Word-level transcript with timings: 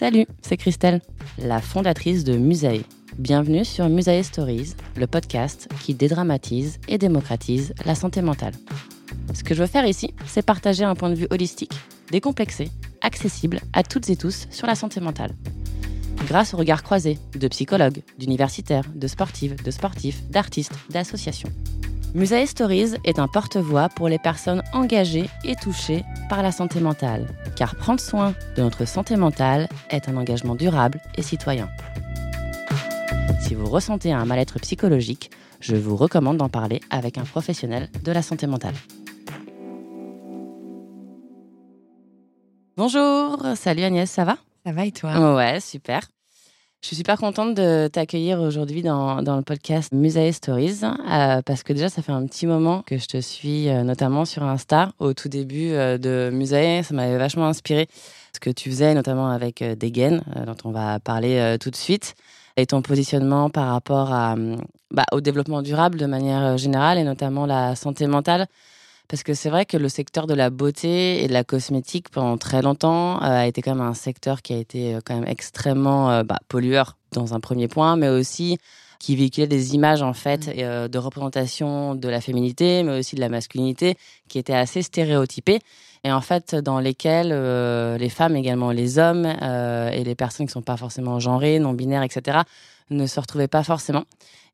Salut, 0.00 0.26
c'est 0.40 0.56
Christelle, 0.56 1.02
la 1.36 1.60
fondatrice 1.60 2.24
de 2.24 2.38
Musae. 2.38 2.84
Bienvenue 3.18 3.66
sur 3.66 3.86
Musae 3.90 4.22
Stories, 4.22 4.72
le 4.96 5.06
podcast 5.06 5.68
qui 5.82 5.92
dédramatise 5.92 6.78
et 6.88 6.96
démocratise 6.96 7.74
la 7.84 7.94
santé 7.94 8.22
mentale. 8.22 8.54
Ce 9.34 9.44
que 9.44 9.54
je 9.54 9.60
veux 9.60 9.66
faire 9.66 9.84
ici, 9.84 10.14
c'est 10.24 10.40
partager 10.40 10.84
un 10.84 10.94
point 10.94 11.10
de 11.10 11.16
vue 11.16 11.26
holistique, 11.28 11.74
décomplexé, 12.10 12.70
accessible 13.02 13.60
à 13.74 13.82
toutes 13.82 14.08
et 14.08 14.16
tous 14.16 14.46
sur 14.50 14.66
la 14.66 14.74
santé 14.74 15.00
mentale. 15.00 15.34
Grâce 16.26 16.54
au 16.54 16.56
regard 16.56 16.82
croisé 16.82 17.18
de 17.38 17.48
psychologues, 17.48 18.00
d'universitaires, 18.18 18.88
de 18.94 19.06
sportives, 19.06 19.62
de 19.62 19.70
sportifs, 19.70 20.26
d'artistes, 20.30 20.72
d'associations. 20.88 21.52
Musae 22.12 22.44
Stories 22.44 22.94
est 23.04 23.20
un 23.20 23.28
porte-voix 23.28 23.88
pour 23.88 24.08
les 24.08 24.18
personnes 24.18 24.64
engagées 24.72 25.30
et 25.44 25.54
touchées 25.54 26.04
par 26.28 26.42
la 26.42 26.50
santé 26.50 26.80
mentale, 26.80 27.28
car 27.54 27.76
prendre 27.76 28.00
soin 28.00 28.34
de 28.56 28.62
notre 28.62 28.84
santé 28.84 29.14
mentale 29.14 29.68
est 29.90 30.08
un 30.08 30.16
engagement 30.16 30.56
durable 30.56 31.00
et 31.16 31.22
citoyen. 31.22 31.68
Si 33.40 33.54
vous 33.54 33.66
ressentez 33.66 34.12
un 34.12 34.24
mal-être 34.24 34.58
psychologique, 34.58 35.30
je 35.60 35.76
vous 35.76 35.94
recommande 35.94 36.38
d'en 36.38 36.48
parler 36.48 36.80
avec 36.90 37.16
un 37.16 37.24
professionnel 37.24 37.88
de 38.02 38.10
la 38.10 38.22
santé 38.22 38.48
mentale. 38.48 38.74
Bonjour, 42.76 43.44
salut 43.54 43.84
Agnès, 43.84 44.10
ça 44.10 44.24
va? 44.24 44.36
Ça 44.66 44.72
va 44.72 44.84
et 44.84 44.92
toi? 44.92 45.36
Ouais, 45.36 45.60
super. 45.60 46.08
Je 46.82 46.86
suis 46.86 46.96
super 46.96 47.18
contente 47.18 47.54
de 47.54 47.88
t'accueillir 47.88 48.40
aujourd'hui 48.40 48.80
dans, 48.80 49.20
dans, 49.20 49.36
le 49.36 49.42
podcast 49.42 49.92
Musae 49.92 50.32
Stories 50.32 50.80
euh, 50.82 51.42
parce 51.42 51.62
que 51.62 51.74
déjà 51.74 51.90
ça 51.90 52.00
fait 52.00 52.10
un 52.10 52.26
petit 52.26 52.46
moment 52.46 52.82
que 52.86 52.96
je 52.96 53.04
te 53.04 53.20
suis 53.20 53.68
euh, 53.68 53.82
notamment 53.82 54.24
sur 54.24 54.44
Insta 54.44 54.90
au 54.98 55.12
tout 55.12 55.28
début 55.28 55.72
euh, 55.72 55.98
de 55.98 56.30
Musae. 56.32 56.82
Ça 56.82 56.94
m'avait 56.94 57.18
vachement 57.18 57.44
inspiré 57.44 57.86
ce 58.32 58.40
que 58.40 58.48
tu 58.48 58.70
faisais 58.70 58.94
notamment 58.94 59.28
avec 59.28 59.62
Degen 59.62 60.22
dont 60.46 60.56
on 60.64 60.70
va 60.70 60.98
parler 61.00 61.56
tout 61.60 61.70
de 61.70 61.76
suite 61.76 62.14
et 62.56 62.64
ton 62.64 62.80
positionnement 62.80 63.50
par 63.50 63.68
rapport 63.72 64.10
à, 64.10 64.34
bah, 64.90 65.04
au 65.12 65.20
développement 65.20 65.60
durable 65.60 65.98
de 65.98 66.06
manière 66.06 66.56
générale 66.56 66.96
et 66.96 67.04
notamment 67.04 67.44
la 67.44 67.76
santé 67.76 68.06
mentale. 68.06 68.46
Parce 69.10 69.24
que 69.24 69.34
c'est 69.34 69.50
vrai 69.50 69.66
que 69.66 69.76
le 69.76 69.88
secteur 69.88 70.26
de 70.26 70.34
la 70.34 70.50
beauté 70.50 71.22
et 71.22 71.28
de 71.28 71.32
la 71.32 71.44
cosmétique 71.44 72.08
pendant 72.10 72.38
très 72.38 72.62
longtemps 72.62 73.16
euh, 73.16 73.26
a 73.26 73.46
été 73.46 73.60
quand 73.60 73.74
même 73.74 73.86
un 73.86 73.94
secteur 73.94 74.40
qui 74.40 74.54
a 74.54 74.56
été 74.56 74.98
quand 75.04 75.14
même 75.14 75.28
extrêmement 75.28 76.10
euh, 76.10 76.22
bah, 76.22 76.38
pollueur 76.48 76.96
dans 77.12 77.34
un 77.34 77.40
premier 77.40 77.66
point, 77.66 77.96
mais 77.96 78.08
aussi 78.08 78.58
qui 79.00 79.16
véhiculait 79.16 79.48
des 79.48 79.74
images 79.74 80.02
en 80.02 80.12
fait 80.12 80.46
mmh. 80.46 80.52
euh, 80.58 80.88
de 80.88 80.98
représentation 80.98 81.96
de 81.96 82.08
la 82.08 82.20
féminité, 82.20 82.84
mais 82.84 83.00
aussi 83.00 83.16
de 83.16 83.20
la 83.20 83.30
masculinité, 83.30 83.96
qui 84.28 84.38
étaient 84.38 84.52
assez 84.52 84.82
stéréotypées 84.82 85.58
et 86.04 86.12
en 86.12 86.20
fait 86.20 86.54
dans 86.54 86.78
lesquelles 86.78 87.32
euh, 87.32 87.98
les 87.98 88.10
femmes 88.10 88.36
également 88.36 88.70
les 88.70 88.98
hommes 88.98 89.26
euh, 89.42 89.90
et 89.90 90.04
les 90.04 90.14
personnes 90.14 90.46
qui 90.46 90.52
sont 90.52 90.62
pas 90.62 90.76
forcément 90.76 91.18
genrées, 91.18 91.58
non 91.58 91.72
binaires, 91.72 92.02
etc 92.02 92.40
ne 92.90 93.06
se 93.06 93.18
retrouvaient 93.20 93.48
pas 93.48 93.62
forcément. 93.62 94.04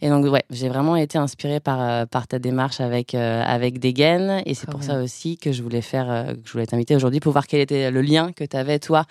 Et 0.00 0.10
donc, 0.10 0.26
ouais, 0.26 0.44
j'ai 0.50 0.69
vraiment 0.69 0.94
été 0.97 1.16
inspirée 1.16 1.58
par, 1.58 1.80
euh, 1.80 2.04
par 2.06 2.28
ta 2.28 2.38
démarche 2.38 2.80
avec, 2.80 3.14
euh, 3.14 3.42
avec 3.44 3.78
Degen. 3.78 4.42
Et 4.44 4.54
c'est 4.54 4.69
pour 4.69 4.80
bien. 4.80 4.88
ça 4.88 5.02
aussi 5.02 5.38
que 5.38 5.52
je 5.52 5.62
voulais 5.62 5.80
faire, 5.80 6.10
euh, 6.10 6.34
que 6.34 6.41
je 6.44 6.52
voulais 6.52 6.66
t'inviter 6.66 6.94
aujourd'hui 6.94 7.20
pour 7.20 7.32
voir 7.32 7.46
quel 7.46 7.60
était 7.60 7.91
le 7.91 8.02
lien 8.02 8.32
que 8.32 8.44
tu 8.44 8.56
avais, 8.56 8.78
toi, 8.78 9.06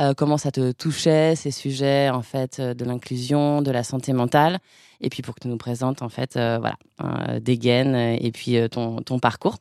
euh, 0.00 0.14
comment 0.14 0.38
ça 0.38 0.50
te 0.50 0.72
touchait, 0.72 1.36
ces 1.36 1.50
sujets, 1.50 2.08
en 2.08 2.22
fait, 2.22 2.60
de 2.60 2.84
l'inclusion, 2.84 3.60
de 3.60 3.70
la 3.70 3.82
santé 3.82 4.14
mentale. 4.14 4.58
Et 5.02 5.10
puis 5.10 5.22
pour 5.22 5.34
que 5.34 5.40
tu 5.40 5.48
nous 5.48 5.58
présentes, 5.58 6.00
en 6.00 6.08
fait, 6.08 6.36
euh, 6.36 6.58
voilà, 6.58 6.76
euh, 7.02 7.40
Degen 7.40 7.94
et 7.94 8.30
puis 8.32 8.56
ton, 8.70 9.02
ton 9.02 9.18
parcours. 9.18 9.58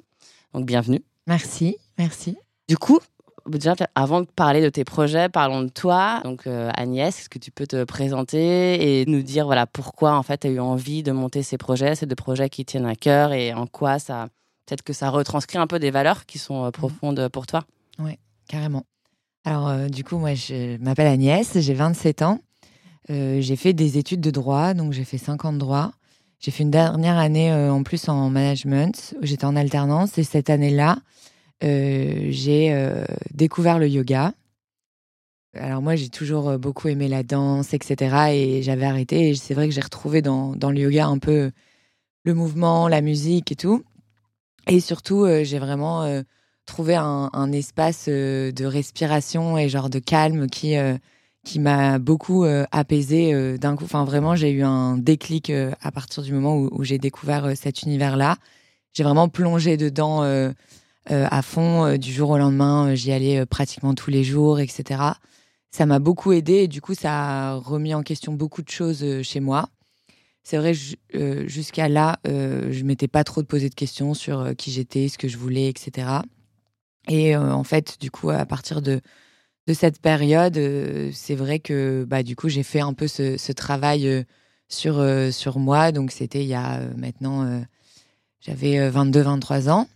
Donc, 0.53 0.66
bienvenue. 0.66 1.03
Merci, 1.27 1.77
merci. 1.97 2.38
Du 2.67 2.77
coup, 2.77 3.00
déjà, 3.47 3.75
avant 3.96 4.22
de 4.22 4.25
parler 4.25 4.62
de 4.62 4.69
tes 4.69 4.84
projets, 4.84 5.29
parlons 5.29 5.62
de 5.62 5.69
toi. 5.69 6.22
Donc, 6.24 6.47
euh, 6.47 6.72
Agnès, 6.75 7.18
est-ce 7.18 7.29
que 7.29 7.40
tu 7.40 7.52
peux 7.52 7.68
te 7.68 7.84
présenter 7.84 9.02
et 9.02 9.06
nous 9.06 9.22
dire 9.22 9.46
voilà, 9.46 9.66
pourquoi 9.68 10.16
en 10.16 10.24
fait, 10.24 10.40
tu 10.40 10.47
as 10.47 10.50
eu 10.50 10.59
envie 10.59 11.03
de 11.03 11.12
monter 11.12 11.44
ces 11.44 11.57
projets, 11.57 11.96
ces 11.96 12.06
deux 12.06 12.16
projets 12.16 12.50
qui 12.50 12.66
tiennent 12.66 12.85
à 12.85 12.96
cœur 12.96 13.34
et 13.34 13.53
en 13.53 13.68
quoi 13.68 14.00
ça, 14.00 14.28
peut-être 14.66 14.81
que 14.81 14.94
ça 14.94 15.09
retranscrit 15.09 15.57
un 15.57 15.68
peu 15.68 15.80
des 15.80 15.91
valeurs 15.91 16.25
qui 16.25 16.38
sont 16.40 16.66
euh, 16.66 16.72
profondes 16.72 17.19
mmh. 17.19 17.30
pour 17.30 17.47
toi? 17.47 17.63
Oui, 18.00 18.18
carrément. 18.47 18.85
Alors, 19.46 19.69
euh, 19.69 19.88
du 19.88 20.03
coup, 20.03 20.18
moi, 20.18 20.34
je 20.34 20.78
m'appelle 20.78 21.07
Agnès, 21.07 21.57
j'ai 21.59 21.74
27 21.74 22.22
ans. 22.22 22.40
J'ai 23.09 23.57
fait 23.57 23.74
des 23.74 23.97
études 23.97 24.22
de 24.22 24.31
droit, 24.31 24.74
donc 24.74 24.94
j'ai 24.94 25.03
fait 25.03 25.18
5 25.18 25.44
ans 25.44 25.51
de 25.51 25.57
droit. 25.57 25.91
J'ai 26.40 26.50
fait 26.50 26.63
une 26.63 26.72
dernière 26.72 27.18
année 27.18 27.51
en 27.53 27.84
plus 27.84 28.07
en 28.07 28.30
management, 28.30 29.16
où 29.22 29.25
j'étais 29.25 29.44
en 29.44 29.57
alternance. 29.57 30.18
Et 30.18 30.24
cette 30.24 30.50
année-là, 30.50 30.97
j'ai 31.61 32.73
euh, 32.73 33.05
découvert 33.33 33.79
le 33.79 33.88
yoga. 33.88 34.33
Alors 35.53 35.81
moi, 35.81 35.95
j'ai 35.95 36.09
toujours 36.09 36.49
euh, 36.49 36.57
beaucoup 36.57 36.88
aimé 36.88 37.07
la 37.07 37.23
danse, 37.23 37.73
etc. 37.73 38.31
Et 38.31 38.63
j'avais 38.63 38.85
arrêté. 38.85 39.29
Et 39.29 39.35
c'est 39.35 39.53
vrai 39.53 39.67
que 39.67 39.73
j'ai 39.73 39.81
retrouvé 39.81 40.21
dans, 40.21 40.55
le 40.55 40.79
yoga 40.79 41.07
un 41.07 41.19
peu 41.19 41.51
le 42.23 42.33
mouvement, 42.33 42.88
la 42.88 43.01
musique 43.01 43.51
et 43.51 43.55
tout. 43.55 43.83
Et 44.67 44.79
surtout, 44.79 45.23
euh, 45.25 45.44
j'ai 45.44 45.59
vraiment 45.59 46.03
euh, 46.03 46.21
trouvé 46.66 46.95
un, 46.95 47.51
espace 47.51 48.05
euh, 48.07 48.51
de 48.51 48.66
respiration 48.66 49.57
et 49.57 49.69
genre 49.69 49.89
de 49.89 50.00
calme 50.00 50.47
qui 50.47 50.75
qui 51.44 51.59
m'a 51.59 51.97
beaucoup 51.97 52.45
apaisé 52.71 53.57
d'un 53.57 53.75
coup. 53.75 53.85
Enfin, 53.85 54.05
vraiment, 54.05 54.35
j'ai 54.35 54.51
eu 54.51 54.61
un 54.61 54.95
déclic 54.95 55.50
à 55.50 55.91
partir 55.91 56.21
du 56.21 56.33
moment 56.33 56.56
où, 56.56 56.83
j'ai 56.83 57.00
découvert 57.00 57.57
cet 57.57 57.81
univers-là. 57.81 58.38
J'ai 58.94 59.03
vraiment 59.03 59.30
plongé 59.30 59.77
dedans 59.77 60.24
euh, 60.24 60.51
à 61.07 61.42
fond 61.42 61.86
euh, 61.86 61.98
du 61.98 62.12
jour 62.12 62.30
au 62.30 62.38
lendemain. 62.38 62.89
Euh, 62.89 62.95
j'y 62.95 63.12
allais 63.12 63.45
pratiquement 63.45 63.94
tous 63.95 64.12
les 64.12 64.24
jours, 64.24 64.59
etc. 64.59 65.01
Ça 65.71 65.86
m'a 65.86 66.00
beaucoup 66.00 66.31
aidé 66.31 66.53
et 66.53 66.68
du 66.68 66.81
coup, 66.81 66.94
ça 66.94 67.12
a 67.12 67.56
remis 67.56 67.94
en 67.94 68.03
question 68.03 68.33
beaucoup 68.33 68.62
de 68.62 68.69
choses 68.69 69.21
chez 69.24 69.39
moi. 69.39 69.69
C'est 70.44 70.57
vrai, 70.57 70.74
jusqu'à 71.48 71.88
là, 71.88 72.19
je 72.25 72.83
m'étais 72.83 73.07
pas 73.07 73.24
trop 73.24 73.44
poser 73.44 73.69
de 73.69 73.75
questions 73.75 74.13
sur 74.13 74.56
qui 74.57 74.71
j'étais, 74.71 75.07
ce 75.07 75.18
que 75.18 75.27
je 75.27 75.38
voulais, 75.38 75.69
etc. 75.69 76.07
Et 77.07 77.38
en 77.38 77.63
fait, 77.63 77.98
du 78.01 78.09
coup, 78.12 78.31
à 78.31 78.45
partir 78.45 78.81
de, 78.81 79.01
de 79.68 79.74
cette 79.74 80.01
période, 80.01 80.59
c'est 81.13 81.36
vrai 81.36 81.59
que 81.59 82.06
bah, 82.06 82.24
du 82.24 82.36
coup, 82.36 82.50
j'ai 82.50 82.63
fait 82.63 82.81
un 82.81 82.94
peu 82.94 83.07
ce, 83.07 83.38
ce 83.38 83.51
travail 83.51 84.25
sur, 84.68 85.01
sur 85.31 85.59
moi. 85.59 85.92
Donc, 85.92 86.12
c'était 86.12 86.42
il 86.42 86.48
y 86.48 86.56
a 86.56 86.81
maintenant, 86.98 87.63
j'avais 88.42 88.89
22-23 88.89 89.69
ans. 89.69 89.88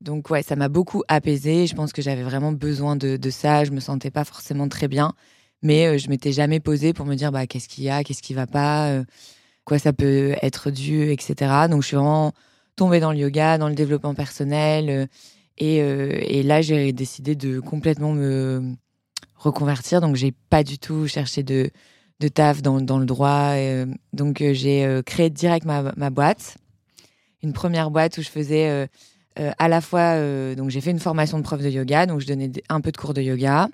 Donc 0.00 0.30
ouais, 0.30 0.42
ça 0.42 0.56
m'a 0.56 0.68
beaucoup 0.68 1.02
apaisé. 1.08 1.66
Je 1.66 1.74
pense 1.74 1.92
que 1.92 2.02
j'avais 2.02 2.22
vraiment 2.22 2.52
besoin 2.52 2.96
de, 2.96 3.30
ça. 3.30 3.64
Je 3.64 3.70
me 3.70 3.80
sentais 3.80 4.10
pas 4.10 4.24
forcément 4.24 4.68
très 4.68 4.88
bien, 4.88 5.12
mais 5.62 5.86
euh, 5.86 5.98
je 5.98 6.08
m'étais 6.08 6.32
jamais 6.32 6.60
posée 6.60 6.92
pour 6.92 7.06
me 7.06 7.14
dire 7.14 7.32
bah 7.32 7.46
qu'est-ce 7.46 7.68
qu'il 7.68 7.84
y 7.84 7.90
a, 7.90 8.04
qu'est-ce 8.04 8.22
qui 8.22 8.34
va 8.34 8.46
pas? 8.46 8.90
Euh, 8.90 9.04
quoi 9.64 9.78
ça 9.78 9.92
peut 9.92 10.34
être 10.42 10.70
dû, 10.70 11.10
etc. 11.10 11.66
Donc 11.70 11.82
je 11.82 11.88
suis 11.88 11.96
vraiment 11.96 12.32
tombée 12.76 13.00
dans 13.00 13.12
le 13.12 13.18
yoga, 13.18 13.58
dans 13.58 13.68
le 13.68 13.74
développement 13.74 14.14
personnel. 14.14 15.08
Et, 15.58 15.76
et 15.78 16.42
là, 16.42 16.60
j'ai 16.60 16.92
décidé 16.92 17.34
de 17.34 17.60
complètement 17.60 18.12
me 18.12 18.74
reconvertir. 19.34 20.00
Donc 20.00 20.14
j'ai 20.14 20.32
pas 20.50 20.62
du 20.62 20.78
tout 20.78 21.08
cherché 21.08 21.42
de, 21.42 21.70
taf 22.34 22.62
dans, 22.62 22.78
le 22.78 23.06
droit. 23.06 23.54
donc 24.12 24.44
j'ai 24.52 25.00
créé 25.06 25.30
direct 25.30 25.64
ma 25.66 26.10
boîte. 26.10 26.58
Une 27.42 27.52
première 27.54 27.90
boîte 27.90 28.18
où 28.18 28.22
je 28.22 28.28
faisais 28.28 28.88
euh, 29.38 29.52
à 29.58 29.68
la 29.68 29.80
fois, 29.80 30.14
euh, 30.16 30.54
donc 30.54 30.70
j'ai 30.70 30.80
fait 30.80 30.90
une 30.90 31.00
formation 31.00 31.38
de 31.38 31.42
prof 31.42 31.60
de 31.60 31.68
yoga, 31.68 32.06
donc 32.06 32.20
je 32.20 32.26
donnais 32.26 32.50
un 32.68 32.80
peu 32.80 32.92
de 32.92 32.96
cours 32.96 33.14
de 33.14 33.22
yoga. 33.22 33.68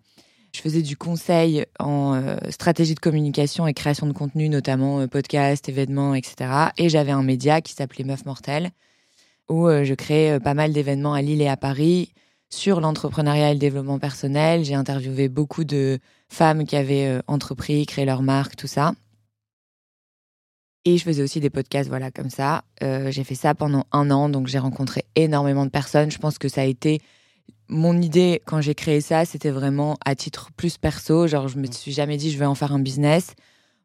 Je 0.55 0.61
faisais 0.61 0.83
du 0.83 0.97
conseil 0.97 1.65
en 1.79 2.15
euh, 2.15 2.37
stratégie 2.51 2.95
de 2.95 3.01
communication 3.01 3.67
et 3.67 3.73
création 3.73 4.07
de 4.07 4.13
contenu, 4.13 4.49
notamment 4.49 5.07
podcast, 5.09 5.69
événements, 5.69 6.15
etc. 6.15 6.51
Et 6.77 6.89
j'avais 6.89 7.13
un 7.13 7.23
média 7.23 7.61
qui 7.61 7.73
s'appelait 7.73 8.05
Meuf 8.05 8.27
Mortelle, 8.27 8.71
où 9.49 9.69
je 9.69 9.95
créais 9.95 10.41
pas 10.41 10.55
mal 10.55 10.73
d'événements 10.73 11.15
à 11.15 11.23
Lille 11.23 11.43
et 11.43 11.49
à 11.49 11.57
Paris 11.57 12.13
sur 12.51 12.81
l'entrepreneuriat 12.81 13.51
et 13.51 13.55
le 13.55 13.59
développement 13.59 13.99
personnel. 13.99 14.65
J'ai 14.65 14.75
interviewé 14.75 15.29
beaucoup 15.29 15.65
de 15.65 15.99
femmes 16.29 16.67
qui 16.67 16.77
avaient 16.77 17.21
entrepris, 17.27 17.87
créé 17.87 18.05
leur 18.05 18.23
marque, 18.23 18.57
tout 18.57 18.67
ça. 18.67 18.93
Et 20.85 20.99
je 20.99 21.05
faisais 21.05 21.23
aussi 21.23 21.39
des 21.39 21.51
podcasts, 21.51 21.89
voilà, 21.89 22.11
comme 22.11 22.31
ça. 22.31 22.65
Euh, 22.83 23.11
j'ai 23.11 23.23
fait 23.23 23.37
ça 23.37 23.55
pendant 23.55 23.87
un 23.93 24.11
an, 24.11 24.29
donc 24.29 24.49
j'ai 24.49 24.59
rencontré 24.59 25.05
énormément 25.15 25.65
de 25.65 25.71
personnes. 25.71 26.11
Je 26.11 26.19
pense 26.19 26.39
que 26.39 26.49
ça 26.49 26.63
a 26.63 26.65
été 26.65 27.01
mon 27.69 28.01
idée 28.01 28.43
quand 28.45 28.61
j'ai 28.61 28.75
créé 28.75 29.01
ça, 29.01 29.25
c'était 29.25 29.51
vraiment 29.51 29.97
à 30.05 30.15
titre 30.15 30.51
plus 30.57 30.79
perso. 30.79 31.27
Genre, 31.27 31.49
je 31.49 31.59
me 31.59 31.69
mmh. 31.69 31.73
suis 31.73 31.93
jamais 31.93 32.17
dit 32.17 32.31
je 32.31 32.39
vais 32.39 32.47
en 32.47 32.55
faire 32.55 32.73
un 32.73 32.81
business. 32.81 33.35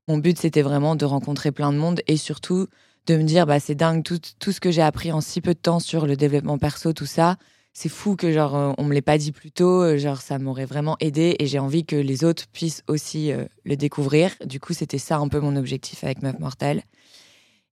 Mon 0.07 0.17
but, 0.17 0.37
c'était 0.39 0.61
vraiment 0.61 0.95
de 0.95 1.05
rencontrer 1.05 1.51
plein 1.51 1.71
de 1.71 1.77
monde 1.77 2.01
et 2.07 2.17
surtout 2.17 2.67
de 3.07 3.15
me 3.15 3.23
dire, 3.23 3.45
bah, 3.45 3.59
c'est 3.59 3.75
dingue 3.75 4.03
tout, 4.03 4.19
tout 4.39 4.51
ce 4.51 4.59
que 4.59 4.71
j'ai 4.71 4.81
appris 4.81 5.11
en 5.11 5.21
si 5.21 5.41
peu 5.41 5.53
de 5.53 5.59
temps 5.59 5.79
sur 5.79 6.05
le 6.07 6.15
développement 6.15 6.57
perso, 6.57 6.93
tout 6.93 7.05
ça. 7.05 7.37
C'est 7.79 7.89
fou 7.89 8.15
que 8.15 8.31
genre 8.31 8.55
euh, 8.55 8.73
on 8.79 8.85
me 8.85 8.93
l'ait 8.95 9.03
pas 9.03 9.19
dit 9.19 9.31
plus 9.31 9.51
tôt. 9.51 9.83
Euh, 9.83 9.99
genre, 9.99 10.19
ça 10.19 10.39
m'aurait 10.39 10.65
vraiment 10.65 10.97
aidé 10.99 11.35
et 11.37 11.45
j'ai 11.45 11.59
envie 11.59 11.85
que 11.85 11.95
les 11.95 12.23
autres 12.23 12.47
puissent 12.51 12.81
aussi 12.87 13.31
le 13.65 13.77
découvrir. 13.77 14.31
Du 14.43 14.59
coup, 14.59 14.73
c'était 14.73 14.97
ça 14.97 15.17
un 15.17 15.27
peu 15.27 15.39
mon 15.39 15.55
objectif 15.55 16.03
avec 16.03 16.23
Meuf 16.23 16.39
Mortelle. 16.39 16.81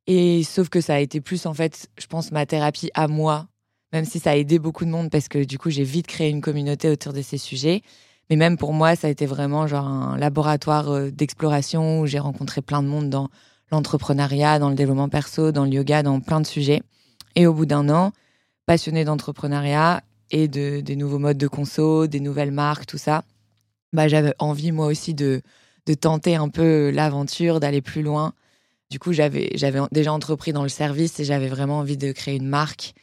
Et 0.06 0.44
sauf 0.44 0.70
que 0.70 0.80
ça 0.80 0.94
a 0.94 1.00
été 1.00 1.22
plus, 1.22 1.48
en 1.48 1.56
fait, 1.56 1.90
je 1.98 2.06
pense, 2.06 2.32
ma 2.32 2.46
thérapie 2.46 2.92
à 2.94 3.08
moi, 3.08 3.48
même 3.94 4.06
si 4.06 4.20
ça 4.20 4.30
a 4.30 4.36
aidé 4.36 4.60
beaucoup 4.60 4.86
de 4.86 4.92
monde 4.92 5.10
parce 5.10 5.28
que 5.28 5.44
du 5.44 5.58
coup, 5.58 5.72
j'ai 5.72 5.84
vite 5.84 6.06
créé 6.06 6.30
une 6.30 6.42
communauté 6.42 6.88
autour 6.88 7.12
de 7.12 7.24
ces 7.24 7.40
sujets. 7.40 7.82
Mais 8.30 8.36
même 8.36 8.58
pour 8.58 8.74
moi, 8.74 8.96
ça 8.96 9.08
a 9.08 9.10
été 9.10 9.26
vraiment 9.26 9.66
genre 9.66 9.88
un 9.88 10.20
laboratoire 10.20 10.92
euh, 10.92 11.10
d'exploration 11.10 12.02
où 12.02 12.06
j'ai 12.06 12.20
rencontré 12.20 12.62
plein 12.62 12.84
de 12.84 12.88
monde 12.88 13.10
dans 13.10 13.30
l'entrepreneuriat, 13.72 14.60
dans 14.60 14.70
le 14.70 14.76
développement 14.76 15.10
perso, 15.10 15.52
dans 15.52 15.66
le 15.66 15.72
yoga, 15.72 16.04
dans 16.04 16.20
plein 16.20 16.42
de 16.42 16.46
sujets. 16.46 16.84
Et 17.36 17.48
au 17.48 17.56
bout 17.56 17.66
d'un 17.66 17.90
an, 17.90 18.12
passionnée 18.66 19.06
d'entrepreneuriat 19.06 20.04
et 20.32 20.48
de, 20.48 20.82
des 20.82 20.96
nouveaux 20.96 21.20
modes 21.20 21.38
de 21.38 21.48
conso, 21.48 22.08
des 22.08 22.20
nouvelles 22.20 22.52
marques, 22.52 22.86
tout 22.86 22.98
ça, 22.98 23.24
bah, 23.94 24.08
j'avais 24.08 24.34
envie 24.40 24.72
moi 24.72 24.88
aussi 24.88 25.14
de, 25.14 25.42
de 25.86 25.94
tenter 25.94 26.36
un 26.36 26.50
peu 26.50 26.90
l'aventure, 26.90 27.60
d'aller 27.60 27.82
plus 27.82 28.02
loin 28.02 28.34
du 28.90 29.00
coup, 29.00 29.14
j'avais, 29.14 29.50
j'avais 29.56 29.80
déjà 29.92 30.14
entrepris 30.14 30.54
dans 30.54 30.64
le 30.64 30.70
service 30.70 31.20
et 31.20 31.26
j'avais 31.26 31.48
vraiment 31.48 31.80
envie 31.80 31.98
de 31.98 32.12
créer 32.12 32.36
une 32.36 32.48
marque. 32.48 32.94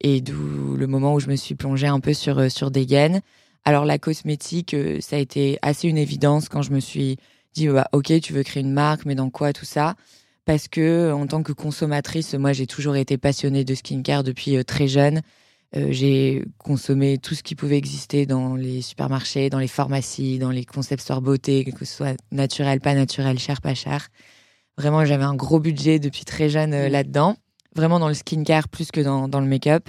Et 0.00 0.20
d'où 0.20 0.76
le 0.76 0.86
moment 0.86 1.14
où 1.14 1.20
je 1.20 1.28
me 1.28 1.36
suis 1.36 1.54
plongée 1.54 1.86
un 1.86 2.00
peu 2.00 2.12
sur, 2.12 2.38
euh, 2.38 2.48
sur 2.48 2.70
des 2.70 2.86
gaines. 2.86 3.22
Alors, 3.64 3.84
la 3.84 3.98
cosmétique, 3.98 4.74
euh, 4.74 5.00
ça 5.00 5.16
a 5.16 5.18
été 5.18 5.58
assez 5.62 5.88
une 5.88 5.98
évidence 5.98 6.48
quand 6.48 6.62
je 6.62 6.72
me 6.72 6.80
suis 6.80 7.18
dit, 7.54 7.68
bah, 7.68 7.88
OK, 7.92 8.12
tu 8.20 8.32
veux 8.32 8.42
créer 8.42 8.62
une 8.62 8.72
marque, 8.72 9.04
mais 9.04 9.14
dans 9.14 9.30
quoi 9.30 9.52
tout 9.52 9.64
ça? 9.64 9.94
Parce 10.44 10.68
que, 10.68 11.12
en 11.12 11.26
tant 11.26 11.42
que 11.42 11.52
consommatrice, 11.52 12.34
moi, 12.34 12.52
j'ai 12.52 12.66
toujours 12.66 12.96
été 12.96 13.16
passionnée 13.18 13.64
de 13.64 13.74
skincare 13.74 14.24
depuis 14.24 14.56
euh, 14.56 14.64
très 14.64 14.88
jeune. 14.88 15.22
j'ai 15.74 16.44
consommé 16.58 17.16
tout 17.16 17.34
ce 17.34 17.42
qui 17.42 17.54
pouvait 17.54 17.78
exister 17.78 18.26
dans 18.26 18.56
les 18.56 18.82
supermarchés, 18.82 19.48
dans 19.48 19.58
les 19.58 19.68
pharmacies, 19.68 20.38
dans 20.38 20.50
les 20.50 20.66
concept 20.66 21.02
stores 21.02 21.22
beauté, 21.22 21.64
que 21.64 21.84
ce 21.84 21.96
soit 21.96 22.16
naturel, 22.30 22.80
pas 22.80 22.94
naturel, 22.94 23.38
cher, 23.38 23.60
pas 23.62 23.74
cher. 23.74 24.08
Vraiment, 24.78 25.04
j'avais 25.04 25.24
un 25.24 25.34
gros 25.34 25.60
budget 25.60 25.98
depuis 25.98 26.24
très 26.24 26.48
jeune 26.48 26.72
euh, 26.72 26.88
mm. 26.88 26.92
là-dedans. 26.92 27.36
Vraiment 27.74 27.98
dans 27.98 28.08
le 28.08 28.14
skincare 28.14 28.68
plus 28.68 28.90
que 28.90 29.00
dans, 29.00 29.28
dans 29.28 29.40
le 29.40 29.46
make-up. 29.46 29.88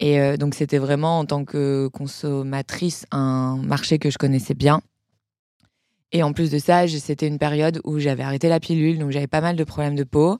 Et 0.00 0.20
euh, 0.20 0.36
donc, 0.36 0.54
c'était 0.54 0.78
vraiment 0.78 1.18
en 1.20 1.24
tant 1.24 1.44
que 1.44 1.88
consommatrice 1.88 3.06
un 3.12 3.58
marché 3.58 3.98
que 3.98 4.10
je 4.10 4.18
connaissais 4.18 4.54
bien. 4.54 4.80
Et 6.14 6.22
en 6.22 6.32
plus 6.32 6.50
de 6.50 6.58
ça, 6.58 6.88
c'était 6.88 7.26
une 7.26 7.38
période 7.38 7.80
où 7.84 7.98
j'avais 7.98 8.22
arrêté 8.22 8.48
la 8.48 8.60
pilule, 8.60 8.98
donc 8.98 9.10
j'avais 9.10 9.26
pas 9.26 9.42
mal 9.42 9.56
de 9.56 9.64
problèmes 9.64 9.96
de 9.96 10.04
peau. 10.04 10.38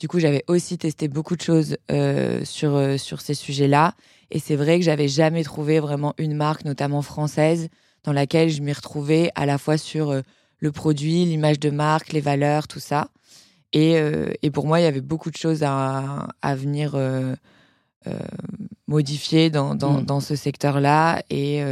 Du 0.00 0.08
coup, 0.08 0.18
j'avais 0.18 0.44
aussi 0.46 0.78
testé 0.78 1.08
beaucoup 1.08 1.36
de 1.36 1.42
choses 1.42 1.76
euh, 1.90 2.42
sur, 2.44 2.98
sur 2.98 3.20
ces 3.20 3.34
sujets-là. 3.34 3.94
Et 4.30 4.38
c'est 4.38 4.56
vrai 4.56 4.78
que 4.78 4.84
j'avais 4.84 5.08
jamais 5.08 5.44
trouvé 5.44 5.80
vraiment 5.80 6.14
une 6.16 6.34
marque, 6.34 6.64
notamment 6.64 7.02
française, 7.02 7.68
dans 8.04 8.14
laquelle 8.14 8.48
je 8.48 8.62
m'y 8.62 8.72
retrouvais 8.72 9.30
à 9.34 9.44
la 9.44 9.58
fois 9.58 9.76
sur 9.76 10.22
le 10.58 10.72
produit, 10.72 11.24
l'image 11.24 11.60
de 11.60 11.70
marque, 11.70 12.12
les 12.12 12.20
valeurs, 12.20 12.68
tout 12.68 12.80
ça. 12.80 13.08
Et, 13.72 13.98
euh, 13.98 14.32
et, 14.42 14.50
pour 14.50 14.66
moi, 14.66 14.80
il 14.80 14.84
y 14.84 14.86
avait 14.86 15.00
beaucoup 15.00 15.30
de 15.30 15.36
choses 15.36 15.62
à, 15.62 16.28
à 16.40 16.54
venir 16.54 16.94
euh, 16.94 17.34
euh, 18.06 18.18
modifier 18.86 19.50
dans, 19.50 19.74
dans, 19.74 20.00
mm. 20.00 20.04
dans 20.04 20.20
ce 20.20 20.36
secteur-là. 20.36 21.22
Et 21.30 21.62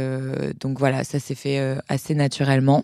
donc 0.59 0.77
voilà, 0.77 1.03
ça 1.03 1.19
s'est 1.19 1.35
fait 1.35 1.77
assez 1.87 2.15
naturellement. 2.15 2.83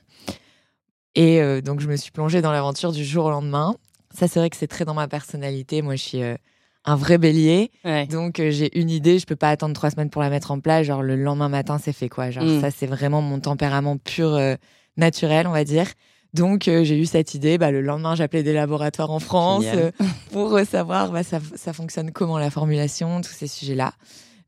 Et 1.16 1.62
donc 1.62 1.82
je 1.82 1.88
me 1.88 1.98
suis 1.98 2.12
plongée 2.12 2.42
dans 2.42 2.52
l'aventure 2.52 2.92
du 2.92 3.04
jour 3.04 3.26
au 3.26 3.30
lendemain. 3.30 3.76
Ça, 4.14 4.28
c'est 4.28 4.40
vrai 4.40 4.50
que 4.50 4.58
c'est 4.58 4.68
très 4.68 4.86
dans 4.86 4.94
ma 4.94 5.08
personnalité. 5.08 5.82
Moi, 5.82 5.96
je 5.96 6.02
suis 6.02 6.22
un 6.86 6.96
vrai 6.96 7.18
bélier. 7.18 7.72
Donc 8.10 8.38
j'ai 8.38 8.80
une 8.80 8.90
idée, 8.90 9.20
je 9.20 9.26
peux 9.26 9.36
pas 9.36 9.50
attendre 9.50 9.74
trois 9.74 9.90
semaines 9.90 10.10
pour 10.10 10.22
la 10.22 10.30
mettre 10.30 10.52
en 10.52 10.60
place. 10.60 10.86
Genre 10.86 11.04
le 11.04 11.16
lendemain 11.16 11.50
matin, 11.50 11.80
c'est 11.84 11.94
fait 11.94 12.10
quoi. 12.10 12.32
Genre 12.32 12.46
mm. 12.46 12.62
ça, 12.62 12.72
c'est 12.72 12.88
vraiment 12.88 13.22
mon 13.22 13.40
tempérament 13.40 13.98
pur 13.98 14.40
naturel, 14.98 15.48
on 15.48 15.52
va 15.52 15.64
dire. 15.64 15.88
Donc 16.34 16.68
euh, 16.68 16.84
j'ai 16.84 16.98
eu 16.98 17.06
cette 17.06 17.34
idée. 17.34 17.58
Bah, 17.58 17.72
le 17.72 17.82
lendemain, 17.82 18.16
j'appelais 18.16 18.44
des 18.44 18.54
laboratoires 18.54 19.12
en 19.12 19.20
France 19.20 19.66
euh, 19.68 19.92
pour 20.32 20.58
savoir 20.60 21.12
bah, 21.12 21.24
ça, 21.24 21.40
ça, 21.56 21.74
fonctionne 21.74 22.12
comment 22.12 22.38
la 22.38 22.50
formulation, 22.50 23.22
tous 23.22 23.34
ces 23.34 23.48
sujets-là. 23.48 23.94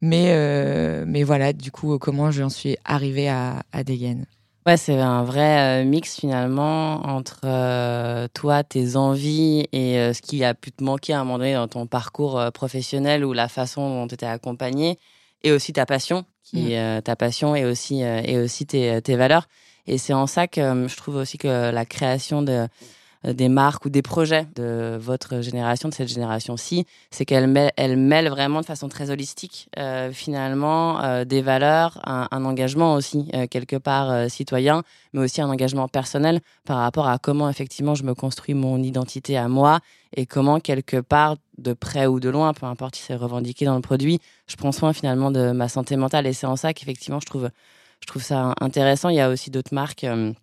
Mais, 0.01 0.27
euh, 0.31 1.05
mais 1.07 1.23
voilà, 1.23 1.53
du 1.53 1.71
coup, 1.71 1.97
comment 1.97 2.29
j'en 2.31 2.49
suis 2.49 2.77
arrivée 2.83 3.29
à, 3.29 3.63
à 3.71 3.83
Degen. 3.83 4.25
Ouais, 4.65 4.77
c'est 4.77 4.97
un 4.97 5.23
vrai 5.23 5.83
mix 5.83 6.17
finalement 6.17 7.05
entre 7.05 8.27
toi, 8.33 8.63
tes 8.63 8.95
envies 8.95 9.67
et 9.73 10.13
ce 10.13 10.21
qui 10.21 10.43
a 10.45 10.53
pu 10.53 10.71
te 10.71 10.83
manquer 10.83 11.13
à 11.13 11.19
un 11.19 11.23
moment 11.25 11.37
donné 11.37 11.53
dans 11.53 11.67
ton 11.67 11.85
parcours 11.85 12.41
professionnel 12.53 13.25
ou 13.25 13.33
la 13.33 13.49
façon 13.49 13.89
dont 13.89 14.07
tu 14.07 14.13
étais 14.13 14.25
accompagné 14.25 14.99
et 15.41 15.51
aussi 15.51 15.73
ta 15.73 15.85
passion, 15.85 16.23
qui 16.43 16.75
mm. 16.77 17.01
ta 17.01 17.17
passion 17.17 17.55
et 17.57 17.65
aussi, 17.65 18.01
et 18.01 18.37
aussi 18.37 18.65
tes, 18.65 19.01
tes 19.01 19.17
valeurs. 19.17 19.47
Et 19.85 19.97
c'est 19.97 20.13
en 20.13 20.27
ça 20.27 20.47
que 20.47 20.61
euh, 20.61 20.87
je 20.87 20.95
trouve 20.95 21.15
aussi 21.15 21.37
que 21.37 21.71
la 21.71 21.85
création 21.85 22.41
de 22.41 22.51
euh, 22.51 22.67
des 23.23 23.49
marques 23.49 23.85
ou 23.85 23.89
des 23.89 24.01
projets 24.01 24.47
de 24.55 24.97
votre 24.99 25.41
génération, 25.41 25.89
de 25.89 25.93
cette 25.93 26.09
génération-ci, 26.09 26.85
c'est 27.11 27.25
qu'elle 27.25 27.47
mêle, 27.47 28.29
vraiment 28.29 28.61
de 28.61 28.65
façon 28.65 28.89
très 28.89 29.09
holistique, 29.09 29.69
euh, 29.77 30.11
finalement, 30.11 31.01
euh, 31.03 31.25
des 31.25 31.41
valeurs, 31.41 31.99
un, 32.05 32.27
un 32.31 32.45
engagement 32.45 32.93
aussi, 32.95 33.29
euh, 33.33 33.47
quelque 33.47 33.75
part 33.75 34.11
euh, 34.11 34.27
citoyen, 34.27 34.83
mais 35.13 35.21
aussi 35.21 35.41
un 35.41 35.49
engagement 35.49 35.87
personnel 35.87 36.41
par 36.65 36.77
rapport 36.77 37.07
à 37.07 37.17
comment 37.17 37.49
effectivement 37.49 37.95
je 37.95 38.03
me 38.03 38.13
construis 38.13 38.53
mon 38.53 38.81
identité 38.81 39.37
à 39.37 39.47
moi 39.47 39.79
et 40.15 40.25
comment 40.25 40.59
quelque 40.59 40.97
part, 40.97 41.37
de 41.57 41.73
près 41.73 42.07
ou 42.07 42.19
de 42.19 42.29
loin, 42.29 42.53
peu 42.53 42.65
importe 42.65 42.95
si 42.95 43.03
c'est 43.03 43.15
revendiqué 43.15 43.65
dans 43.65 43.75
le 43.75 43.81
produit, 43.81 44.19
je 44.47 44.55
prends 44.55 44.71
soin 44.71 44.91
finalement 44.91 45.29
de 45.29 45.51
ma 45.51 45.69
santé 45.69 45.95
mentale. 45.97 46.25
Et 46.25 46.33
c'est 46.33 46.47
en 46.47 46.55
ça 46.55 46.73
qu'effectivement, 46.73 47.19
je 47.19 47.27
trouve 47.27 47.49
je 48.03 48.07
trouve 48.07 48.21
ça 48.23 48.53
intéressant. 48.59 49.09
Il 49.09 49.15
y 49.15 49.21
a 49.21 49.29
aussi 49.29 49.49
d'autres 49.49 49.73
marques 49.73 50.03
euh, 50.03 50.33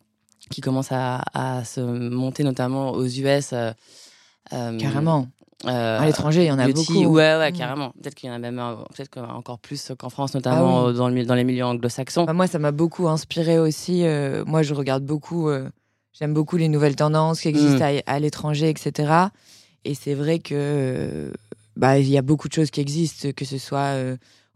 qui 0.50 0.60
commencent 0.60 0.92
à, 0.92 1.62
se 1.64 1.80
monter, 1.80 2.44
notamment 2.44 2.92
aux 2.92 3.06
US. 3.06 3.52
Euh, 3.52 3.72
euh, 4.52 4.78
carrément. 4.78 5.28
à 5.64 6.04
l'étranger, 6.04 6.44
il 6.44 6.48
y 6.48 6.50
en 6.50 6.58
a 6.58 6.68
beaucoup. 6.68 7.04
Ouais, 7.04 7.36
ouais, 7.36 7.50
mm. 7.50 7.56
carrément. 7.56 7.90
Peut-être 7.90 8.14
qu'il 8.14 8.28
y 8.28 8.32
en 8.32 8.34
a 8.34 8.38
même 8.38 8.60
peut-être 8.94 9.20
encore 9.20 9.58
plus 9.58 9.92
qu'en 9.98 10.10
France, 10.10 10.34
notamment 10.34 10.86
ah 10.86 10.92
dans, 10.92 11.08
le, 11.08 11.24
dans 11.24 11.34
les 11.34 11.44
milieux 11.44 11.64
anglo-saxons. 11.64 12.24
Bah, 12.24 12.32
moi, 12.32 12.46
ça 12.46 12.58
m'a 12.58 12.72
beaucoup 12.72 13.08
inspiré 13.08 13.58
aussi. 13.58 14.04
moi, 14.46 14.62
je 14.62 14.74
regarde 14.74 15.04
beaucoup, 15.04 15.50
j'aime 16.12 16.34
beaucoup 16.34 16.56
les 16.56 16.68
nouvelles 16.68 16.96
tendances 16.96 17.40
qui 17.40 17.48
existent 17.48 17.84
mm. 17.84 18.00
à, 18.06 18.20
l'étranger, 18.20 18.68
etc. 18.70 19.12
Et 19.84 19.94
c'est 19.94 20.14
vrai 20.14 20.40
que 20.40 21.32
bah, 21.76 21.98
il 21.98 22.08
y 22.08 22.18
a 22.18 22.22
beaucoup 22.22 22.48
de 22.48 22.54
choses 22.54 22.70
qui 22.70 22.80
existent, 22.80 23.28
que 23.34 23.44
ce 23.44 23.58
soit 23.58 23.94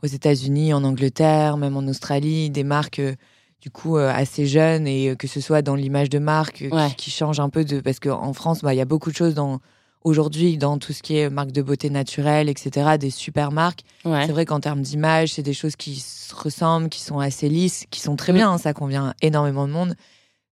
aux 0.05 0.07
États-Unis, 0.07 0.75
en 0.75 0.85
Angleterre, 0.85 1.57
même 1.57 1.77
en 1.77 1.87
Australie, 1.89 2.51
des 2.51 2.63
marques 2.63 2.99
euh, 2.99 3.15
du 3.65 3.71
coup 3.71 3.97
euh, 3.97 4.13
assez 4.15 4.45
jeunes 4.45 4.87
et 4.87 5.09
euh, 5.09 5.15
que 5.15 5.27
ce 5.27 5.41
soit 5.41 5.63
dans 5.63 5.75
l'image 5.75 6.11
de 6.11 6.19
marque 6.19 6.67
qui, 6.99 7.11
change 7.11 7.41
un 7.41 7.49
peu 7.49 7.65
de 7.65 7.81
parce 7.81 7.99
qu'en 7.99 8.35
France, 8.35 8.61
bah, 8.61 8.75
il 8.75 8.77
y 8.77 8.83
a 8.83 8.85
beaucoup 8.85 9.11
de 9.11 9.17
choses 9.17 9.33
dans 9.33 9.61
aujourd'hui 10.03 10.59
dans 10.59 10.77
tout 10.77 10.93
ce 10.93 11.03
qui 11.03 11.17
est 11.17 11.31
marque 11.31 11.51
de 11.51 11.63
beauté 11.63 11.89
naturelle, 11.89 12.51
etc. 12.51 12.99
Des 12.99 13.09
super 13.09 13.53
marques. 13.53 13.81
C'est 14.05 14.33
vrai 14.33 14.45
qu'en 14.45 14.61
termes 14.61 14.83
d'image, 14.83 15.33
c'est 15.33 15.43
des 15.43 15.55
choses 15.55 15.77
qui 15.77 15.97
se 15.97 16.35
ressemblent, 16.35 16.91
qui 16.91 17.01
sont 17.01 17.21
assez 17.21 17.49
lisses, 17.49 17.87
qui 17.91 18.01
sont 18.01 18.17
très 18.17 18.35
bien. 18.35 18.53
Hein, 18.53 18.59
ça 18.59 18.75
convient 18.75 19.15
énormément 19.23 19.67
de 19.67 19.73
monde. 19.73 19.95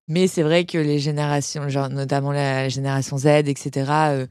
Mais 0.08 0.26
c'est 0.26 0.42
vrai 0.42 0.64
que 0.64 0.78
les 0.78 0.98
générations, 0.98 1.68
genre 1.68 1.90
notamment 1.90 2.32
la 2.32 2.70
génération 2.70 3.18
Z, 3.18 3.26
etc 3.26 4.26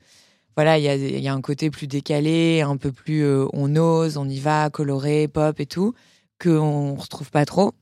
voilà, 0.58 0.78
il 0.78 0.84
y 0.84 0.90
a, 0.90 0.96
y 0.96 1.28
a, 1.30 1.34
un 1.34 1.40
côté 1.40 1.70
plus 1.70 1.88
décalé, 1.88 2.60
un 2.60 2.76
peu 2.76 2.92
plus 2.92 3.26
on 3.54 3.74
ose, 3.78 4.18
on 4.18 4.28
y 4.28 4.38
va, 4.38 4.70
coloré, 4.70 5.30
pop 5.30 5.58
et 5.62 5.66
tout, 5.66 5.94
qu'on 6.44 6.96
retrouve 6.96 7.32
pas 7.32 7.46
trop. 7.46 7.74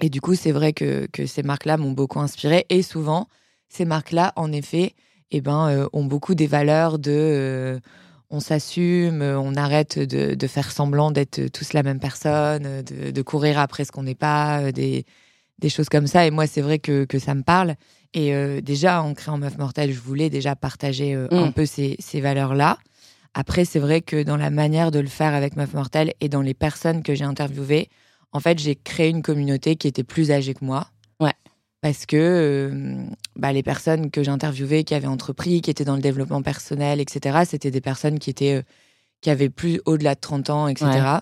Et 0.00 0.10
du 0.10 0.20
coup, 0.20 0.34
c'est 0.34 0.52
vrai 0.52 0.72
que, 0.72 1.06
que 1.12 1.26
ces 1.26 1.42
marques-là 1.42 1.76
m'ont 1.76 1.92
beaucoup 1.92 2.20
inspiré. 2.20 2.66
Et 2.68 2.82
souvent, 2.82 3.28
ces 3.68 3.84
marques-là, 3.84 4.32
en 4.36 4.52
effet, 4.52 4.94
eh 5.30 5.40
ben, 5.40 5.88
ont 5.92 6.04
beaucoup 6.04 6.34
des 6.34 6.46
valeurs 6.46 6.98
de 6.98 7.80
on 8.30 8.38
s'assume, 8.38 9.22
on 9.22 9.56
arrête 9.56 9.98
de, 9.98 10.46
faire 10.46 10.70
semblant 10.70 11.10
d'être 11.10 11.48
tous 11.48 11.72
la 11.72 11.82
même 11.82 11.98
personne, 11.98 12.82
de, 12.82 13.22
courir 13.22 13.58
après 13.58 13.84
ce 13.84 13.92
qu'on 13.92 14.04
n'est 14.04 14.14
pas, 14.14 14.70
des, 14.70 15.04
des, 15.58 15.68
choses 15.68 15.88
comme 15.88 16.06
ça. 16.06 16.26
Et 16.26 16.30
moi, 16.30 16.46
c'est 16.46 16.60
vrai 16.60 16.78
que, 16.78 17.06
ça 17.18 17.34
me 17.34 17.42
parle. 17.42 17.74
Et 18.14 18.34
euh, 18.34 18.60
déjà, 18.60 19.02
en 19.02 19.14
créant 19.14 19.38
Meuf 19.38 19.58
Mortelle, 19.58 19.92
je 19.92 20.00
voulais 20.00 20.30
déjà 20.30 20.56
partager 20.56 21.14
euh, 21.14 21.26
un 21.30 21.46
mm. 21.46 21.52
peu 21.52 21.66
ces, 21.66 22.20
valeurs-là. 22.20 22.78
Après, 23.34 23.64
c'est 23.64 23.78
vrai 23.78 24.00
que 24.00 24.22
dans 24.22 24.36
la 24.36 24.50
manière 24.50 24.90
de 24.90 24.98
le 25.00 25.08
faire 25.08 25.34
avec 25.34 25.56
Meuf 25.56 25.74
Mortelle 25.74 26.14
et 26.20 26.28
dans 26.28 26.42
les 26.42 26.54
personnes 26.54 27.02
que 27.02 27.14
j'ai 27.14 27.24
interviewées, 27.24 27.88
en 28.32 28.40
fait, 28.40 28.58
j'ai 28.58 28.76
créé 28.76 29.08
une 29.08 29.22
communauté 29.22 29.76
qui 29.76 29.88
était 29.88 30.04
plus 30.04 30.30
âgée 30.30 30.54
que 30.54 30.64
moi. 30.64 30.88
Ouais 31.18 31.34
parce 31.80 32.04
que 32.04 32.16
euh, 32.16 33.04
bah, 33.36 33.52
les 33.52 33.62
personnes 33.62 34.10
que 34.10 34.22
j'interviewais, 34.22 34.84
qui 34.84 34.94
avaient 34.94 35.06
entrepris, 35.06 35.62
qui 35.62 35.70
étaient 35.70 35.84
dans 35.84 35.96
le 35.96 36.02
développement 36.02 36.42
personnel, 36.42 37.00
etc., 37.00 37.40
c'était 37.46 37.70
des 37.70 37.80
personnes 37.80 38.18
qui 38.18 38.30
étaient 38.30 38.56
euh, 38.56 38.62
qui 39.20 39.30
avaient 39.30 39.50
plus 39.50 39.80
au-delà 39.84 40.14
de 40.14 40.20
30 40.20 40.50
ans, 40.50 40.68
etc. 40.68 41.18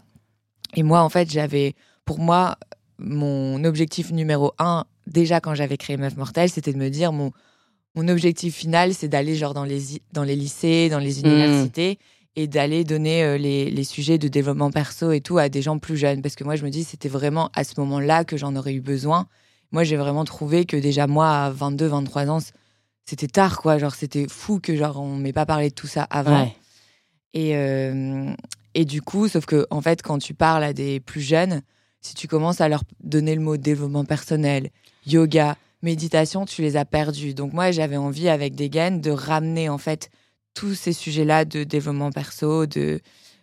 Et 0.74 0.84
moi, 0.84 1.02
en 1.02 1.08
fait, 1.08 1.30
j'avais, 1.30 1.74
pour 2.04 2.20
moi, 2.20 2.56
mon 2.98 3.64
objectif 3.64 4.12
numéro 4.12 4.52
un, 4.58 4.84
déjà 5.08 5.40
quand 5.40 5.54
j'avais 5.54 5.76
créé 5.76 5.96
Meuf 5.96 6.16
Mortelle, 6.16 6.48
c'était 6.48 6.72
de 6.72 6.78
me 6.78 6.90
dire 6.90 7.12
mon 7.12 7.32
mon 7.94 8.06
objectif 8.06 8.54
final, 8.54 8.94
c'est 8.94 9.08
d'aller 9.08 9.34
genre 9.34 9.54
dans 9.54 9.64
les 9.64 10.00
dans 10.12 10.22
les 10.22 10.36
lycées, 10.36 10.88
dans 10.88 10.98
les 11.00 11.22
mmh. 11.22 11.96
Et 12.40 12.46
d'aller 12.46 12.84
donner 12.84 13.24
euh, 13.24 13.36
les, 13.36 13.68
les, 13.68 13.82
sujets 13.82 14.16
de 14.16 14.28
développement 14.28 14.70
perso 14.70 15.10
et 15.10 15.20
tout 15.20 15.38
à 15.38 15.48
des 15.48 15.60
gens 15.60 15.78
plus 15.78 15.96
jeunes. 15.96 16.22
Parce 16.22 16.36
que 16.36 16.44
moi, 16.44 16.54
je 16.54 16.64
me 16.64 16.70
dis, 16.70 16.84
c'était 16.84 17.08
vraiment 17.08 17.50
à 17.52 17.64
ce 17.64 17.72
moment-là 17.80 18.24
que 18.24 18.36
j'en 18.36 18.54
aurais 18.54 18.74
eu 18.74 18.80
besoin 18.80 19.26
moi, 19.70 19.84
j'ai 19.84 19.96
vraiment 19.96 20.24
trouvé 20.24 20.64
que 20.64 20.76
déjà, 20.76 21.06
moi, 21.06 21.28
à 21.30 21.50
22, 21.50 21.86
23 21.86 22.30
ans, 22.30 22.38
c'était 23.04 23.26
tard, 23.26 23.60
quoi. 23.60 23.78
Genre, 23.78 23.94
c'était 23.94 24.26
fou 24.28 24.60
que, 24.60 24.74
genre, 24.74 25.00
on 25.00 25.16
m'ait 25.16 25.32
pas 25.32 25.46
parlé 25.46 25.68
de 25.68 25.74
tout 25.74 25.86
ça 25.86 26.04
avant. 26.04 26.50
Et, 27.34 27.54
euh, 27.56 28.32
et 28.74 28.84
du 28.84 29.02
coup, 29.02 29.28
sauf 29.28 29.44
que, 29.44 29.66
en 29.70 29.82
fait, 29.82 30.02
quand 30.02 30.18
tu 30.18 30.32
parles 30.32 30.64
à 30.64 30.72
des 30.72 31.00
plus 31.00 31.20
jeunes, 31.20 31.62
si 32.00 32.14
tu 32.14 32.28
commences 32.28 32.60
à 32.60 32.68
leur 32.68 32.82
donner 33.00 33.34
le 33.34 33.42
mot 33.42 33.56
développement 33.56 34.04
personnel, 34.04 34.70
yoga, 35.06 35.56
méditation, 35.82 36.46
tu 36.46 36.62
les 36.62 36.76
as 36.76 36.86
perdus. 36.86 37.34
Donc, 37.34 37.52
moi, 37.52 37.70
j'avais 37.70 37.98
envie, 37.98 38.30
avec 38.30 38.54
des 38.54 38.70
gaines, 38.70 39.02
de 39.02 39.10
ramener, 39.10 39.68
en 39.68 39.78
fait, 39.78 40.10
tous 40.58 40.74
ces 40.74 40.92
sujets-là 40.92 41.44
de 41.44 41.64
développement 41.64 42.10
perso, 42.10 42.66
de, 42.66 43.00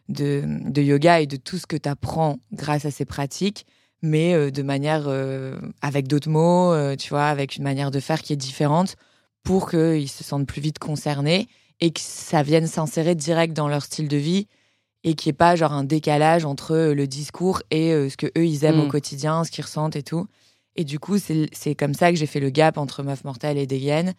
de, 0.10 0.44
de 0.46 0.82
yoga 0.82 1.22
et 1.22 1.28
de 1.28 1.38
tout 1.38 1.58
ce 1.58 1.68
que 1.68 1.78
tu 1.78 1.88
apprends 1.88 2.40
grâce 2.52 2.86
à 2.86 2.92
ces 2.92 3.06
pratiques 3.06 3.66
mais 4.06 4.34
euh, 4.34 4.52
de 4.52 4.64
manière 4.64 5.06
euh, 5.08 5.60
avec 5.82 6.08
d'autres 6.08 6.30
mots, 6.30 6.72
euh, 6.72 6.96
tu 6.96 7.10
vois, 7.10 7.26
avec 7.26 7.58
une 7.58 7.64
manière 7.64 7.92
de 7.92 8.00
faire 8.00 8.22
qui 8.22 8.34
est 8.34 8.38
différente 8.38 8.96
pour 9.44 9.70
qu'ils 9.70 10.10
se 10.10 10.24
sentent 10.24 10.48
plus 10.48 10.62
vite 10.62 10.80
concernés 10.80 11.48
et 11.82 11.92
que 11.92 12.00
ça 12.00 12.42
vienne 12.42 12.68
s'insérer 12.68 13.16
direct 13.16 13.54
dans 13.54 13.68
leur 13.68 13.84
style 13.84 14.08
de 14.08 14.18
vie 14.18 14.48
et 15.04 15.14
qu'il 15.14 15.30
n'y 15.30 15.36
ait 15.36 15.38
pas 15.38 15.56
genre 15.56 15.74
un 15.74 15.84
décalage 15.84 16.46
entre 16.46 16.76
le 16.76 17.08
discours 17.08 17.62
et 17.70 17.92
ce 18.10 18.18
que 18.18 18.28
eux 18.38 18.46
ils 18.46 18.64
aiment 18.64 18.80
au 18.80 18.86
mm. 18.86 18.92
quotidien, 18.92 19.44
ce 19.44 19.52
qu'ils 19.52 19.64
ressentent 19.64 19.96
et 19.96 20.02
tout. 20.02 20.26
Et 20.76 20.84
du 20.84 20.98
coup, 21.00 21.18
c'est 21.20 21.76
comme 21.76 21.94
ça 21.94 22.12
que 22.12 22.18
j'ai 22.18 22.26
fait 22.26 22.40
le 22.40 22.50
gap 22.50 22.78
entre 22.78 23.04
Meuf 23.04 23.24
Mortelle 23.24 23.58
et 23.58 23.68
Degen. 23.68 24.14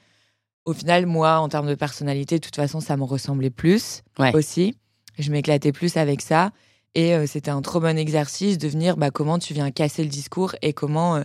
Au 0.67 0.73
final, 0.73 1.07
moi, 1.07 1.39
en 1.39 1.49
termes 1.49 1.69
de 1.69 1.75
personnalité, 1.77 2.39
de 2.39 2.45
toute 2.45 2.57
façon, 2.57 2.81
ça 2.81 2.97
me 2.97 3.05
ressemblait 3.05 3.51
plus 3.51 4.03
aussi. 4.35 4.77
Je 5.19 5.31
m'éclatais 5.31 5.73
plus 5.73 5.97
avec 5.97 6.21
ça. 6.21 6.51
Et 6.97 7.15
euh, 7.15 7.27
c'était 7.27 7.51
un 7.51 7.63
trop 7.63 7.79
bon 7.79 7.97
exercice 7.97 8.59
de 8.59 8.69
venir 8.69 8.97
bah, 8.97 9.11
comment 9.11 9.39
tu 9.39 9.55
viens 9.55 9.71
casser 9.71 10.03
le 10.03 10.09
discours 10.09 10.57
et 10.63 10.73
comment 10.73 11.17
euh, 11.17 11.23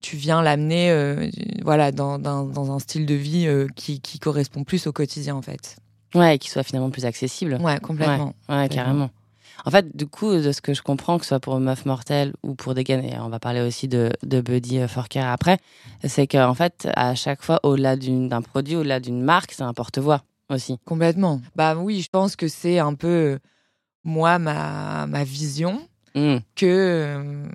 tu 0.00 0.16
viens 0.16 0.42
l'amener 0.42 0.90
euh, 0.90 1.28
voilà, 1.62 1.90
dans, 1.92 2.18
dans, 2.18 2.72
un 2.72 2.78
style 2.78 3.04
de 3.04 3.14
vie 3.14 3.48
qui, 3.74 4.00
qui, 4.00 4.18
correspond 4.20 4.64
plus 4.64 4.86
au 4.86 4.92
quotidien, 4.92 5.34
en 5.34 5.42
fait. 5.42 5.76
Ouais, 6.14 6.36
et 6.36 6.38
qui 6.38 6.48
soit 6.48 6.62
finalement 6.62 6.90
plus 6.90 7.04
accessible. 7.04 7.58
Ouais, 7.60 7.78
complètement. 7.80 8.32
Ouais, 8.48 8.68
carrément. 8.68 9.10
En 9.64 9.70
fait, 9.70 9.96
du 9.96 10.06
coup, 10.06 10.32
de 10.32 10.52
ce 10.52 10.60
que 10.60 10.74
je 10.74 10.82
comprends, 10.82 11.18
que 11.18 11.24
ce 11.24 11.28
soit 11.28 11.40
pour 11.40 11.58
Meuf 11.58 11.84
Mortelle 11.84 12.32
ou 12.42 12.54
pour 12.54 12.74
Degan, 12.74 13.02
et 13.04 13.18
on 13.18 13.28
va 13.28 13.40
parler 13.40 13.60
aussi 13.60 13.88
de, 13.88 14.10
de 14.22 14.40
Buddy 14.40 14.86
Forker 14.86 15.20
après, 15.20 15.58
c'est 16.04 16.26
qu'en 16.26 16.54
fait, 16.54 16.88
à 16.94 17.14
chaque 17.14 17.42
fois, 17.42 17.60
au-delà 17.62 17.96
d'un 17.96 18.42
produit, 18.42 18.76
au-delà 18.76 19.00
d'une 19.00 19.22
marque, 19.22 19.52
c'est 19.52 19.62
un 19.62 19.74
porte-voix 19.74 20.22
aussi. 20.48 20.78
Complètement. 20.84 21.40
Bah 21.56 21.76
oui, 21.76 22.00
je 22.00 22.08
pense 22.08 22.36
que 22.36 22.48
c'est 22.48 22.78
un 22.78 22.94
peu 22.94 23.38
moi, 24.04 24.38
ma, 24.38 25.06
ma 25.06 25.24
vision, 25.24 25.86
mmh. 26.14 26.36
que, 26.56 26.66
euh, 26.66 27.46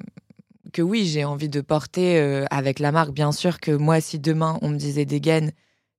que 0.71 0.81
oui, 0.81 1.05
j'ai 1.05 1.25
envie 1.25 1.49
de 1.49 1.61
porter 1.61 2.19
euh, 2.19 2.45
avec 2.51 2.79
la 2.79 2.91
marque. 2.91 3.11
Bien 3.11 3.31
sûr 3.31 3.59
que 3.59 3.71
moi, 3.71 4.01
si 4.01 4.19
demain 4.19 4.59
on 4.61 4.69
me 4.69 4.77
disait 4.77 5.05
des 5.05 5.21
gaines, 5.21 5.51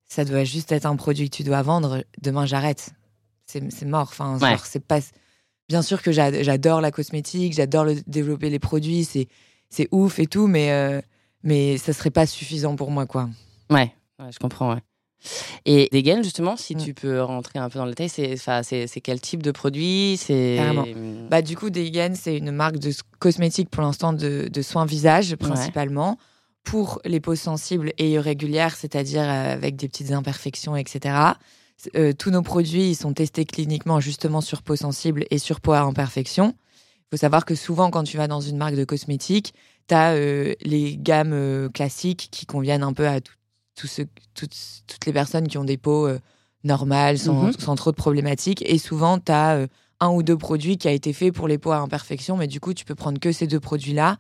ça 0.06 0.24
doit 0.24 0.44
juste 0.44 0.70
être 0.70 0.86
un 0.86 0.96
produit 0.96 1.28
que 1.30 1.36
tu 1.36 1.42
dois 1.44 1.62
vendre, 1.62 2.04
demain 2.22 2.46
j'arrête. 2.46 2.92
C'est 3.46 3.84
mort. 3.84 4.08
Enfin, 4.10 4.38
c'est 4.64 4.84
pas. 4.84 5.00
Bien 5.68 5.82
sûr 5.82 6.02
que 6.02 6.12
j'adore 6.12 6.80
la 6.80 6.90
cosmétique, 6.90 7.54
j'adore 7.54 7.86
développer 8.06 8.50
les 8.50 8.58
produits, 8.58 9.04
c'est 9.04 9.88
ouf 9.92 10.18
et 10.18 10.26
tout, 10.26 10.46
mais, 10.46 10.72
euh, 10.72 11.00
mais 11.42 11.78
ça 11.78 11.92
serait 11.92 12.10
pas 12.10 12.26
suffisant 12.26 12.76
pour 12.76 12.90
moi, 12.90 13.06
quoi. 13.06 13.30
Ouais, 13.70 13.92
ouais 14.18 14.30
je 14.30 14.38
comprends, 14.38 14.74
ouais. 14.74 14.80
Et 15.64 15.88
Degen, 15.92 16.22
justement, 16.22 16.56
si 16.56 16.76
mm. 16.76 16.78
tu 16.78 16.94
peux 16.94 17.22
rentrer 17.22 17.58
un 17.58 17.70
peu 17.70 17.78
dans 17.78 17.86
le 17.86 17.94
détail, 17.94 18.08
c'est 18.10 19.00
quel 19.00 19.20
type 19.20 19.42
de 19.42 19.50
produit 19.50 20.18
c'est 20.18 20.58
bah, 21.30 21.42
Du 21.42 21.56
coup, 21.56 21.70
Degen, 21.70 22.14
c'est 22.14 22.36
une 22.36 22.50
marque 22.50 22.78
de 22.78 22.92
cosmétiques 23.18 23.70
pour 23.70 23.82
l'instant 23.82 24.12
de, 24.12 24.48
de, 24.52 24.62
soins 24.62 24.84
visage 24.84 25.34
principalement. 25.36 26.18
Pour 26.62 27.00
les 27.04 27.20
peaux 27.20 27.34
sensibles 27.34 27.92
et 27.98 28.12
irrégulières, 28.12 28.74
c'est-à-dire 28.74 29.22
euh, 29.22 29.52
avec 29.52 29.76
des 29.76 29.86
petites 29.86 30.12
imperfections, 30.12 30.76
etc. 30.76 31.14
Euh, 31.96 32.12
tous 32.12 32.30
nos 32.30 32.42
produits 32.42 32.90
ils 32.90 32.94
sont 32.94 33.12
testés 33.12 33.44
cliniquement 33.44 34.00
justement 34.00 34.40
sur 34.40 34.62
peau 34.62 34.76
sensible 34.76 35.26
et 35.30 35.38
sur 35.38 35.60
peau 35.60 35.72
à 35.72 35.80
imperfection. 35.80 36.54
Il 36.56 37.16
faut 37.16 37.20
savoir 37.20 37.44
que 37.44 37.54
souvent, 37.54 37.90
quand 37.90 38.04
tu 38.04 38.16
vas 38.16 38.26
dans 38.26 38.40
une 38.40 38.56
marque 38.56 38.74
de 38.74 38.84
cosmétiques, 38.84 39.54
tu 39.88 39.94
as 39.94 40.14
euh, 40.14 40.54
les 40.62 40.96
gammes 40.96 41.68
classiques 41.72 42.28
qui 42.30 42.46
conviennent 42.46 42.82
un 42.82 42.92
peu 42.92 43.06
à 43.06 43.20
tout, 43.74 43.86
ce, 43.86 44.02
toutes, 44.34 44.56
toutes, 44.86 45.06
les 45.06 45.12
personnes 45.12 45.48
qui 45.48 45.58
ont 45.58 45.64
des 45.64 45.76
peaux 45.76 46.06
euh, 46.06 46.18
normales, 46.62 47.18
sans, 47.18 47.44
mhm. 47.44 47.52
sans, 47.58 47.74
trop 47.74 47.90
de 47.90 47.96
problématiques. 47.96 48.62
Et 48.66 48.78
souvent, 48.78 49.18
tu 49.18 49.32
as 49.32 49.56
euh, 49.56 49.66
un 50.00 50.10
ou 50.10 50.22
deux 50.22 50.36
produits 50.36 50.76
qui 50.76 50.88
a 50.88 50.92
été 50.92 51.12
fait 51.12 51.32
pour 51.32 51.48
les 51.48 51.58
peaux 51.58 51.72
à 51.72 51.78
imperfection, 51.78 52.36
mais 52.36 52.46
du 52.46 52.60
coup, 52.60 52.74
tu 52.74 52.84
peux 52.84 52.94
prendre 52.94 53.18
que 53.18 53.32
ces 53.32 53.46
deux 53.46 53.60
produits-là. 53.60 54.16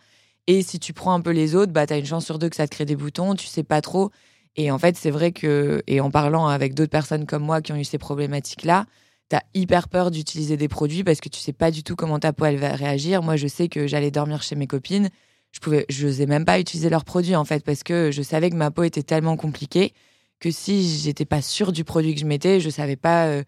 Et 0.46 0.62
si 0.62 0.78
tu 0.78 0.92
prends 0.92 1.14
un 1.14 1.20
peu 1.20 1.30
les 1.30 1.54
autres, 1.54 1.72
bah, 1.72 1.86
tu 1.86 1.94
as 1.94 1.98
une 1.98 2.06
chance 2.06 2.24
sur 2.24 2.38
deux 2.38 2.48
que 2.48 2.56
ça 2.56 2.66
te 2.66 2.74
crée 2.74 2.84
des 2.84 2.96
boutons, 2.96 3.34
tu 3.34 3.46
sais 3.46 3.62
pas 3.62 3.80
trop. 3.80 4.10
Et 4.56 4.70
en 4.70 4.78
fait, 4.78 4.96
c'est 4.96 5.10
vrai 5.10 5.32
que, 5.32 5.82
et 5.86 6.00
en 6.00 6.10
parlant 6.10 6.46
avec 6.46 6.74
d'autres 6.74 6.90
personnes 6.90 7.26
comme 7.26 7.42
moi 7.42 7.60
qui 7.60 7.72
ont 7.72 7.76
eu 7.76 7.84
ces 7.84 7.98
problématiques-là, 7.98 8.86
tu 9.30 9.36
as 9.36 9.42
hyper 9.54 9.88
peur 9.88 10.10
d'utiliser 10.10 10.56
des 10.56 10.68
produits 10.68 11.02
parce 11.02 11.20
que 11.20 11.28
tu 11.28 11.40
sais 11.40 11.52
pas 11.52 11.70
du 11.70 11.82
tout 11.82 11.96
comment 11.96 12.18
ta 12.18 12.32
peau 12.32 12.44
elle 12.44 12.58
va 12.58 12.74
réagir. 12.74 13.22
Moi, 13.22 13.36
je 13.36 13.48
sais 13.48 13.68
que 13.68 13.86
j'allais 13.86 14.10
dormir 14.10 14.42
chez 14.42 14.54
mes 14.54 14.66
copines 14.66 15.10
je 15.54 15.60
pouvais, 15.60 15.86
je 15.88 16.06
n'osais 16.06 16.26
même 16.26 16.44
pas 16.44 16.58
utiliser 16.58 16.90
leurs 16.90 17.04
produits 17.04 17.36
en 17.36 17.44
fait 17.44 17.64
parce 17.64 17.84
que 17.84 18.10
je 18.10 18.22
savais 18.22 18.50
que 18.50 18.56
ma 18.56 18.72
peau 18.72 18.82
était 18.82 19.04
tellement 19.04 19.36
compliquée 19.36 19.94
que 20.40 20.50
si 20.50 20.98
j'étais 20.98 21.24
pas 21.24 21.42
sûre 21.42 21.70
du 21.70 21.84
produit 21.84 22.12
que 22.12 22.20
je 22.20 22.26
mettais, 22.26 22.58
je 22.58 22.68
savais 22.70 22.96
pas 22.96 23.28
euh, 23.28 23.44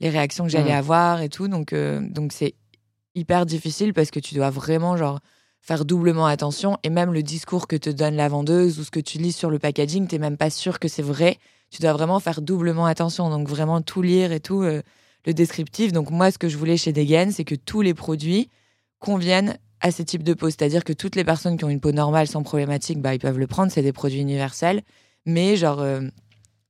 les 0.00 0.08
réactions 0.08 0.44
que 0.44 0.50
j'allais 0.50 0.72
mmh. 0.72 0.78
avoir 0.78 1.20
et 1.20 1.28
tout. 1.28 1.48
Donc 1.48 1.74
euh, 1.74 2.00
donc 2.00 2.32
c'est 2.32 2.54
hyper 3.14 3.44
difficile 3.44 3.92
parce 3.92 4.10
que 4.10 4.20
tu 4.20 4.34
dois 4.34 4.48
vraiment 4.48 4.96
genre 4.96 5.20
faire 5.60 5.84
doublement 5.84 6.26
attention 6.26 6.78
et 6.82 6.90
même 6.90 7.12
le 7.12 7.22
discours 7.22 7.66
que 7.68 7.76
te 7.76 7.90
donne 7.90 8.16
la 8.16 8.28
vendeuse 8.28 8.78
ou 8.78 8.84
ce 8.84 8.90
que 8.90 9.00
tu 9.00 9.18
lis 9.18 9.32
sur 9.32 9.50
le 9.50 9.58
packaging, 9.58 10.08
tu 10.08 10.14
n'es 10.14 10.18
même 10.18 10.36
pas 10.36 10.50
sûr 10.50 10.78
que 10.78 10.88
c'est 10.88 11.02
vrai. 11.02 11.38
Tu 11.70 11.82
dois 11.82 11.92
vraiment 11.92 12.18
faire 12.18 12.40
doublement 12.40 12.86
attention, 12.86 13.30
donc 13.30 13.48
vraiment 13.48 13.80
tout 13.80 14.02
lire 14.02 14.32
et 14.32 14.40
tout 14.40 14.62
euh, 14.62 14.82
le 15.26 15.34
descriptif. 15.34 15.92
Donc 15.92 16.10
moi, 16.10 16.30
ce 16.30 16.38
que 16.38 16.48
je 16.48 16.56
voulais 16.56 16.76
chez 16.76 16.92
Degen, 16.92 17.30
c'est 17.30 17.44
que 17.44 17.54
tous 17.54 17.82
les 17.82 17.94
produits 17.94 18.48
conviennent 18.98 19.56
à 19.80 19.90
ces 19.90 20.04
types 20.04 20.22
de 20.22 20.34
peau. 20.34 20.46
C'est-à-dire 20.46 20.84
que 20.84 20.92
toutes 20.92 21.16
les 21.16 21.24
personnes 21.24 21.56
qui 21.56 21.64
ont 21.64 21.70
une 21.70 21.80
peau 21.80 21.92
normale 21.92 22.26
sans 22.26 22.42
problématique, 22.42 23.00
bah, 23.00 23.14
ils 23.14 23.20
peuvent 23.20 23.38
le 23.38 23.46
prendre, 23.46 23.70
c'est 23.70 23.82
des 23.82 23.92
produits 23.92 24.20
universels. 24.20 24.82
Mais 25.26 25.56
genre, 25.56 25.80
euh, 25.80 26.02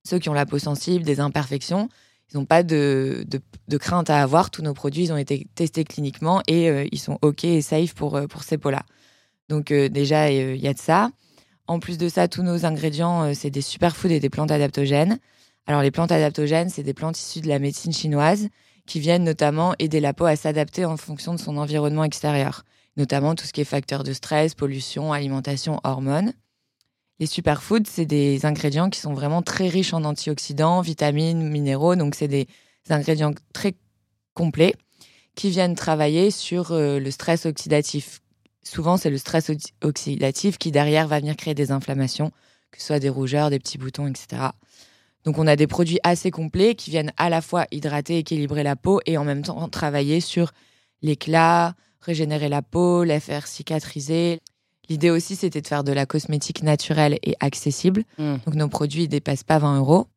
ceux 0.04 0.18
qui 0.18 0.28
ont 0.28 0.34
la 0.34 0.46
peau 0.46 0.58
sensible, 0.58 1.04
des 1.04 1.20
imperfections, 1.20 1.88
ils 2.32 2.38
n'ont 2.38 2.44
pas 2.44 2.62
de, 2.62 3.26
crainte 3.78 4.10
à 4.10 4.22
avoir. 4.22 4.50
Tous 4.50 4.62
nos 4.62 4.74
produits, 4.74 5.04
ils 5.04 5.12
ont 5.12 5.16
été 5.16 5.46
testés 5.54 5.84
cliniquement 5.84 6.42
et 6.46 6.68
euh, 6.70 6.86
ils 6.92 6.98
sont 6.98 7.18
OK 7.22 7.44
et 7.44 7.62
safe 7.62 7.94
pour, 7.94 8.16
euh, 8.16 8.26
pour 8.26 8.42
ces 8.42 8.58
peaux-là. 8.58 8.82
Donc 9.48 9.72
déjà, 9.72 10.30
il 10.30 10.60
y 10.60 10.68
a 10.68 10.72
de 10.72 10.78
ça. 10.78 11.10
En 11.66 11.80
plus 11.80 11.98
de 11.98 12.08
ça, 12.08 12.28
tous 12.28 12.44
nos 12.44 12.66
ingrédients, 12.66 13.34
c'est 13.34 13.50
des 13.50 13.62
superfoods 13.62 14.12
et 14.12 14.20
des 14.20 14.30
plantes 14.30 14.52
adaptogènes. 14.52 15.18
Alors 15.66 15.82
les 15.82 15.90
plantes 15.90 16.12
adaptogènes, 16.12 16.68
c'est 16.68 16.84
des 16.84 16.94
plantes 16.94 17.18
issues 17.18 17.40
de 17.40 17.48
la 17.48 17.58
médecine 17.58 17.92
chinoise 17.92 18.48
qui 18.86 19.00
viennent 19.00 19.24
notamment 19.24 19.74
aider 19.80 19.98
la 19.98 20.14
peau 20.14 20.26
à 20.26 20.36
s'adapter 20.36 20.84
en 20.84 20.96
fonction 20.96 21.34
de 21.34 21.40
son 21.40 21.56
environnement 21.56 22.04
extérieur 22.04 22.62
notamment 22.96 23.34
tout 23.34 23.46
ce 23.46 23.52
qui 23.52 23.60
est 23.60 23.64
facteur 23.64 24.04
de 24.04 24.12
stress, 24.12 24.54
pollution, 24.54 25.12
alimentation, 25.12 25.80
hormones. 25.84 26.32
Les 27.20 27.26
superfoods, 27.26 27.86
c'est 27.86 28.06
des 28.06 28.46
ingrédients 28.46 28.90
qui 28.90 28.98
sont 28.98 29.12
vraiment 29.12 29.42
très 29.42 29.68
riches 29.68 29.94
en 29.94 30.04
antioxydants, 30.04 30.80
vitamines, 30.80 31.48
minéraux. 31.48 31.94
Donc, 31.94 32.14
c'est 32.14 32.28
des, 32.28 32.48
ingrédients 32.88 33.34
très 33.52 33.74
complets 34.34 34.74
qui 35.36 35.50
viennent 35.50 35.76
travailler 35.76 36.32
sur 36.32 36.70
le 36.72 37.10
stress 37.10 37.46
oxydatif. 37.46 38.20
Souvent, 38.64 38.96
c'est 38.96 39.10
le 39.10 39.18
stress 39.18 39.52
oxydatif 39.82 40.58
qui 40.58 40.72
derrière 40.72 41.06
va 41.06 41.20
venir 41.20 41.36
créer 41.36 41.54
des 41.54 41.70
inflammations, 41.70 42.32
que 42.72 42.80
ce 42.80 42.88
soit 42.88 42.98
des 42.98 43.08
rougeurs, 43.08 43.50
des 43.50 43.58
petits 43.58 43.78
boutons, 43.78 44.08
etc. 44.08 44.48
Donc 45.24 45.38
on 45.38 45.46
a 45.46 45.56
des 45.56 45.66
produits 45.66 46.00
assez 46.02 46.30
complets 46.30 46.74
qui 46.74 46.90
viennent 46.90 47.12
à 47.16 47.28
la 47.28 47.42
fois 47.42 47.66
hydrater, 47.70 48.18
équilibrer 48.18 48.62
la 48.62 48.76
peau 48.76 49.00
et 49.06 49.18
en 49.18 49.24
même 49.24 49.42
temps 49.42 49.68
travailler 49.68 50.20
sur 50.20 50.52
l'éclat, 51.02 51.74
régénérer 52.00 52.48
la 52.48 52.62
peau, 52.62 53.04
la 53.04 53.20
faire 53.20 53.46
cicatriser. 53.46 54.40
L'idée 54.90 55.10
aussi, 55.10 55.36
c'était 55.36 55.62
de 55.62 55.66
faire 55.66 55.84
de 55.84 55.92
la 55.92 56.04
cosmétique 56.04 56.62
naturelle 56.62 57.18
et 57.22 57.34
accessible. 57.40 58.02
Hmm. 58.18 58.36
Donc 58.44 58.56
nos 58.56 58.68
produits 58.68 59.02
ne 59.02 59.06
dépassent 59.06 59.44
pas 59.44 59.58
20 59.58 59.78
euros. 59.78 60.08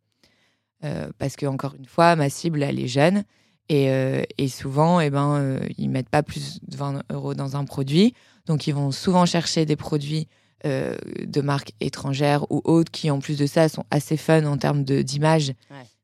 Euh, 0.84 1.08
parce 1.18 1.36
que, 1.36 1.46
encore 1.46 1.76
une 1.76 1.86
fois, 1.86 2.16
ma 2.16 2.30
cible, 2.30 2.64
elle 2.64 2.80
est 2.80 2.88
jeune. 2.88 3.24
Et, 3.70 3.90
euh, 3.90 4.24
souvent, 4.50 5.00
eh 5.00 5.10
ben, 5.10 5.36
euh, 5.36 5.60
ils 5.78 5.90
mettent 5.90 6.10
pas 6.10 6.24
plus 6.24 6.60
de 6.62 6.76
20 6.76 7.04
euros 7.12 7.34
dans 7.34 7.56
un 7.56 7.64
produit. 7.64 8.14
Donc, 8.46 8.68
ils 8.68 8.74
vont 8.74 8.92
souvent 8.92 9.26
chercher 9.26 9.66
des 9.66 9.76
produits 9.76 10.28
de 10.66 11.42
marques 11.42 11.74
étrangères 11.82 12.50
ou 12.50 12.62
autres 12.64 12.90
qui, 12.90 13.12
en 13.12 13.20
plus 13.20 13.38
de 13.38 13.46
ça, 13.46 13.68
sont 13.68 13.84
assez 13.92 14.16
fun 14.16 14.46
en 14.46 14.56
termes 14.56 14.86
d'image. 14.86 15.52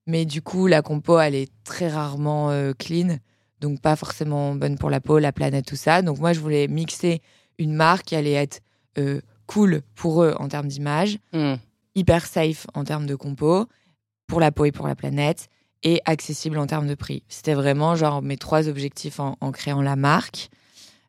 Mais 0.05 0.25
du 0.25 0.41
coup, 0.41 0.67
la 0.67 0.81
compo, 0.81 1.17
elle 1.17 1.33
est 1.33 1.49
très 1.63 1.87
rarement 1.87 2.51
clean, 2.77 3.19
donc 3.61 3.79
pas 3.79 3.95
forcément 3.95 4.55
bonne 4.55 4.77
pour 4.77 4.89
la 4.89 4.99
peau, 4.99 5.17
la 5.17 5.31
planète, 5.31 5.65
tout 5.65 5.77
ça. 5.77 6.01
Donc 6.01 6.19
moi, 6.19 6.33
je 6.33 6.41
voulais 6.41 6.67
mixer 6.67 7.21
une 7.59 7.73
marque 7.73 8.07
qui 8.07 8.15
allait 8.15 8.33
être 8.33 8.61
euh, 8.97 9.21
cool 9.45 9.83
pour 9.93 10.23
eux 10.23 10.33
en 10.39 10.47
termes 10.47 10.67
d'image, 10.67 11.19
hmm. 11.33 11.55
hyper 11.93 12.25
safe 12.25 12.65
en 12.73 12.83
termes 12.83 13.05
de 13.05 13.15
compo, 13.15 13.67
pour 14.25 14.39
la 14.39 14.51
peau 14.51 14.65
et 14.65 14.71
pour 14.71 14.87
la 14.87 14.95
planète, 14.95 15.49
et 15.83 16.01
accessible 16.05 16.57
en 16.57 16.65
termes 16.65 16.87
de 16.87 16.95
prix. 16.95 17.23
C'était 17.29 17.53
vraiment 17.53 17.95
genre 17.95 18.21
mes 18.21 18.37
trois 18.37 18.67
objectifs 18.67 19.19
en, 19.19 19.51
créant 19.51 19.81
la 19.81 19.95
marque. 19.95 20.49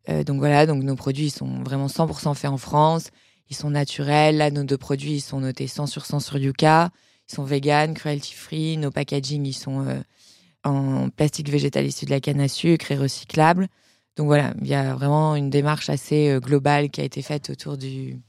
donc 0.08 0.38
voilà, 0.38 0.64
donc 0.64 0.84
nos 0.84 0.94
produits 0.94 1.30
sont 1.30 1.62
vraiment 1.64 1.88
100% 1.88 2.34
faits 2.34 2.50
en 2.50 2.56
France. 2.56 3.10
Ils 3.50 3.56
sont 3.56 3.70
naturels. 3.70 4.36
Là, 4.36 4.50
nos 4.50 4.64
deux 4.64 4.78
produits, 4.78 5.14
ils 5.14 5.20
sont 5.20 5.40
notés 5.40 5.66
100 5.66 5.86
sur 5.86 6.06
100 6.06 6.20
sur 6.20 6.38
Yuka. 6.38 6.90
Ils 7.28 7.34
sont 7.34 7.44
vegan, 7.44 7.94
cruelty 7.94 8.32
free. 8.32 8.76
Nos 8.76 8.92
packaging, 8.92 9.44
ils 9.44 9.52
sont 9.52 9.86
euh, 9.86 10.00
en 10.64 11.10
plastique 11.10 11.48
végétal 11.48 11.84
issu 11.84 12.06
de 12.06 12.10
la 12.10 12.20
canne 12.20 12.40
à 12.40 12.48
sucre 12.48 12.92
et 12.92 12.96
recyclable. 12.96 13.68
Donc 14.16 14.26
voilà, 14.26 14.52
il 14.60 14.66
y 14.66 14.74
a 14.74 14.94
vraiment 14.94 15.36
une 15.36 15.50
démarche 15.50 15.88
assez 15.88 16.30
euh, 16.30 16.40
globale 16.40 16.90
qui 16.90 17.00
a 17.00 17.04
été 17.04 17.22
faite 17.22 17.50
autour 17.50 17.76
du, 17.76 18.20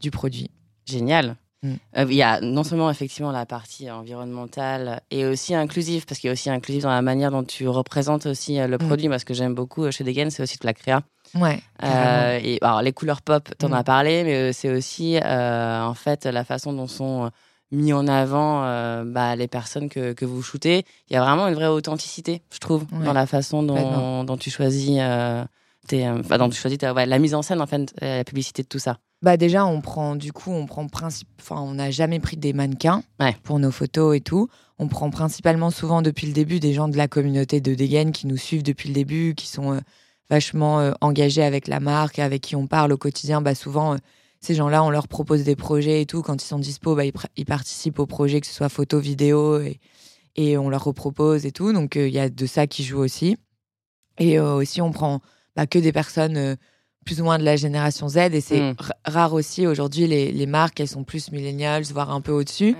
du 0.00 0.10
produit. 0.10 0.50
Génial. 0.86 1.36
Mm. 1.62 1.74
Euh, 1.96 2.06
il 2.08 2.14
y 2.14 2.22
a 2.22 2.40
non 2.40 2.64
seulement 2.64 2.90
effectivement 2.90 3.32
la 3.32 3.46
partie 3.46 3.90
environnementale 3.90 5.00
et 5.10 5.26
aussi 5.26 5.54
inclusive, 5.54 6.06
parce 6.06 6.20
qu'il 6.20 6.28
y 6.28 6.30
a 6.30 6.32
aussi 6.32 6.50
inclusif 6.50 6.82
dans 6.84 6.90
la 6.90 7.02
manière 7.02 7.30
dont 7.30 7.44
tu 7.44 7.68
représentes 7.68 8.26
aussi 8.26 8.58
le 8.58 8.76
mm. 8.76 8.78
produit. 8.78 9.08
Moi, 9.08 9.18
ce 9.18 9.24
que 9.24 9.34
j'aime 9.34 9.54
beaucoup 9.54 9.90
chez 9.90 10.04
Degen, 10.04 10.30
c'est 10.30 10.42
aussi 10.42 10.58
de 10.58 10.66
la 10.66 10.74
créa. 10.74 11.02
Ouais. 11.34 11.60
Euh, 11.82 12.38
et 12.42 12.58
alors 12.62 12.82
les 12.82 12.92
couleurs 12.92 13.22
pop, 13.22 13.48
t'en 13.58 13.72
as 13.72 13.80
mm. 13.80 13.84
parlé, 13.84 14.24
mais 14.24 14.34
euh, 14.34 14.52
c'est 14.52 14.70
aussi 14.70 15.18
euh, 15.22 15.82
en 15.82 15.94
fait 15.94 16.26
la 16.26 16.44
façon 16.44 16.72
dont 16.72 16.86
sont 16.86 17.30
mis 17.70 17.92
en 17.92 18.06
avant 18.08 18.62
bah, 19.04 19.36
les 19.36 19.48
personnes 19.48 19.88
que, 19.88 20.12
que 20.12 20.24
vous 20.24 20.42
shootez. 20.42 20.84
Il 21.08 21.14
y 21.14 21.16
a 21.16 21.22
vraiment 21.22 21.48
une 21.48 21.54
vraie 21.54 21.66
authenticité, 21.66 22.42
je 22.52 22.58
trouve, 22.58 22.86
dans 23.04 23.12
la 23.12 23.26
façon 23.26 23.62
dont, 23.62 24.24
dont 24.24 24.36
tu 24.36 24.50
choisis, 24.50 25.00
tes, 25.86 26.04
dont 26.38 26.48
tu 26.48 26.58
choisis 26.58 26.78
la 26.80 27.18
mise 27.18 27.34
en 27.34 27.42
scène, 27.42 27.60
en 27.60 27.66
fait, 27.66 27.94
la 28.00 28.24
publicité 28.24 28.62
de 28.62 28.68
tout 28.68 28.78
ça. 28.78 28.98
Bah 29.20 29.36
déjà, 29.36 29.66
on 29.66 29.80
prend 29.80 30.14
du 30.14 30.32
coup, 30.32 30.52
on 30.52 30.66
prend 30.66 30.86
principe, 30.86 31.28
enfin, 31.40 31.60
on 31.60 31.74
n'a 31.74 31.90
jamais 31.90 32.20
pris 32.20 32.36
des 32.36 32.52
mannequins 32.52 33.02
pour 33.42 33.58
nos 33.58 33.72
photos 33.72 34.16
et 34.16 34.20
tout. 34.20 34.48
On 34.78 34.86
prend 34.86 35.10
principalement 35.10 35.70
souvent 35.70 36.02
depuis 36.02 36.28
le 36.28 36.32
début 36.32 36.60
des 36.60 36.72
gens 36.72 36.86
de 36.86 36.96
la 36.96 37.08
communauté 37.08 37.60
de 37.60 37.74
Degen 37.74 38.12
qui 38.12 38.28
nous 38.28 38.36
suivent 38.36 38.62
depuis 38.62 38.88
le 38.88 38.94
début, 38.94 39.34
qui 39.36 39.48
sont 39.48 39.80
vachement 40.30 40.80
euh, 40.80 40.92
engagés 41.00 41.42
avec 41.42 41.66
la 41.66 41.80
marque, 41.80 42.18
avec 42.18 42.42
qui 42.42 42.54
on 42.54 42.66
parle 42.66 42.92
au 42.92 42.96
quotidien, 42.96 43.40
bah 43.40 43.54
souvent 43.54 43.94
euh, 43.94 43.96
ces 44.40 44.54
gens-là, 44.54 44.82
on 44.84 44.90
leur 44.90 45.08
propose 45.08 45.42
des 45.44 45.56
projets 45.56 46.02
et 46.02 46.06
tout. 46.06 46.22
Quand 46.22 46.42
ils 46.42 46.46
sont 46.46 46.58
dispo, 46.58 46.94
bah, 46.94 47.04
ils, 47.04 47.44
participent 47.44 47.98
au 47.98 48.06
projet, 48.06 48.40
que 48.40 48.46
ce 48.46 48.54
soit 48.54 48.68
photo, 48.68 48.98
vidéo, 48.98 49.60
et, 49.60 49.80
et 50.36 50.56
on 50.56 50.68
leur 50.68 50.84
repropose 50.84 51.46
et 51.46 51.52
tout. 51.52 51.72
Donc, 51.72 51.96
euh, 51.96 52.08
il 52.08 52.14
y 52.14 52.18
a 52.18 52.28
de 52.28 52.46
ça 52.46 52.66
qui 52.66 52.84
joue 52.84 52.98
aussi. 52.98 53.36
Et 54.18 54.40
aussi, 54.40 54.80
on 54.80 54.90
prend 54.90 55.20
bah, 55.54 55.66
que 55.66 55.78
des 55.78 55.92
personnes 55.92 56.56
plus 57.04 57.20
ou 57.20 57.24
moins 57.24 57.38
de 57.38 57.44
la 57.44 57.54
génération 57.54 58.08
Z. 58.08 58.16
Et 58.32 58.40
c'est 58.40 58.72
hmm. 58.72 58.76
rare 59.04 59.32
aussi, 59.32 59.66
aujourd'hui, 59.66 60.06
les, 60.06 60.32
les, 60.32 60.46
marques, 60.46 60.80
elles 60.80 60.88
sont 60.88 61.04
plus 61.04 61.30
millennials, 61.30 61.84
voire 61.84 62.10
un 62.10 62.20
peu 62.20 62.32
au-dessus. 62.32 62.76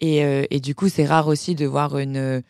Et, 0.00 0.22
et, 0.50 0.60
du 0.60 0.74
coup, 0.74 0.88
c'est 0.88 1.04
rare 1.04 1.28
aussi 1.28 1.54
de 1.54 1.66
voir 1.66 1.98
une, 1.98 2.42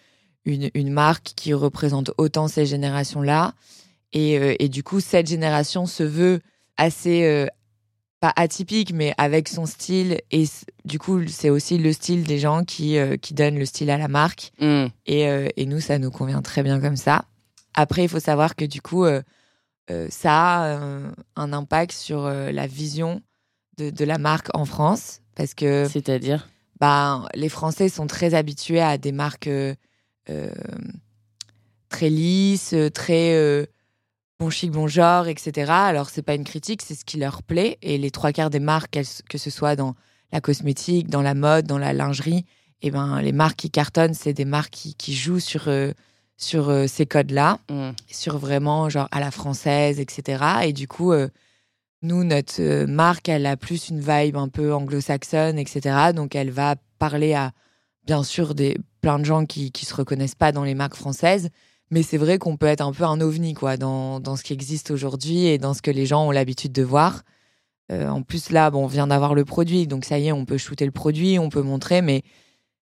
une, 0.45 0.71
une 0.75 0.91
marque 0.91 1.33
qui 1.37 1.53
représente 1.53 2.13
autant 2.17 2.49
ces 2.49 2.65
générations-là. 2.65 3.55
Euh, 4.17 4.55
et, 4.59 4.69
du 4.69 4.83
coup, 4.83 5.01
cette 5.01 5.29
génération 5.29 5.87
se 5.87 6.03
veut 6.03 6.41
assez, 6.77 7.25
euh, 7.25 7.47
pas 8.21 8.33
atypique, 8.37 8.93
mais 8.93 9.15
avec 9.19 9.49
son 9.49 9.67
style. 9.67 10.21
Et 10.31 10.45
du 10.85 10.99
coup, 10.99 11.27
c'est 11.27 11.51
aussi 11.51 11.79
le 11.79 11.93
style 11.93 12.25
des 12.25 12.39
gens 12.39 12.65
qui, 12.65 12.99
euh, 12.99 13.17
qui 13.17 13.35
donnent 13.35 13.59
le 13.59 13.65
style 13.65 13.91
à 13.91 13.99
la 13.99 14.09
marque. 14.09 14.53
Mm. 14.61 14.87
Et, 15.07 15.23
et, 15.57 15.67
nous, 15.67 15.81
ça 15.81 15.99
nous 15.99 16.11
convient 16.11 16.43
très 16.43 16.63
bien 16.63 16.81
comme 16.81 16.97
ça. 16.97 17.25
Après, 17.75 18.05
il 18.05 18.09
faut 18.09 18.21
savoir 18.21 18.57
que 18.57 18.65
du 18.65 18.83
coup, 18.83 19.07
ça 20.09 20.75
a 20.75 20.81
un 21.37 21.53
impact 21.53 21.93
sur 21.93 22.29
la 22.29 22.67
vision 22.67 23.23
de, 23.79 23.91
de, 23.91 24.05
la 24.05 24.19
marque 24.19 24.49
en 24.55 24.65
France. 24.65 25.21
Parce 25.35 25.55
que. 25.55 25.89
C'est-à-dire? 25.89 26.49
bah, 26.79 27.27
Les 27.35 27.49
Français 27.49 27.89
sont 27.89 28.07
très 28.07 28.35
habitués 28.35 28.81
à 28.81 28.99
des 28.99 29.13
marques 29.13 29.51
très 31.89 32.11
lisses, 32.11 32.75
très 32.93 33.69
bon 34.41 34.49
chic, 34.49 34.71
bon 34.71 34.89
genre, 34.89 35.29
etc. 35.29 35.71
Alors, 35.71 36.09
c'est 36.09 36.23
pas 36.23 36.35
une 36.35 36.45
critique, 36.45 36.81
c'est 36.83 36.95
ce 36.95 37.05
qui 37.05 37.19
leur 37.19 37.43
plaît. 37.43 37.79
Et 37.83 37.99
les 37.99 38.11
trois 38.11 38.33
quarts 38.33 38.49
des 38.49 38.59
marques, 38.59 38.99
que 39.29 39.39
ce 39.39 39.51
soit 39.51 39.77
dans 39.77 39.95
la 40.33 40.41
cosmétique, 40.41 41.09
dans 41.09 41.21
la 41.21 41.35
mode, 41.35 41.67
dans 41.67 41.79
la 41.79 41.93
lingerie, 41.93 42.47
eh 42.81 42.91
ben, 42.91 43.21
les 43.21 43.33
marques 43.33 43.57
qui 43.57 43.71
cartonnent, 43.71 44.15
c'est 44.15 44.33
des 44.33 44.47
marques 44.47 44.73
qui, 44.97 45.15
jouent 45.15 45.41
sur, 45.41 45.69
euh, 45.69 45.93
sur 46.39 46.71
euh, 46.71 46.87
ces 46.87 47.05
codes-là, 47.05 47.59
mm. 47.69 47.91
sur 48.11 48.39
vraiment, 48.39 48.89
genre, 48.89 49.09
à 49.11 49.21
la 49.21 49.31
française, 49.31 50.01
etc. 50.01 50.43
Et 50.65 50.73
du 50.73 50.89
coup, 50.89 51.13
euh, 51.13 51.29
nous, 52.01 52.25
notre 52.25 52.87
marque, 52.87 53.29
elle 53.29 53.45
a 53.45 53.59
plus 53.59 53.91
une 53.91 54.01
vibe 54.01 54.37
un 54.37 54.49
peu 54.49 54.73
anglo-saxonne, 54.73 55.59
etc. 55.59 56.13
Donc, 56.15 56.35
elle 56.35 56.51
va 56.51 56.77
parler 56.99 57.35
à, 57.35 57.53
bien 58.07 58.23
sûr, 58.23 58.55
des, 58.55 58.79
plein 59.03 59.19
de 59.19 59.25
gens 59.25 59.45
qui, 59.45 59.71
qui 59.71 59.85
se 59.85 59.95
reconnaissent 59.95 60.35
pas 60.35 60.51
dans 60.51 60.65
les 60.65 60.75
marques 60.75 60.97
françaises 60.97 61.51
mais 61.91 62.03
c'est 62.03 62.19
vrai 62.19 62.39
qu'on 62.39 62.57
peut 62.57 62.67
être 62.67 62.81
un 62.81 62.93
peu 62.93 63.05
un 63.05 63.21
ovni 63.21 63.55
quoi, 63.55 63.77
dans, 63.77 64.21
dans 64.21 64.37
ce 64.37 64.43
qui 64.43 64.53
existe 64.53 64.91
aujourd'hui 64.91 65.47
et 65.47 65.59
dans 65.59 65.75
ce 65.75 65.83
que 65.83 65.91
les 65.91 66.07
gens 66.07 66.27
ont 66.27 66.31
l'habitude 66.31 66.73
de 66.73 66.83
voir. 66.83 67.23
Euh, 67.91 68.09
en 68.09 68.23
plus, 68.23 68.51
là, 68.51 68.71
bon, 68.71 68.85
on 68.85 68.87
vient 68.87 69.09
d'avoir 69.09 69.35
le 69.35 69.45
produit, 69.45 69.87
donc 69.87 70.05
ça 70.05 70.19
y 70.19 70.29
est, 70.29 70.33
on 70.33 70.45
peut 70.45 70.59
shooter 70.59 70.85
le 70.85 70.93
produit, 70.93 71.39
on 71.39 71.49
peut 71.49 71.63
montrer, 71.63 72.03
mais 72.03 72.23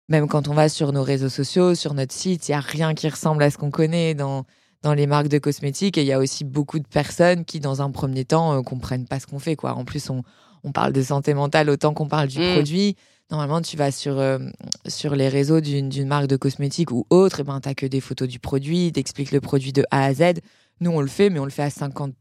même 0.10 0.28
quand 0.28 0.48
on 0.48 0.54
va 0.54 0.70
sur 0.70 0.92
nos 0.92 1.04
réseaux 1.04 1.30
sociaux, 1.30 1.76
sur 1.76 1.94
notre 1.94 2.14
site, 2.14 2.48
il 2.48 2.52
n'y 2.52 2.56
a 2.56 2.60
rien 2.60 2.96
qui 2.96 3.08
ressemble 3.08 3.44
à 3.44 3.52
ce 3.52 3.58
qu'on 3.58 3.70
connaît 3.70 4.16
dans, 4.16 4.46
dans 4.82 4.94
les 4.94 5.06
marques 5.06 5.28
de 5.28 5.38
cosmétiques. 5.38 5.98
Et 5.98 6.02
il 6.02 6.08
y 6.08 6.14
a 6.14 6.20
aussi 6.20 6.46
beaucoup 6.46 6.80
de 6.80 6.88
personnes 6.88 7.46
qui, 7.46 7.60
dans 7.60 7.82
un 7.82 7.92
premier 7.92 8.26
temps, 8.26 8.54
ne 8.54 8.60
euh, 8.60 8.64
comprennent 8.64 9.06
pas 9.06 9.20
ce 9.20 9.28
qu'on 9.28 9.40
fait. 9.40 9.56
Quoi. 9.56 9.74
En 9.74 9.86
plus, 9.86 10.10
on, 10.10 10.24
on 10.64 10.72
parle 10.72 10.94
de 10.94 11.04
santé 11.04 11.34
mentale 11.34 11.70
autant 11.70 11.94
qu'on 11.94 12.08
parle 12.08 12.30
du 12.30 12.40
mmh. 12.40 12.54
produit 12.54 12.96
normalement, 13.32 13.62
tu 13.62 13.78
vas 13.78 13.92
sur, 13.92 14.20
euh, 14.20 14.40
sur 14.88 15.16
les 15.16 15.30
réseaux 15.30 15.62
d'une 15.62 16.08
marque 16.08 16.28
de 16.28 16.38
cosmétiques 16.38 16.92
ou 16.92 17.06
autre, 17.10 17.42
et 17.42 17.44
ben, 17.44 17.60
tu 17.60 17.74
que 17.76 17.86
des 17.86 18.02
photos 18.02 18.28
du 18.28 18.40
produit, 18.40 18.92
t'expliques 18.92 19.32
le 19.32 19.42
produit 19.42 19.74
de 19.74 19.84
A 19.92 20.06
à 20.06 20.13
Z. 20.13 20.40
Nous, 20.80 20.92
on 20.92 21.02
le 21.02 21.08
fait, 21.08 21.30
mais 21.30 21.40
on 21.40 21.46
le 21.46 21.52
fait 21.52 21.63
à 21.63 21.70
50% 21.70 22.13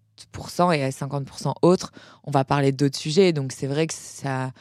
et 0.72 0.82
à 0.82 0.90
50% 0.90 1.54
autre, 1.62 1.92
on 2.24 2.30
va 2.30 2.44
parler 2.44 2.72
d'autres 2.72 2.98
sujets. 2.98 3.32
Donc, 3.32 3.52
c'est 3.52 3.66
vrai 3.66 3.86
que 3.86 3.94
ça. 3.94 4.52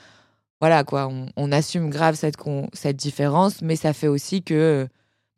Voilà, 0.62 0.84
quoi. 0.84 1.12
On, 1.36 1.52
assume 1.52 1.90
grave 1.90 2.16
cette, 2.16 2.38
cette 2.74 2.96
différence, 2.96 3.62
mais 3.62 3.76
ça 3.76 3.94
fait 3.94 4.08
aussi 4.08 4.42
que, 4.42 4.88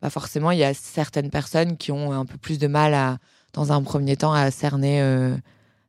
bah 0.02 0.10
forcément, 0.10 0.52
il 0.52 0.60
y 0.60 0.64
a 0.64 0.74
certaines 0.74 1.32
personnes 1.32 1.76
qui 1.78 1.92
ont 1.92 2.12
un 2.12 2.26
peu 2.26 2.38
plus 2.38 2.60
de 2.60 2.68
mal 2.68 2.94
à, 2.94 3.18
dans 3.54 3.72
un 3.72 3.82
premier 3.82 4.16
temps, 4.16 4.34
à 4.34 4.52
cerner, 4.52 5.02
euh, 5.02 5.36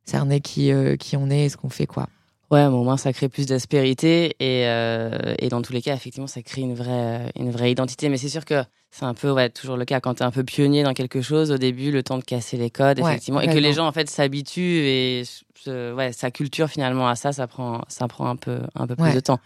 cerner 0.04 0.40
qui, 0.40 0.72
euh, 0.72 0.96
qui 0.96 1.16
on 1.16 1.30
est 1.30 1.44
et 1.44 1.48
ce 1.50 1.56
qu'on 1.56 1.68
fait, 1.68 1.86
quoi. 1.86 2.08
Ouais, 2.50 2.64
au 2.64 2.82
moins 2.82 2.96
ça 2.96 3.12
crée 3.12 3.28
plus 3.28 3.46
d'aspérité 3.46 4.34
et, 4.40 4.66
euh, 4.66 5.34
et 5.38 5.48
dans 5.48 5.60
tous 5.60 5.74
les 5.74 5.82
cas, 5.82 5.94
effectivement, 5.94 6.26
ça 6.26 6.40
crée 6.40 6.62
une 6.62 6.74
vraie, 6.74 7.30
une 7.36 7.50
vraie 7.50 7.70
identité. 7.70 8.08
Mais 8.08 8.16
c'est 8.16 8.30
sûr 8.30 8.46
que 8.46 8.64
c'est 8.90 9.04
un 9.04 9.12
peu 9.12 9.30
ouais, 9.30 9.50
toujours 9.50 9.76
le 9.76 9.84
cas 9.84 10.00
quand 10.00 10.14
tu 10.14 10.22
es 10.22 10.26
un 10.26 10.30
peu 10.30 10.44
pionnier 10.44 10.82
dans 10.82 10.94
quelque 10.94 11.20
chose 11.20 11.50
au 11.50 11.58
début, 11.58 11.90
le 11.90 12.02
temps 12.02 12.16
de 12.16 12.24
casser 12.24 12.56
les 12.56 12.70
codes, 12.70 12.98
effectivement, 12.98 13.40
et 13.40 13.48
que 13.48 13.58
les 13.58 13.74
gens 13.74 13.86
en 13.86 13.92
fait 13.92 14.08
s'habituent 14.08 14.80
et 14.86 15.24
ouais, 15.66 16.12
sa 16.12 16.30
culture 16.30 16.68
finalement 16.68 17.08
à 17.08 17.16
ça, 17.16 17.32
ça 17.32 17.46
prend, 17.46 17.82
ça 17.88 18.08
prend 18.08 18.26
un 18.26 18.36
peu, 18.36 18.60
un 18.74 18.86
peu 18.86 18.96
plus 18.96 19.12
de 19.12 19.20
temps. 19.20 19.40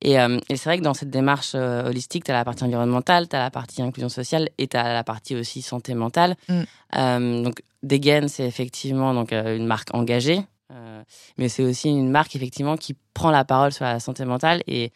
Et, 0.00 0.18
euh, 0.20 0.38
et 0.48 0.56
c'est 0.56 0.68
vrai 0.68 0.78
que 0.78 0.84
dans 0.84 0.94
cette 0.94 1.10
démarche 1.10 1.52
euh, 1.54 1.88
holistique, 1.88 2.24
tu 2.24 2.30
as 2.30 2.34
la 2.34 2.44
partie 2.44 2.64
environnementale, 2.64 3.28
tu 3.28 3.36
as 3.36 3.40
la 3.40 3.50
partie 3.50 3.82
inclusion 3.82 4.08
sociale 4.08 4.48
et 4.58 4.68
tu 4.68 4.76
as 4.76 4.92
la 4.92 5.04
partie 5.04 5.34
aussi 5.34 5.62
santé 5.62 5.94
mentale. 5.94 6.36
Mm. 6.48 6.62
Euh, 6.96 7.42
donc, 7.42 7.62
Degen, 7.82 8.28
c'est 8.28 8.46
effectivement 8.46 9.14
donc, 9.14 9.32
une 9.32 9.66
marque 9.66 9.94
engagée. 9.94 10.40
Euh, 10.70 11.02
mais 11.38 11.48
c'est 11.48 11.62
aussi 11.62 11.88
une 11.88 12.10
marque 12.10 12.36
effectivement 12.36 12.76
qui 12.76 12.94
prend 13.14 13.30
la 13.30 13.44
parole 13.44 13.72
sur 13.72 13.84
la 13.84 14.00
santé 14.00 14.24
mentale 14.24 14.62
et 14.66 14.92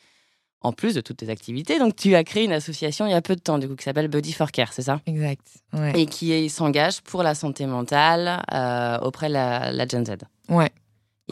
en 0.61 0.73
plus 0.73 0.95
de 0.95 1.01
toutes 1.01 1.19
tes 1.19 1.29
activités, 1.29 1.79
donc 1.79 1.97
tu 1.97 2.15
as 2.15 2.25
créé 2.25 2.45
une 2.45 2.53
association 2.53 3.07
il 3.07 3.11
y 3.11 3.15
a 3.15 3.23
peu 3.23 3.35
de 3.35 3.41
temps, 3.41 3.59
du 3.59 3.69
coup, 3.69 3.75
qui 3.75 3.85
s'appelle 3.85 4.09
Body 4.09 4.33
for 4.33 4.53
Care, 4.53 4.73
c'est 4.73 4.83
ça? 4.83 5.01
Exact. 5.07 5.41
Ouais. 5.73 5.93
Et 5.99 6.07
qui 6.07 6.49
s'engage 6.49 7.01
pour 7.01 7.23
la 7.23 7.35
santé 7.35 7.67
mentale 7.67 8.43
euh, 8.53 8.99
auprès 9.01 9.29
de 9.29 9.33
la, 9.33 9.73
la, 9.73 9.89
Gen 9.89 10.07
Z. 10.07 10.13
Ouais. 10.49 10.71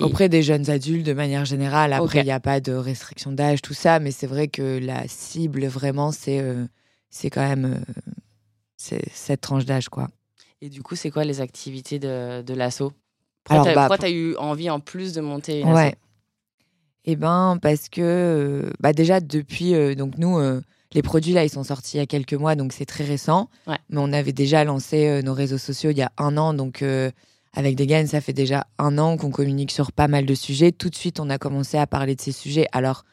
Auprès 0.00 0.28
des 0.28 0.42
jeunes 0.42 0.68
adultes 0.70 1.06
de 1.06 1.12
manière 1.12 1.44
générale. 1.44 1.92
Après, 1.92 2.20
il 2.20 2.24
n'y 2.24 2.30
a 2.30 2.40
pas 2.40 2.60
de 2.60 2.72
restriction 2.72 3.32
d'âge, 3.32 3.60
tout 3.60 3.74
ça, 3.74 4.00
mais 4.00 4.10
c'est 4.10 4.26
vrai 4.26 4.48
que 4.48 4.78
la 4.78 5.06
cible, 5.08 5.66
vraiment, 5.66 6.10
c'est 6.10 6.40
euh, 6.40 6.64
c'est 7.10 7.28
quand 7.28 7.46
même 7.46 7.82
euh, 8.88 8.98
cette 9.12 9.40
tranche 9.40 9.64
d'âge, 9.64 9.88
quoi. 9.88 10.08
Et 10.62 10.68
du 10.68 10.82
coup, 10.82 10.96
c'est 10.96 11.10
quoi 11.10 11.24
les 11.24 11.40
activités 11.40 11.98
de, 11.98 12.42
de 12.42 12.54
l'assaut? 12.54 12.92
Pourquoi 13.50 13.98
tu 13.98 14.04
as, 14.04 14.10
eu 14.10 14.36
envie 14.36 14.70
en 14.70 14.80
plus 14.80 15.12
de 15.12 15.20
monter 15.20 15.60
une 15.60 15.72
ouais. 15.72 15.94
Eh 17.04 17.16
ben, 17.16 17.58
parce 17.60 17.88
que 17.88 18.00
euh, 18.02 18.70
bah 18.78 18.92
déjà 18.92 19.20
depuis 19.20 19.74
euh, 19.74 19.94
donc 19.94 20.18
nous 20.18 20.38
euh, 20.38 20.60
les 20.92 21.02
produits 21.02 21.32
là 21.32 21.44
ils 21.44 21.50
sont 21.50 21.64
sortis 21.64 21.96
il 21.96 22.00
y 22.00 22.02
a 22.02 22.06
quelques 22.06 22.34
mois 22.34 22.54
donc 22.56 22.72
c'est 22.72 22.84
très 22.84 23.04
récent. 23.04 23.48
Ouais. 23.66 23.78
Mais 23.88 24.00
on 24.00 24.12
avait 24.12 24.32
déjà 24.32 24.64
lancé 24.64 25.22
nos 25.22 25.32
réseaux 25.32 25.58
sociaux 25.58 25.90
il 25.90 25.98
y 25.98 26.02
a 26.02 26.12
un 26.18 26.36
an 26.36 26.52
donc 26.52 26.84
avec 27.52 27.76
Degan 27.76 28.06
ça 28.06 28.20
fait 28.20 28.32
déjà 28.32 28.66
un 28.78 28.98
an 28.98 29.16
qu'on 29.16 29.30
communique 29.30 29.70
sur 29.70 29.92
pas 29.92 30.08
mal 30.08 30.26
de 30.26 30.34
sujets. 30.34 30.72
Tout 30.72 30.90
de 30.90 30.94
suite 30.94 31.20
on 31.20 31.30
a 31.30 31.38
commencé 31.38 31.78
à 31.78 31.86
parler 31.86 32.14
de 32.14 32.20
ces 32.20 32.32
sujets. 32.32 32.66
Alors 32.72 33.04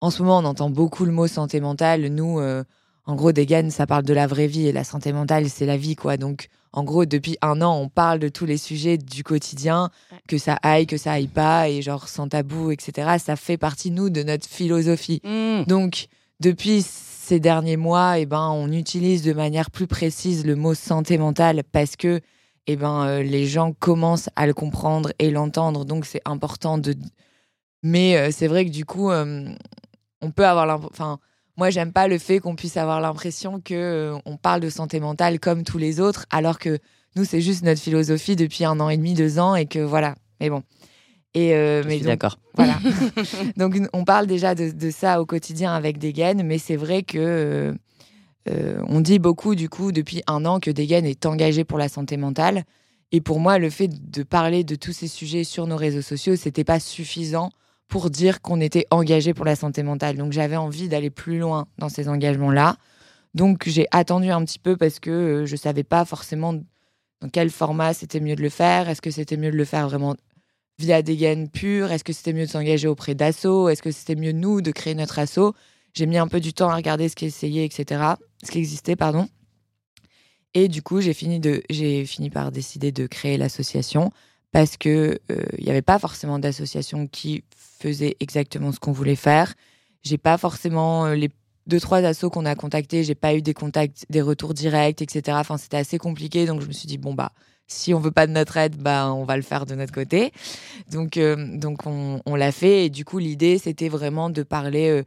en 0.00 0.10
ce 0.10 0.22
moment 0.22 0.38
on 0.38 0.44
entend 0.44 0.70
beaucoup 0.70 1.04
le 1.04 1.12
mot 1.12 1.26
santé 1.26 1.60
mentale. 1.60 2.06
Nous 2.06 2.40
en 2.40 3.14
gros 3.16 3.32
Degan 3.32 3.70
ça 3.70 3.86
parle 3.86 4.04
de 4.04 4.14
la 4.14 4.28
vraie 4.28 4.46
vie 4.46 4.68
et 4.68 4.72
la 4.72 4.84
santé 4.84 5.12
mentale 5.12 5.48
c'est 5.48 5.66
la 5.66 5.76
vie 5.76 5.96
quoi 5.96 6.16
donc 6.18 6.48
en 6.72 6.84
gros, 6.84 7.06
depuis 7.06 7.36
un 7.42 7.62
an, 7.62 7.78
on 7.80 7.88
parle 7.88 8.18
de 8.18 8.28
tous 8.28 8.46
les 8.46 8.58
sujets 8.58 8.98
du 8.98 9.24
quotidien, 9.24 9.90
que 10.28 10.38
ça 10.38 10.58
aille, 10.62 10.86
que 10.86 10.96
ça 10.96 11.12
aille 11.12 11.28
pas, 11.28 11.68
et 11.68 11.82
genre 11.82 12.08
sans 12.08 12.28
tabou, 12.28 12.70
etc. 12.70 13.16
Ça 13.18 13.36
fait 13.36 13.56
partie, 13.56 13.90
nous, 13.90 14.10
de 14.10 14.22
notre 14.22 14.46
philosophie. 14.46 15.20
Mmh. 15.24 15.64
Donc, 15.66 16.08
depuis 16.40 16.82
ces 16.82 17.40
derniers 17.40 17.76
mois, 17.76 18.18
eh 18.18 18.26
ben, 18.26 18.48
on 18.50 18.70
utilise 18.70 19.22
de 19.22 19.32
manière 19.32 19.70
plus 19.70 19.86
précise 19.86 20.46
le 20.46 20.56
mot 20.56 20.74
santé 20.74 21.18
mentale 21.18 21.62
parce 21.72 21.96
que 21.96 22.20
eh 22.66 22.76
ben, 22.76 23.06
euh, 23.06 23.22
les 23.22 23.46
gens 23.46 23.72
commencent 23.72 24.28
à 24.36 24.46
le 24.46 24.54
comprendre 24.54 25.12
et 25.18 25.30
l'entendre. 25.30 25.84
Donc, 25.84 26.04
c'est 26.04 26.22
important 26.26 26.78
de. 26.78 26.94
Mais 27.82 28.16
euh, 28.16 28.30
c'est 28.30 28.46
vrai 28.46 28.66
que 28.66 28.70
du 28.70 28.84
coup, 28.84 29.10
euh, 29.10 29.48
on 30.20 30.30
peut 30.30 30.46
avoir 30.46 30.66
l'impression. 30.66 30.90
Enfin, 30.92 31.18
moi, 31.58 31.70
j'aime 31.70 31.92
pas 31.92 32.06
le 32.06 32.18
fait 32.18 32.38
qu'on 32.38 32.54
puisse 32.54 32.76
avoir 32.76 33.00
l'impression 33.00 33.60
que 33.60 33.74
euh, 33.74 34.18
on 34.24 34.36
parle 34.36 34.60
de 34.60 34.70
santé 34.70 35.00
mentale 35.00 35.40
comme 35.40 35.64
tous 35.64 35.76
les 35.76 35.98
autres, 35.98 36.24
alors 36.30 36.60
que 36.60 36.78
nous, 37.16 37.24
c'est 37.24 37.40
juste 37.40 37.64
notre 37.64 37.80
philosophie 37.80 38.36
depuis 38.36 38.64
un 38.64 38.78
an 38.78 38.88
et 38.88 38.96
demi, 38.96 39.12
deux 39.12 39.40
ans, 39.40 39.56
et 39.56 39.66
que 39.66 39.80
voilà. 39.80 40.14
Mais 40.40 40.50
bon. 40.50 40.62
Et 41.34 41.54
euh, 41.54 41.82
mais 41.84 41.98
d'accord. 41.98 42.38
Voilà. 42.54 42.78
donc, 43.56 43.76
on 43.92 44.04
parle 44.04 44.28
déjà 44.28 44.54
de, 44.54 44.70
de, 44.70 44.90
ça 44.90 45.20
au 45.20 45.26
quotidien 45.26 45.74
avec 45.74 45.98
Degen, 45.98 46.44
mais 46.44 46.58
c'est 46.58 46.76
vrai 46.76 47.02
que 47.02 47.74
euh, 48.48 48.82
on 48.86 49.00
dit 49.00 49.18
beaucoup 49.18 49.56
du 49.56 49.68
coup 49.68 49.90
depuis 49.90 50.22
un 50.28 50.44
an 50.44 50.60
que 50.60 50.70
Degen 50.70 51.04
est 51.04 51.26
engagé 51.26 51.64
pour 51.64 51.78
la 51.78 51.88
santé 51.88 52.16
mentale. 52.16 52.62
Et 53.10 53.20
pour 53.20 53.40
moi, 53.40 53.58
le 53.58 53.68
fait 53.68 53.88
de 53.88 54.22
parler 54.22 54.62
de 54.62 54.76
tous 54.76 54.92
ces 54.92 55.08
sujets 55.08 55.42
sur 55.42 55.66
nos 55.66 55.76
réseaux 55.76 56.02
sociaux, 56.02 56.36
c'était 56.36 56.62
pas 56.62 56.78
suffisant 56.78 57.50
pour 57.88 58.10
dire 58.10 58.42
qu'on 58.42 58.60
était 58.60 58.86
engagé 58.90 59.34
pour 59.34 59.44
la 59.44 59.56
santé 59.56 59.82
mentale. 59.82 60.16
Donc 60.16 60.32
j'avais 60.32 60.56
envie 60.56 60.88
d'aller 60.88 61.10
plus 61.10 61.38
loin 61.38 61.66
dans 61.78 61.88
ces 61.88 62.08
engagements-là. 62.08 62.76
Donc 63.34 63.64
j'ai 63.66 63.86
attendu 63.90 64.30
un 64.30 64.44
petit 64.44 64.58
peu 64.58 64.76
parce 64.76 65.00
que 65.00 65.10
euh, 65.10 65.46
je 65.46 65.52
ne 65.52 65.58
savais 65.58 65.84
pas 65.84 66.04
forcément 66.04 66.52
dans 66.52 67.28
quel 67.32 67.50
format 67.50 67.94
c'était 67.94 68.20
mieux 68.20 68.36
de 68.36 68.42
le 68.42 68.50
faire. 68.50 68.88
Est-ce 68.88 69.02
que 69.02 69.10
c'était 69.10 69.36
mieux 69.36 69.50
de 69.50 69.56
le 69.56 69.64
faire 69.64 69.88
vraiment 69.88 70.16
via 70.78 71.02
des 71.02 71.16
gaines 71.16 71.48
pures? 71.48 71.90
Est-ce 71.90 72.04
que 72.04 72.12
c'était 72.12 72.32
mieux 72.32 72.46
de 72.46 72.50
s'engager 72.50 72.88
auprès 72.88 73.14
d'assaut? 73.14 73.68
Est-ce 73.68 73.82
que 73.82 73.90
c'était 73.90 74.16
mieux 74.16 74.32
nous 74.32 74.60
de 74.60 74.70
créer 74.70 74.94
notre 74.94 75.18
assaut? 75.18 75.54
J'ai 75.94 76.06
mis 76.06 76.18
un 76.18 76.28
peu 76.28 76.40
du 76.40 76.52
temps 76.52 76.68
à 76.68 76.76
regarder 76.76 77.08
ce 77.08 77.16
qui 77.16 77.24
essayait, 77.24 77.64
etc. 77.64 78.02
Ce 78.44 78.50
qui 78.50 78.58
existait, 78.58 78.96
pardon. 78.96 79.28
Et 80.54 80.68
du 80.68 80.82
coup, 80.82 81.00
j'ai 81.00 81.14
fini, 81.14 81.40
de, 81.40 81.62
j'ai 81.70 82.04
fini 82.06 82.30
par 82.30 82.52
décider 82.52 82.92
de 82.92 83.06
créer 83.06 83.36
l'association 83.36 84.10
parce 84.52 84.76
que 84.76 85.18
il 85.28 85.34
euh, 85.36 85.42
n'y 85.58 85.70
avait 85.70 85.82
pas 85.82 85.98
forcément 85.98 86.38
d'association 86.38 87.06
qui 87.06 87.44
faisait 87.80 88.16
exactement 88.20 88.72
ce 88.72 88.80
qu'on 88.80 88.92
voulait 88.92 89.16
faire. 89.16 89.54
J'ai 90.02 90.18
pas 90.18 90.38
forcément 90.38 91.06
euh, 91.06 91.14
les 91.14 91.30
deux 91.66 91.80
trois 91.80 91.98
assos 91.98 92.30
qu'on 92.30 92.46
a 92.46 92.54
contactés, 92.54 93.04
j'ai 93.04 93.14
pas 93.14 93.34
eu 93.34 93.42
des 93.42 93.52
contacts, 93.52 94.06
des 94.08 94.22
retours 94.22 94.54
directs, 94.54 95.02
etc. 95.02 95.36
Enfin, 95.38 95.58
c'était 95.58 95.76
assez 95.76 95.98
compliqué, 95.98 96.46
donc 96.46 96.62
je 96.62 96.66
me 96.66 96.72
suis 96.72 96.88
dit 96.88 96.98
bon 96.98 97.12
bah 97.14 97.32
si 97.66 97.92
on 97.92 98.00
veut 98.00 98.10
pas 98.10 98.26
de 98.26 98.32
notre 98.32 98.56
aide, 98.56 98.76
bah 98.76 99.12
on 99.12 99.24
va 99.24 99.36
le 99.36 99.42
faire 99.42 99.66
de 99.66 99.74
notre 99.74 99.92
côté. 99.92 100.32
Donc 100.90 101.18
euh, 101.18 101.36
donc 101.58 101.86
on, 101.86 102.22
on 102.24 102.34
l'a 102.34 102.52
fait 102.52 102.86
et 102.86 102.90
du 102.90 103.04
coup 103.04 103.18
l'idée 103.18 103.58
c'était 103.58 103.90
vraiment 103.90 104.30
de 104.30 104.42
parler 104.42 105.02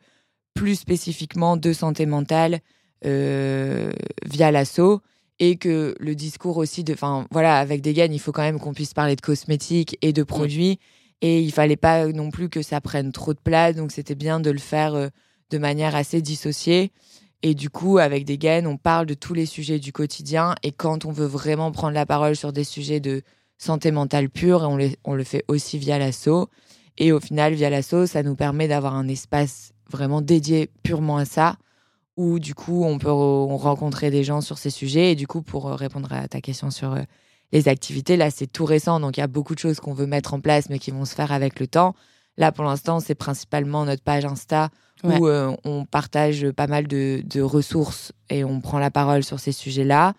plus 0.54 0.75
spécifiquement 0.75 1.58
de 1.58 1.73
santé 1.73 2.06
mentale 2.06 2.60
via 3.04 4.51
l'assaut 4.51 5.01
et 5.41 5.56
que 5.56 5.95
le 5.99 6.13
discours 6.13 6.58
aussi 6.58 6.84
de, 6.84 6.93
enfin 6.93 7.25
voilà, 7.32 7.58
avec 7.58 7.82
des 7.82 7.91
il 7.91 8.19
faut 8.19 8.32
quand 8.32 8.43
même 8.43 8.60
qu'on 8.60 8.75
puisse 8.75 8.93
parler 8.93 9.15
de 9.15 9.21
cosmétiques 9.21 9.97
et 10.04 10.13
de 10.13 10.21
produits, 10.21 10.80
et 11.21 11.41
il 11.41 11.51
fallait 11.51 11.75
pas 11.75 12.06
non 12.08 12.30
plus 12.30 12.47
que 12.47 12.62
ça 12.62 12.80
prenne 12.80 13.12
trop 13.12 13.34
de 13.34 13.39
place, 13.39 13.75
donc 13.75 13.91
c'était 13.91 14.15
bien 14.15 14.39
de 14.39 14.51
le 14.51 14.60
faire 14.60 14.93
euh, 14.93 15.08
de 15.49 15.58
manière 15.58 15.95
assez 15.95 16.21
dissociée. 16.21 16.91
Et 17.41 17.56
du 17.56 17.71
coup, 17.71 17.97
avec 17.97 18.23
des 18.23 18.38
on 18.67 18.77
parle 18.77 19.08
de 19.08 19.15
tous 19.15 19.34
les 19.34 19.47
sujets 19.47 19.80
du 19.80 19.91
quotidien, 19.91 20.54
et 20.62 20.71
quand 20.71 21.06
on 21.06 21.12
veut 21.12 21.25
vraiment 21.25 21.71
prendre 21.71 21.95
la 21.95 22.06
parole 22.06 22.36
sur 22.36 22.54
des 22.54 22.63
sujets 22.63 22.99
de 22.99 23.23
santé 23.58 23.89
mentale 23.89 24.30
pure, 24.30 24.62
on, 24.62 24.77
on 25.06 25.15
le 25.15 25.23
fait 25.23 25.43
aussi 25.47 25.80
via 25.80 25.97
l'assaut. 25.97 26.49
Et 26.99 27.12
au 27.12 27.19
final, 27.19 27.56
via 27.56 27.71
l'assaut, 27.71 28.06
ça 28.06 28.21
nous 28.21 28.36
permet 28.36 28.67
d'avoir 28.67 28.93
un 28.93 29.08
espace 29.08 29.71
vraiment 29.89 30.21
dédié 30.21 30.69
purement 30.84 31.17
à 31.17 31.25
ça, 31.25 31.58
où 32.21 32.38
du 32.38 32.53
coup 32.53 32.86
on 32.86 32.99
peut 32.99 33.12
rencontrer 33.12 34.12
des 34.12 34.23
gens 34.23 34.41
sur 34.41 34.60
ces 34.60 34.69
sujets. 34.69 35.13
Et 35.13 35.15
du 35.15 35.25
coup, 35.25 35.41
pour 35.41 35.67
euh, 35.67 35.75
répondre 35.75 36.13
à 36.13 36.27
ta 36.27 36.39
question 36.39 36.69
sur 36.69 36.93
euh, 36.93 37.01
les 37.51 37.67
activités, 37.67 38.15
là 38.15 38.29
c'est 38.29 38.45
tout 38.45 38.65
récent, 38.65 38.99
donc 38.99 39.17
il 39.17 39.21
y 39.21 39.23
a 39.23 39.27
beaucoup 39.27 39.55
de 39.55 39.60
choses 39.60 39.79
qu'on 39.79 39.93
veut 39.93 40.05
mettre 40.05 40.36
en 40.36 40.39
place, 40.39 40.69
mais 40.69 40.77
qui 40.77 40.91
vont 40.91 41.05
se 41.05 41.15
faire 41.15 41.31
avec 41.31 41.60
le 41.60 41.65
temps. 41.65 41.95
Là, 42.38 42.51
pour 42.51 42.63
l'instant, 42.63 42.99
c'est 42.99 43.15
principalement 43.15 43.86
notre 43.86 44.03
page 44.03 44.23
Insta 44.23 44.69
où 45.03 45.27
euh, 45.27 45.55
on 45.65 45.86
partage 45.86 46.49
pas 46.51 46.67
mal 46.67 46.88
de, 46.88 47.41
ressources 47.41 48.13
et 48.29 48.43
on 48.43 48.62
prend 48.62 48.77
la 48.77 48.91
parole 48.91 49.23
sur 49.23 49.39
ces 49.39 49.51
sujets-là. 49.51 50.13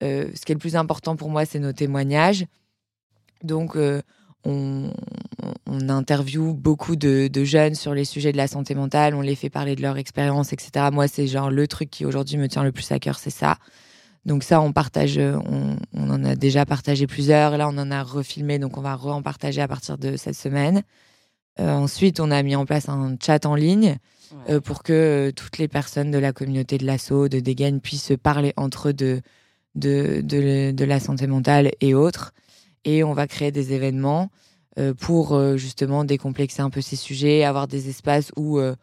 ce 0.00 0.44
qui 0.44 0.52
est 0.52 0.54
le 0.54 0.58
plus 0.58 0.76
important 0.76 1.14
pour 1.14 1.28
moi, 1.28 1.44
c'est 1.44 1.58
nos 1.58 1.72
témoignages. 1.72 2.46
Donc, 3.42 3.76
on, 4.44 4.90
on 5.66 5.88
interviewe 5.88 6.54
beaucoup 6.54 6.96
de, 6.96 7.30
jeunes 7.44 7.74
sur 7.74 7.94
les 7.94 8.04
sujets 8.04 8.32
de 8.32 8.36
la 8.36 8.46
santé 8.46 8.74
mentale, 8.74 9.14
on 9.14 9.20
les 9.20 9.34
fait 9.34 9.50
parler 9.50 9.76
de 9.76 9.82
leur 9.82 9.96
expérience, 9.96 10.52
etc. 10.52 10.86
Moi, 10.92 11.08
c'est 11.08 11.26
genre 11.26 11.50
le 11.50 11.66
truc 11.66 11.90
qui 11.90 12.04
aujourd'hui 12.04 12.36
me 12.36 12.48
tient 12.48 12.64
le 12.64 12.72
plus 12.72 12.90
à 12.92 12.98
cœur, 12.98 13.18
c'est 13.18 13.30
ça. 13.30 13.58
Donc 14.24 14.42
ça, 14.42 14.60
on 14.60 14.72
partage, 14.72 15.18
on, 15.18 15.76
en 15.94 16.24
a 16.24 16.34
déjà 16.34 16.64
partagé 16.64 17.06
plusieurs. 17.06 17.58
Là, 17.58 17.68
on 17.68 17.76
en 17.76 17.90
a 17.90 18.02
refilmé, 18.02 18.58
donc 18.58 18.78
on 18.78 18.80
va 18.80 18.94
re-en 18.94 19.22
partager 19.22 19.60
à 19.60 19.68
partir 19.68 19.98
de 19.98 20.16
cette 20.16 20.36
semaine. 20.36 20.82
Euh, 21.60 21.70
ensuite, 21.72 22.20
on 22.20 22.30
a 22.30 22.42
mis 22.42 22.56
en 22.56 22.64
place 22.64 22.88
un 22.88 23.16
chat 23.22 23.44
en 23.46 23.54
ligne 23.54 23.98
euh, 24.48 24.60
pour 24.60 24.82
que 24.82 24.92
euh, 24.92 25.32
toutes 25.32 25.58
les 25.58 25.68
personnes 25.68 26.10
de 26.10 26.18
la 26.18 26.32
communauté 26.32 26.78
de 26.78 26.86
l'assaut, 26.86 27.28
de 27.28 27.38
Dégaine, 27.38 27.80
puissent 27.80 28.12
parler 28.20 28.54
entre 28.56 28.88
eux 28.88 28.92
de, 28.94 29.20
de, 29.74 30.22
de 30.22 30.84
la 30.84 31.00
santé 31.00 31.26
mentale 31.26 31.70
et 31.80 31.94
autres 31.94 32.32
et 32.84 33.04
on 33.04 33.12
va 33.12 33.26
créer 33.26 33.52
des 33.52 33.72
événements 33.72 34.30
euh, 34.78 34.94
pour 34.94 35.34
euh, 35.34 35.56
justement 35.56 36.04
décomplexer 36.04 36.62
un 36.62 36.70
peu 36.70 36.80
ces 36.80 36.96
sujets, 36.96 37.44
avoir 37.44 37.68
des 37.68 37.88
espaces 37.88 38.32
où 38.36 38.58
euh, 38.58 38.74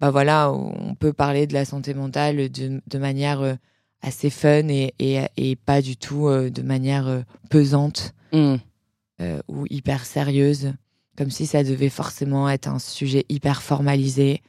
bah 0.00 0.10
voilà, 0.10 0.50
on 0.52 0.94
peut 0.94 1.12
parler 1.12 1.46
de 1.46 1.52
la 1.52 1.64
santé 1.64 1.92
mentale 1.92 2.50
de, 2.50 2.80
de 2.86 2.98
manière 2.98 3.58
assez 4.00 4.30
fun 4.30 4.68
et, 4.68 4.94
et, 4.98 5.20
et, 5.36 5.56
pas 5.56 5.82
du 5.82 5.98
tout 5.98 6.30
de 6.30 6.62
manière 6.62 7.22
pesante 7.50 8.14
mmh. 8.32 8.54
ou 9.48 9.66
hyper 9.68 10.06
sérieuse, 10.06 10.72
comme 11.18 11.30
si 11.30 11.44
ça 11.44 11.64
devait 11.64 11.90
forcément 11.90 12.48
être 12.48 12.66
un 12.66 12.78
sujet 12.78 13.26
hyper 13.28 13.60
formalisé. 13.60 14.40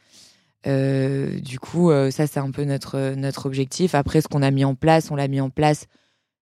du 0.65 1.59
coup, 1.59 1.91
ça 2.11 2.27
c'est 2.27 2.39
un 2.39 2.51
peu 2.51 2.63
notre 2.63 3.13
notre 3.15 3.45
objectif. 3.45 3.93
Après, 3.93 4.21
ce 4.21 4.29
qu'on 4.29 4.43
a 4.43 4.51
mis 4.51 4.63
en 4.63 4.75
place, 4.75 5.11
on 5.11 5.17
l'a 5.17 5.27
mis 5.27 5.41
en 5.41 5.49
place 5.49 5.87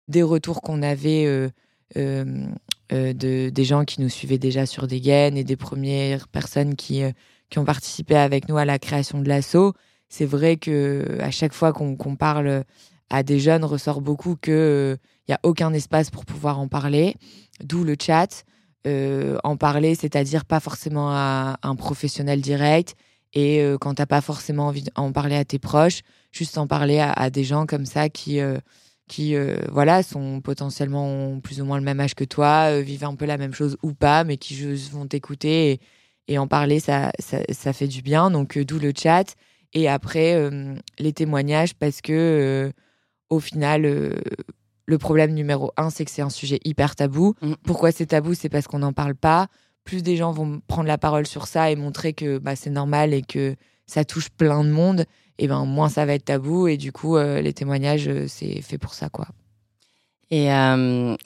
des 0.09 0.23
retours 0.23 0.61
qu'on 0.61 0.81
avait 0.81 1.25
euh, 1.25 1.49
de, 1.95 3.49
des 3.49 3.63
gens 3.63 3.85
qui 3.85 4.01
nous 4.01 4.09
suivaient 4.09 4.37
déjà 4.37 4.65
sur 4.65 4.87
des 4.87 5.01
gaines 5.01 5.37
et 5.37 5.43
des 5.43 5.55
premières 5.55 6.27
personnes 6.27 6.75
qui, 6.75 7.03
euh, 7.03 7.11
qui 7.49 7.59
ont 7.59 7.65
participé 7.65 8.15
avec 8.15 8.49
nous 8.49 8.57
à 8.57 8.65
la 8.65 8.79
création 8.79 9.21
de 9.21 9.27
l'assaut. 9.27 9.73
C'est 10.09 10.25
vrai 10.25 10.57
que 10.57 11.17
à 11.19 11.31
chaque 11.31 11.53
fois 11.53 11.71
qu'on 11.71 12.15
parle 12.15 12.63
à 13.11 13.23
des 13.23 13.39
jeunes, 13.39 13.63
ressort 13.63 14.01
beaucoup 14.01 14.35
qu'il 14.35 14.97
n'y 15.27 15.35
a 15.35 15.39
aucun 15.43 15.71
espace 15.73 16.09
pour 16.09 16.25
pouvoir 16.25 16.59
en 16.59 16.67
parler, 16.67 17.15
d'où 17.63 17.83
le 17.83 17.95
chat. 17.99 18.43
en 18.85 19.57
parler, 19.57 19.93
c'est-à-dire 19.93 20.45
pas 20.45 20.59
forcément 20.59 21.11
à 21.11 21.59
un 21.61 21.75
professionnel 21.75 22.41
direct, 22.41 22.95
et 23.33 23.63
quand 23.79 23.93
t'as 23.95 24.07
pas 24.07 24.21
forcément 24.21 24.65
envie 24.67 24.83
d'en 24.83 25.11
parler 25.11 25.35
à 25.35 25.45
tes 25.45 25.59
proches, 25.59 26.01
juste 26.31 26.57
en 26.57 26.65
parler 26.65 26.99
à 26.99 27.29
des 27.29 27.43
gens 27.43 27.67
comme 27.67 27.85
ça 27.85 28.09
qui, 28.09 28.41
qui 29.09 29.35
euh, 29.35 29.57
voilà 29.71 30.03
sont 30.03 30.39
potentiellement 30.39 31.39
plus 31.41 31.59
ou 31.59 31.65
moins 31.65 31.77
le 31.77 31.83
même 31.83 31.99
âge 31.99 32.15
que 32.15 32.23
toi, 32.23 32.69
euh, 32.71 32.81
vivent 32.81 33.03
un 33.03 33.15
peu 33.15 33.25
la 33.25 33.37
même 33.37 33.53
chose 33.53 33.77
ou 33.83 33.93
pas, 33.93 34.23
mais 34.23 34.37
qui 34.37 34.55
juste 34.55 34.91
vont 34.91 35.07
t'écouter 35.07 35.81
et 36.29 36.37
en 36.37 36.47
parler, 36.47 36.79
ça, 36.79 37.11
ça, 37.19 37.73
fait 37.73 37.87
du 37.87 38.03
bien. 38.03 38.29
Donc, 38.29 38.57
d'où 38.59 38.77
le 38.77 38.93
chat. 38.95 39.35
Et 39.73 39.89
après, 39.89 40.37
les 40.99 41.11
témoignages, 41.11 41.73
parce 41.73 42.01
que 42.01 42.71
au 43.29 43.39
final, 43.39 44.13
le 44.89 44.97
problème 44.97 45.33
numéro 45.33 45.71
un, 45.77 45.91
c'est 45.91 46.03
que 46.03 46.11
c'est 46.11 46.23
un 46.23 46.31
sujet 46.31 46.59
hyper 46.65 46.95
tabou. 46.95 47.35
Mm. 47.41 47.53
Pourquoi 47.63 47.91
c'est 47.91 48.07
tabou? 48.07 48.33
C'est 48.33 48.49
parce 48.49 48.67
qu'on 48.67 48.79
n'en 48.79 48.91
parle 48.91 49.15
pas. 49.15 49.47
Plus 49.83 50.01
des 50.01 50.17
gens 50.17 50.31
vont 50.31 50.61
prendre 50.67 50.87
la 50.87 50.97
parole 50.97 51.27
sur 51.27 51.45
ça 51.45 51.69
et 51.69 51.75
montrer 51.75 52.13
que 52.13 52.39
bah, 52.39 52.55
c'est 52.55 52.71
normal 52.71 53.13
et 53.13 53.21
que 53.21 53.55
ça 53.89 54.05
touche 54.05 54.29
plein 54.29 54.63
de 54.63 54.69
monde, 54.69 55.05
et 55.37 55.47
ben 55.47 55.65
moins 55.65 55.89
ça 55.89 56.05
va 56.05 56.13
être 56.13 56.25
tabou. 56.25 56.67
Et 56.67 56.77
du 56.77 56.91
coup, 56.91 57.17
les 57.17 57.53
témoignages, 57.53 58.09
c'est 58.27 58.61
fait 58.61 58.77
pour 58.77 58.93
ça, 58.93 59.09
quoi. 59.09 59.27
Et 60.31 60.49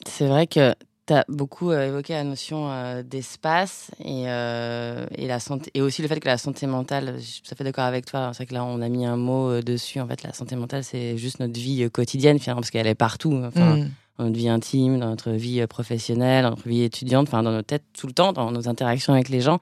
c'est 0.06 0.26
vrai 0.26 0.46
que 0.46 0.74
tu 1.06 1.12
as 1.12 1.24
beaucoup 1.28 1.70
euh, 1.70 1.88
évoqué 1.88 2.14
la 2.14 2.24
notion 2.24 2.70
euh, 2.70 3.02
d'espace 3.02 3.90
et, 4.00 4.24
euh, 4.26 5.06
et, 5.16 5.26
la 5.26 5.38
santé, 5.38 5.70
et 5.74 5.82
aussi 5.82 6.02
le 6.02 6.08
fait 6.08 6.18
que 6.18 6.28
la 6.28 6.38
santé 6.38 6.66
mentale, 6.66 7.16
je 7.18 7.24
suis 7.24 7.42
tout 7.42 7.52
à 7.52 7.56
fait 7.56 7.64
d'accord 7.64 7.84
avec 7.84 8.06
toi, 8.06 8.30
c'est 8.32 8.38
vrai 8.38 8.46
que 8.46 8.54
là 8.54 8.64
on 8.64 8.80
a 8.80 8.88
mis 8.88 9.04
un 9.04 9.16
mot 9.16 9.60
dessus, 9.60 10.00
en 10.00 10.06
fait 10.06 10.22
la 10.22 10.32
santé 10.32 10.56
mentale 10.56 10.82
c'est 10.82 11.18
juste 11.18 11.40
notre 11.40 11.58
vie 11.60 11.88
quotidienne 11.90 12.38
finalement 12.38 12.62
parce 12.62 12.70
qu'elle 12.70 12.86
est 12.86 12.94
partout, 12.94 13.34
enfin, 13.44 13.76
mm. 13.76 13.90
dans 14.18 14.24
notre 14.24 14.36
vie 14.36 14.48
intime, 14.48 14.98
dans 14.98 15.10
notre 15.10 15.32
vie 15.32 15.66
professionnelle, 15.66 16.44
dans 16.44 16.50
notre 16.50 16.68
vie 16.68 16.82
étudiante, 16.82 17.28
enfin 17.28 17.42
dans 17.42 17.52
nos 17.52 17.62
têtes 17.62 17.84
tout 17.92 18.06
le 18.06 18.14
temps, 18.14 18.32
dans 18.32 18.50
nos 18.50 18.68
interactions 18.68 19.12
avec 19.12 19.28
les 19.28 19.40
gens. 19.40 19.60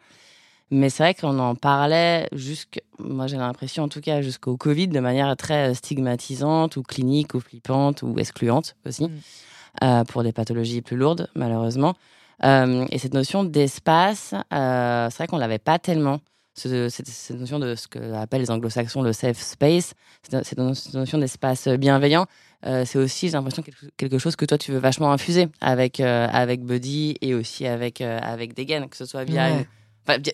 Mais 0.74 0.88
c'est 0.88 1.02
vrai 1.02 1.14
qu'on 1.14 1.38
en 1.38 1.54
parlait 1.54 2.28
moi 2.98 3.26
j'ai 3.26 3.36
l'impression 3.36 3.84
en 3.84 3.88
tout 3.88 4.00
cas 4.00 4.22
jusqu'au 4.22 4.56
Covid 4.56 4.88
de 4.88 5.00
manière 5.00 5.36
très 5.36 5.74
stigmatisante 5.74 6.76
ou 6.76 6.82
clinique 6.82 7.34
ou 7.34 7.40
flippante 7.40 8.02
ou 8.02 8.18
excluante 8.18 8.74
aussi. 8.86 9.04
Mm. 9.04 9.20
Euh, 9.82 10.04
pour 10.04 10.22
des 10.22 10.32
pathologies 10.32 10.82
plus 10.82 10.96
lourdes, 10.96 11.28
malheureusement. 11.34 11.94
Euh, 12.44 12.86
et 12.90 12.98
cette 12.98 13.14
notion 13.14 13.42
d'espace, 13.42 14.34
euh, 14.52 15.08
c'est 15.10 15.16
vrai 15.16 15.26
qu'on 15.26 15.38
l'avait 15.38 15.58
pas 15.58 15.78
tellement. 15.78 16.20
cette, 16.54 16.90
cette, 16.90 17.38
notion 17.38 17.58
de 17.58 17.74
ce 17.74 17.88
que 17.88 18.12
appellent 18.12 18.42
les 18.42 18.50
anglo-saxons 18.50 19.00
le 19.00 19.14
safe 19.14 19.40
space, 19.40 19.94
cette, 20.22 20.58
notion 20.58 21.18
d'espace 21.18 21.68
bienveillant, 21.68 22.26
c'est 22.62 22.98
aussi, 22.98 23.28
j'ai 23.28 23.32
l'impression, 23.32 23.64
quelque 23.96 24.18
chose 24.18 24.36
que 24.36 24.44
toi, 24.44 24.58
tu 24.58 24.72
veux 24.72 24.78
vachement 24.78 25.10
infuser 25.10 25.48
avec, 25.62 26.00
avec 26.00 26.62
Buddy 26.62 27.16
et 27.22 27.34
aussi 27.34 27.66
avec, 27.66 28.02
avec 28.02 28.54
Degen, 28.54 28.88
que 28.88 28.96
ce 28.96 29.06
soit 29.06 29.24
via, 29.24 29.64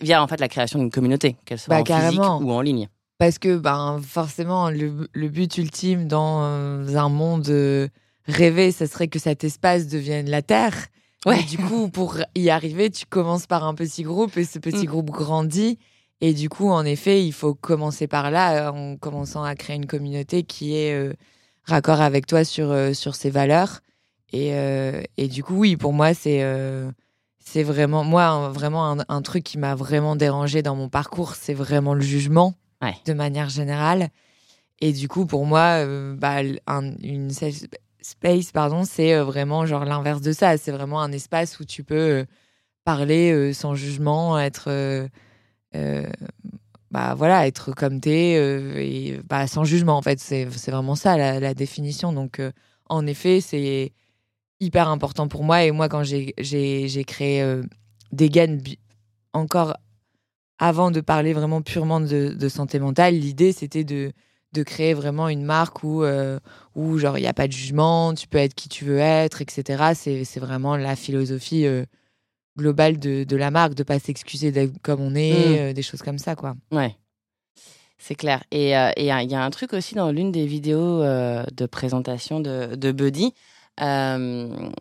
via 0.01 0.23
en 0.23 0.27
fait, 0.27 0.39
la 0.39 0.47
création 0.47 0.79
d'une 0.79 0.91
communauté, 0.91 1.35
qu'elle 1.45 1.59
soit 1.59 1.81
bah, 1.81 1.95
en 1.95 2.01
physique 2.01 2.21
ou 2.21 2.51
en 2.51 2.61
ligne. 2.61 2.87
Parce 3.17 3.37
que 3.37 3.57
ben, 3.57 3.99
forcément, 4.01 4.69
le, 4.69 5.09
le 5.11 5.29
but 5.29 5.57
ultime 5.57 6.07
dans 6.07 6.41
un 6.41 7.09
monde 7.09 7.89
rêver, 8.29 8.71
ce 8.71 8.85
serait 8.85 9.07
que 9.07 9.19
cet 9.19 9.43
espace 9.43 9.87
devienne 9.87 10.29
la 10.29 10.41
Terre. 10.41 10.87
Ouais. 11.25 11.43
du 11.43 11.57
coup, 11.57 11.89
pour 11.89 12.17
y 12.35 12.49
arriver, 12.49 12.89
tu 12.89 13.05
commences 13.05 13.45
par 13.45 13.65
un 13.65 13.73
petit 13.73 14.03
groupe 14.03 14.37
et 14.37 14.45
ce 14.45 14.57
petit 14.59 14.85
mm. 14.85 14.89
groupe 14.89 15.09
grandit. 15.11 15.77
Et 16.21 16.33
du 16.33 16.49
coup, 16.49 16.69
en 16.69 16.85
effet, 16.85 17.25
il 17.25 17.33
faut 17.33 17.53
commencer 17.53 18.07
par 18.07 18.31
là, 18.31 18.67
euh, 18.67 18.71
en 18.71 18.97
commençant 18.97 19.43
à 19.43 19.55
créer 19.55 19.75
une 19.75 19.85
communauté 19.85 20.43
qui 20.43 20.75
est 20.75 20.93
euh, 20.93 21.13
raccord 21.63 22.01
avec 22.01 22.25
toi 22.25 22.43
sur, 22.43 22.71
euh, 22.71 22.93
sur 22.93 23.15
ses 23.15 23.29
valeurs. 23.29 23.81
Et, 24.31 24.51
et, 25.17 25.27
du 25.27 25.43
coup, 25.43 25.55
oui, 25.55 25.75
pour 25.75 25.91
moi, 25.91 26.13
c'est 26.13 26.43
c'est 27.51 27.63
vraiment, 27.63 28.03
moi, 28.03 28.49
vraiment 28.49 28.95
un, 29.07 29.21
truc 29.21 29.43
qui 29.43 29.57
m'a 29.57 29.73
vraiment 29.73 30.15
dérangé 30.15 30.61
dans 30.61 30.75
mon 30.75 30.87
parcours, 30.87 31.35
c'est 31.35 31.53
vraiment 31.53 31.93
le 31.95 32.01
jugement, 32.01 32.53
de 33.05 33.13
manière 33.13 33.49
générale. 33.49 34.09
Et 34.81 34.93
du 34.93 35.07
coup, 35.07 35.25
pour 35.25 35.45
moi, 35.45 35.83
bah, 36.15 36.43
une 36.43 37.31
space, 38.01 38.51
pardon, 38.51 38.83
c'est 38.83 39.13
euh, 39.13 39.23
vraiment 39.23 39.65
genre 39.65 39.85
l'inverse 39.85 40.21
de 40.21 40.31
ça. 40.31 40.57
C'est 40.57 40.71
vraiment 40.71 41.01
un 41.01 41.11
espace 41.11 41.59
où 41.59 41.65
tu 41.65 41.83
peux 41.83 41.95
euh, 41.95 42.25
parler 42.83 43.31
euh, 43.31 43.53
sans 43.53 43.75
jugement, 43.75 44.39
être 44.39 45.09
bah 46.91 47.13
voilà, 47.13 47.45
être 47.45 47.71
comme 47.73 47.99
t'es 47.99 48.33
et 48.33 49.19
bah, 49.29 49.45
sans 49.45 49.63
jugement 49.63 49.97
en 49.97 50.01
fait. 50.01 50.19
C'est 50.19 50.45
vraiment 50.45 50.95
ça 50.95 51.17
la, 51.17 51.53
définition. 51.53 52.13
Donc 52.13 52.41
en 52.89 53.05
effet, 53.05 53.41
c'est 53.41 53.93
hyper 54.59 54.89
important 54.89 55.27
pour 55.27 55.43
moi. 55.43 55.63
Et 55.63 55.71
moi, 55.71 55.89
quand 55.89 56.03
j'ai 56.03 57.03
créé 57.05 57.61
des 58.11 58.29
gaines 58.29 58.61
encore 59.33 59.75
avant 60.57 60.91
de 60.91 61.01
parler 61.01 61.33
vraiment 61.33 61.61
purement 61.61 62.01
de, 62.01 62.35
de 62.37 62.49
santé 62.49 62.79
mentale, 62.79 63.15
l'idée 63.15 63.53
c'était 63.53 63.83
de 63.83 64.11
de 64.53 64.63
créer 64.63 64.93
vraiment 64.93 65.29
une 65.29 65.43
marque 65.43 65.83
où, 65.83 66.03
euh, 66.03 66.39
où 66.75 66.97
genre, 66.97 67.17
il 67.17 67.21
n'y 67.21 67.27
a 67.27 67.33
pas 67.33 67.47
de 67.47 67.51
jugement, 67.51 68.13
tu 68.13 68.27
peux 68.27 68.39
être 68.39 68.55
qui 68.55 68.69
tu 68.69 68.85
veux 68.85 68.97
être, 68.97 69.41
etc. 69.41 69.93
C'est 69.93 70.39
vraiment 70.39 70.75
la 70.75 70.95
philosophie 70.95 71.65
euh, 71.65 71.85
globale 72.57 72.97
de, 72.97 73.23
de, 73.23 73.35
la 73.35 73.51
marque, 73.51 73.75
de 73.75 73.83
pas 73.83 73.99
s'excuser 73.99 74.51
d'être 74.51 74.73
comme 74.81 75.01
on 75.01 75.13
est, 75.13 75.33
mmh. 75.33 75.57
euh, 75.59 75.73
des 75.73 75.83
choses 75.83 76.01
comme 76.01 76.17
ça, 76.17 76.35
quoi. 76.35 76.55
Ouais. 76.71 76.95
C'est 77.99 78.15
clair. 78.15 78.43
Et 78.51 78.69
il 78.69 79.05
y 79.05 79.35
a 79.35 79.43
un 79.43 79.49
truc 79.49 79.73
aussi 79.73 79.93
dans 79.93 80.09
l'une 80.09 80.31
des 80.31 80.45
vidéos 80.45 81.01
de 81.01 81.65
présentation 81.65 82.39
de, 82.39 82.75
de 82.75 82.93
Buddy. 82.93 83.33
Il 83.79 84.71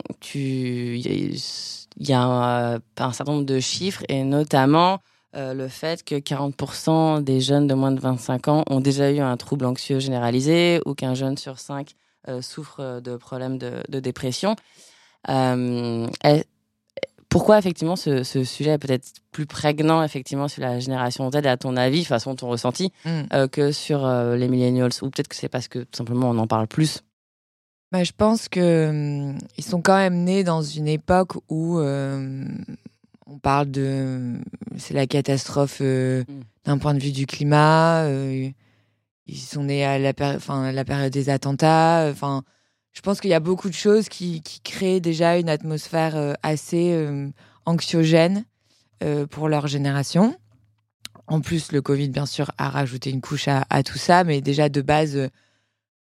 y 2.09 2.13
a, 2.13 2.23
un, 2.23 2.75
un 2.99 3.13
certain 3.13 3.33
nombre 3.33 3.47
de 3.47 3.61
chiffres 3.61 4.03
et 4.09 4.23
notamment 4.25 5.01
euh, 5.37 5.53
le 5.53 5.69
fait 5.69 6.05
que 6.05 6.15
40% 6.15 7.23
des 7.23 7.41
jeunes 7.41 7.67
de 7.67 7.75
moins 7.75 7.93
de 7.93 8.01
25 8.01 8.49
ans 8.49 8.65
ont 8.71 8.81
déjà 8.81 9.13
eu 9.13 9.21
un 9.21 9.37
trouble 9.37 9.67
anxieux 9.67 9.99
généralisé 9.99 10.81
ou 10.87 10.95
qu'un 10.95 11.15
jeune 11.15 11.37
sur 11.37 11.59
cinq 11.59 11.93
euh, 12.29 12.41
souffre 12.41 13.01
de 13.01 13.17
problèmes 13.17 13.59
de, 13.59 14.01
dépression. 14.01 14.57
Euh, 15.29 16.07
pourquoi 17.29 17.59
effectivement 17.59 17.97
ce, 17.97 18.23
sujet 18.23 18.71
est 18.71 18.79
peut-être 18.79 19.07
plus 19.31 19.45
prégnant 19.45 20.03
effectivement 20.03 20.49
sur 20.49 20.63
la 20.63 20.81
génération 20.81 21.31
Z 21.31 21.37
à 21.45 21.59
ton 21.59 21.77
avis, 21.77 22.07
façon 22.07 22.35
ton 22.35 22.49
ressenti, 22.49 22.91
mm. 23.05 23.49
que 23.49 23.71
sur 23.71 24.09
les 24.09 24.49
millennials? 24.49 24.93
Ou 25.03 25.11
peut-être 25.11 25.29
que 25.29 25.37
c'est 25.37 25.51
parce 25.51 25.69
que 25.69 25.81
tout 25.81 25.97
simplement 25.97 26.31
on 26.31 26.39
en 26.39 26.47
parle 26.47 26.67
plus? 26.67 27.03
Bah, 27.93 28.05
je 28.05 28.13
pense 28.17 28.49
que 28.49 28.89
hum, 28.89 29.39
sont 29.61 29.83
quand 29.83 29.97
même 29.97 30.25
nés 30.25 30.45
dans 30.45 30.63
une 30.63 30.89
époque 30.89 31.35
où 31.49 31.81
on 33.29 33.39
parle 33.39 33.71
de. 33.71 34.41
C'est 34.77 34.95
la 34.95 35.07
catastrophe 35.07 35.79
euh, 35.81 36.25
mm. 36.29 36.41
d'un 36.65 36.79
point 36.79 36.95
de 36.95 37.01
vue 37.01 37.13
du 37.13 37.27
climat. 37.27 38.05
Euh, 38.05 38.51
ils 39.27 39.39
sont 39.39 39.65
nés 39.65 39.85
à 39.85 39.99
la, 39.99 40.13
la 40.73 40.85
période 40.85 41.13
des 41.13 41.29
attentats. 41.29 42.09
Enfin, 42.11 42.43
je 42.93 43.03
pense 43.03 43.21
qu'il 43.21 43.31
y 43.31 43.35
a 43.35 43.41
beaucoup 43.41 43.69
de 43.69 43.75
choses 43.75 44.09
qui, 44.09 44.43
créent 44.65 45.01
déjà 45.01 45.37
une 45.37 45.51
atmosphère 45.51 46.17
euh, 46.17 46.33
assez 46.43 47.07
anxiogène 47.67 48.45
pour 49.31 49.49
leur 49.49 49.67
génération. 49.67 50.35
En 51.27 51.41
plus, 51.41 51.73
le 51.73 51.83
Covid, 51.83 52.09
bien 52.09 52.25
sûr, 52.25 52.51
a 52.57 52.71
rajouté 52.71 53.11
une 53.11 53.21
couche 53.21 53.47
à, 53.49 53.83
tout 53.83 53.99
ça, 53.99 54.25
mais 54.25 54.41
déjà 54.41 54.71
de 54.71 54.81
base, 54.81 55.29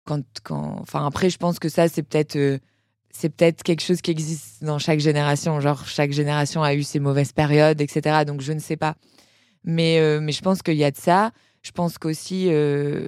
quand, 0.05 0.23
quand, 0.43 0.77
enfin 0.81 1.05
après, 1.05 1.29
je 1.29 1.37
pense 1.37 1.59
que 1.59 1.69
ça, 1.69 1.87
c'est 1.87 2.03
peut-être 2.03 2.59
c'est 3.13 3.29
peut-être 3.29 3.63
quelque 3.63 3.81
chose 3.81 4.01
qui 4.01 4.11
existe 4.11 4.63
dans 4.63 4.79
chaque 4.79 4.99
génération. 4.99 5.59
Genre, 5.61 5.85
chaque 5.85 6.11
génération 6.11 6.63
a 6.63 6.73
eu 6.73 6.83
ses 6.83 6.99
mauvaises 6.99 7.31
périodes, 7.31 7.79
etc. 7.79 8.25
Donc, 8.25 8.41
je 8.41 8.51
ne 8.51 8.59
sais 8.59 8.75
pas. 8.75 8.95
Mais, 9.63 9.99
euh, 9.99 10.19
mais 10.19 10.31
je 10.31 10.41
pense 10.41 10.61
qu'il 10.61 10.75
y 10.75 10.83
a 10.83 10.91
de 10.91 10.97
ça. 10.97 11.31
Je 11.61 11.71
pense 11.71 11.97
qu'aussi, 11.97 12.47
euh, 12.49 13.05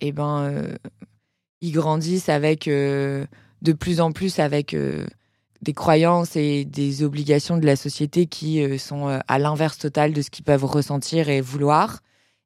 eh 0.00 0.12
ben, 0.12 0.42
euh, 0.42 0.76
ils 1.62 1.72
grandissent 1.72 2.28
avec, 2.28 2.66
de 2.66 3.26
plus 3.78 4.00
en 4.00 4.12
plus, 4.12 4.38
avec 4.38 4.76
des 5.62 5.72
croyances 5.72 6.36
et 6.36 6.66
des 6.66 7.02
obligations 7.02 7.56
de 7.56 7.64
la 7.64 7.74
société 7.74 8.26
qui 8.26 8.78
sont 8.78 9.18
à 9.26 9.38
l'inverse 9.38 9.78
total 9.78 10.12
de 10.12 10.20
ce 10.20 10.28
qu'ils 10.28 10.44
peuvent 10.44 10.66
ressentir 10.66 11.30
et 11.30 11.40
vouloir. 11.40 12.00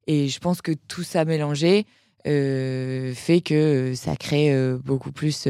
Et 0.07 0.29
je 0.29 0.39
pense 0.39 0.63
que 0.63 0.73
tout 0.87 1.03
ça 1.03 1.25
mélangé 1.25 1.85
fait 2.29 3.41
que 3.41 3.95
ça 3.95 4.17
crée 4.17 4.55
beaucoup 4.85 5.13
plus 5.13 5.47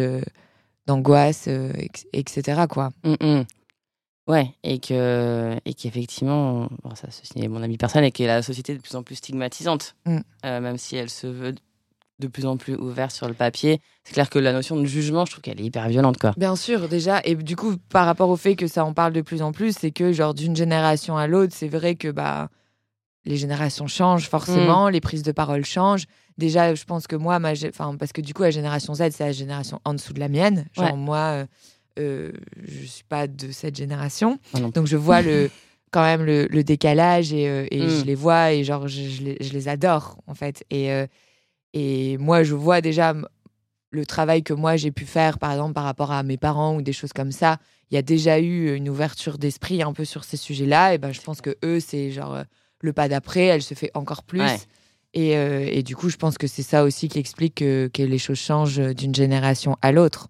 d'angoisse, 0.88 1.45
euh, 1.47 1.71
etc. 2.12 2.62
Quoi. 2.69 2.91
Mm, 3.05 3.14
mm. 3.21 3.45
Ouais, 4.27 4.55
et 4.64 4.79
que 4.79 5.57
et 5.64 5.75
qu'effectivement, 5.75 6.69
ça 6.95 7.09
c'est 7.11 7.49
mon 7.49 7.62
ami 7.62 7.79
personnel, 7.79 8.09
et 8.09 8.12
que 8.12 8.25
la 8.25 8.43
société 8.43 8.73
est 8.73 8.77
de 8.77 8.83
plus 8.83 8.97
en 8.97 9.03
plus 9.03 9.17
stigmatisante, 9.17 9.95
mm. 10.07 10.19
euh, 10.45 10.61
même 10.61 10.77
si 10.77 10.97
elle 10.97 11.11
se 11.11 11.27
veut 11.27 11.55
de 12.19 12.27
plus 12.27 12.47
en 12.47 12.57
plus 12.57 12.75
ouverte 12.75 13.12
sur 13.12 13.29
le 13.29 13.35
papier. 13.35 13.81
C'est 14.03 14.14
clair 14.14 14.29
que 14.29 14.41
la 14.41 14.53
notion 14.53 14.77
de 14.77 14.85
jugement, 14.85 15.25
je 15.25 15.31
trouve 15.31 15.43
qu'elle 15.43 15.61
est 15.61 15.64
hyper 15.64 15.88
violente, 15.88 16.19
quoi. 16.19 16.35
Bien 16.37 16.57
sûr, 16.57 16.88
déjà, 16.88 17.21
et 17.25 17.37
du 17.37 17.55
coup, 17.55 17.77
par 17.91 18.07
rapport 18.07 18.29
au 18.29 18.37
fait 18.37 18.57
que 18.57 18.67
ça 18.67 18.85
en 18.85 18.93
parle 18.93 19.12
de 19.12 19.21
plus 19.21 19.41
en 19.41 19.53
plus, 19.53 19.77
c'est 19.79 19.93
que 19.93 20.12
genre 20.12 20.35
d'une 20.35 20.57
génération 20.57 21.17
à 21.17 21.27
l'autre, 21.27 21.53
c'est 21.55 21.69
vrai 21.69 21.95
que 21.95 22.09
bah 22.09 22.49
les 23.25 23.37
générations 23.37 23.87
changent 23.87 24.29
forcément, 24.29 24.88
les 24.88 25.01
prises 25.01 25.23
de 25.23 25.33
parole 25.33 25.64
changent 25.64 26.07
déjà, 26.38 26.74
je 26.74 26.85
pense 26.85 27.07
que 27.07 27.16
moi, 27.16 27.38
ma, 27.38 27.53
enfin, 27.53 27.96
parce 27.98 28.12
que 28.12 28.20
du 28.20 28.33
coup, 28.33 28.42
la 28.42 28.51
génération 28.51 28.94
Z, 28.94 29.11
c'est 29.11 29.20
la 29.20 29.33
génération 29.33 29.81
en 29.85 29.92
dessous 29.92 30.12
de 30.12 30.20
la 30.20 30.29
mienne. 30.29 30.66
Genre, 30.72 30.96
moi, 30.96 31.18
euh, 31.18 31.46
euh, 31.98 32.33
je 32.64 32.87
suis 32.87 33.05
pas 33.05 33.27
de 33.27 33.51
cette 33.51 33.77
génération. 33.77 34.38
donc, 34.55 34.87
je 34.87 34.96
vois 34.96 35.20
le, 35.20 35.51
quand 35.90 36.03
même 36.03 36.24
le, 36.24 36.62
décalage 36.62 37.33
et, 37.33 37.48
euh, 37.48 37.66
et 37.70 37.81
je 37.81 38.03
mm. 38.03 38.05
les 38.05 38.14
vois 38.14 38.53
et 38.53 38.64
genre, 38.64 38.88
je, 38.88 39.03
je, 39.03 39.22
les, 39.22 39.37
je, 39.40 39.53
les, 39.53 39.68
adore, 39.68 40.18
en 40.27 40.35
fait. 40.35 40.64
Et, 40.70 40.92
euh, 40.92 41.07
et 41.74 42.16
moi, 42.18 42.44
je 42.44 42.55
vois 42.55 42.81
déjà 42.81 43.14
le 43.90 44.07
travail 44.07 44.42
que 44.42 44.53
moi 44.53 44.77
j'ai 44.77 44.90
pu 44.90 45.07
faire, 45.07 45.38
par 45.38 45.51
exemple, 45.51 45.72
par 45.72 45.85
rapport 45.85 46.12
à 46.12 46.22
mes 46.22 46.37
parents 46.37 46.77
ou 46.77 46.83
des 46.83 46.92
choses 46.92 47.12
comme 47.12 47.33
ça, 47.33 47.59
il 47.90 47.94
y 47.94 47.98
a 47.98 48.03
déjà 48.03 48.38
eu 48.38 48.74
une 48.74 48.88
ouverture 48.90 49.38
d'esprit 49.38 49.83
un 49.83 49.94
peu 49.94 50.05
sur 50.05 50.24
ces 50.24 50.37
sujets-là. 50.37 50.94
Et 50.94 50.98
ben, 50.98 51.11
je 51.11 51.22
pense 51.22 51.40
que 51.40 51.57
eux, 51.64 51.81
c'est 51.81 52.11
genre 52.11 52.42
le 52.81 52.92
pas 52.92 53.09
d'après, 53.09 53.46
elle 53.46 53.62
se 53.62 53.72
fait 53.74 53.90
encore 53.94 54.22
plus. 54.22 54.42
Et, 55.14 55.37
euh, 55.37 55.66
et, 55.66 55.83
du 55.83 55.97
coup, 55.97 56.11
je 56.11 56.16
pense 56.16 56.37
que 56.37 56.47
c'est 56.47 56.62
ça 56.62 56.85
aussi 56.85 57.09
qui 57.09 57.18
explique 57.18 57.57
que, 57.57 57.90
que 57.92 58.03
les 58.03 58.18
choses 58.18 58.38
changent 58.38 58.79
d'une 58.94 59.14
génération 59.14 59.77
à 59.81 59.92
l'autre. 59.92 60.29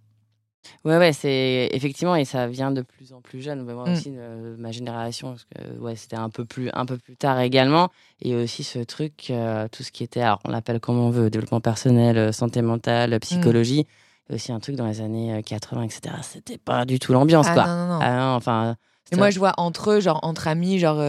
Ouais, 0.85 0.97
ouais, 0.99 1.13
c'est 1.13 1.69
effectivement, 1.73 2.15
et 2.15 2.25
ça 2.25 2.47
vient 2.47 2.71
de 2.71 2.83
plus 2.83 3.13
en 3.13 3.21
plus 3.21 3.43
jeune. 3.43 3.65
Moi 3.65 3.89
mm. 3.89 3.93
aussi, 3.93 4.15
euh, 4.17 4.57
ma 4.59 4.71
génération, 4.71 5.31
parce 5.31 5.45
que, 5.45 5.79
ouais, 5.79 5.97
c'était 5.97 6.17
un 6.17 6.31
peu 6.31 6.45
plus, 6.45 6.71
un 6.73 6.87
peu 6.87 6.99
plus 6.99 7.17
tard 7.17 7.41
également. 7.41 7.91
Et 8.23 8.35
aussi 8.35 8.65
ce 8.65 8.79
truc, 8.79 9.29
euh, 9.31 9.67
tout 9.69 9.83
ce 9.83 9.91
qui 9.91 10.05
était, 10.05 10.21
alors 10.21 10.41
on 10.45 10.51
l'appelle 10.51 10.81
comme 10.81 10.99
on 10.99 11.11
veut, 11.11 11.31
développement 11.31 11.61
personnel, 11.61 12.33
santé 12.33 12.63
mentale, 12.63 13.15
mm. 13.15 13.21
psychologie. 13.21 13.87
Mm. 14.31 14.35
aussi 14.35 14.53
un 14.53 14.61
truc 14.61 14.77
dans 14.77 14.87
les 14.87 15.01
années 15.01 15.43
80, 15.45 15.83
etc. 15.83 16.15
C'était 16.23 16.59
pas 16.59 16.85
du 16.85 16.99
tout 16.99 17.13
l'ambiance, 17.13 17.47
ah, 17.51 17.55
quoi. 17.55 17.67
Non, 17.67 17.77
non, 17.77 17.89
non. 17.95 17.99
Ah, 18.01 18.35
enfin. 18.37 18.77
Et 19.11 19.17
moi, 19.17 19.31
je 19.31 19.39
vois 19.39 19.55
entre 19.57 19.93
eux, 19.93 20.01
genre 20.01 20.21
entre 20.23 20.49
amis, 20.49 20.79
genre 20.79 21.03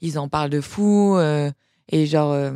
ils 0.00 0.18
en 0.18 0.28
parlent 0.28 0.50
de 0.50 0.60
fou 0.60 1.18
et 1.88 2.06
genre, 2.06 2.52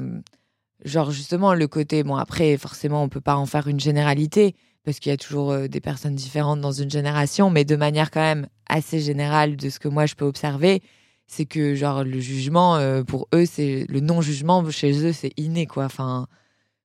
genre 0.84 1.10
justement 1.10 1.54
le 1.54 1.66
côté. 1.66 2.02
Bon, 2.02 2.16
après, 2.16 2.56
forcément, 2.56 3.02
on 3.02 3.08
peut 3.08 3.20
pas 3.20 3.36
en 3.36 3.46
faire 3.46 3.68
une 3.68 3.80
généralité 3.80 4.54
parce 4.84 4.98
qu'il 4.98 5.10
y 5.10 5.12
a 5.14 5.16
toujours 5.16 5.52
euh, 5.52 5.66
des 5.66 5.80
personnes 5.80 6.14
différentes 6.14 6.60
dans 6.60 6.72
une 6.72 6.90
génération, 6.90 7.50
mais 7.50 7.64
de 7.64 7.76
manière 7.76 8.10
quand 8.10 8.20
même 8.20 8.46
assez 8.68 9.00
générale 9.00 9.56
de 9.56 9.70
ce 9.70 9.78
que 9.78 9.88
moi 9.88 10.06
je 10.06 10.14
peux 10.14 10.24
observer, 10.24 10.82
c'est 11.26 11.46
que 11.46 11.74
genre 11.74 12.04
le 12.04 12.20
jugement 12.20 12.76
euh, 12.76 13.02
pour 13.02 13.28
eux, 13.34 13.46
c'est 13.46 13.86
le 13.88 14.00
non-jugement 14.00 14.68
chez 14.70 15.06
eux, 15.06 15.12
c'est 15.12 15.32
inné 15.38 15.66
quoi. 15.66 15.86
Enfin, 15.86 16.26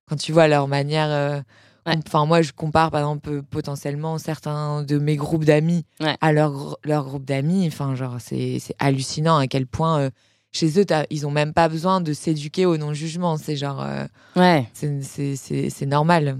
quand 0.07 0.15
tu 0.15 0.31
vois 0.31 0.47
leur 0.47 0.67
manière. 0.67 1.09
Euh, 1.09 1.41
enfin, 1.85 2.25
moi, 2.25 2.41
je 2.41 2.51
compare 2.53 2.91
par 2.91 3.01
exemple 3.01 3.41
potentiellement 3.43 4.17
certains 4.17 4.83
de 4.83 4.97
mes 4.97 5.15
groupes 5.15 5.45
d'amis 5.45 5.85
à 6.21 6.31
leur, 6.31 6.77
leur 6.83 7.03
groupe 7.05 7.25
d'amis. 7.25 7.67
Enfin, 7.67 7.95
genre, 7.95 8.17
c'est 8.19 8.59
hallucinant 8.79 9.37
à 9.37 9.47
quel 9.47 9.67
point 9.67 10.09
chez 10.51 10.79
eux, 10.79 10.85
ils 11.09 11.27
ont 11.27 11.31
même 11.31 11.53
pas 11.53 11.69
besoin 11.69 12.01
de 12.01 12.13
s'éduquer 12.13 12.65
au 12.65 12.77
non-jugement. 12.77 13.37
C'est 13.37 13.55
genre. 13.55 13.85
ouais. 14.35 14.67
C'est 14.73 15.85
normal. 15.85 16.37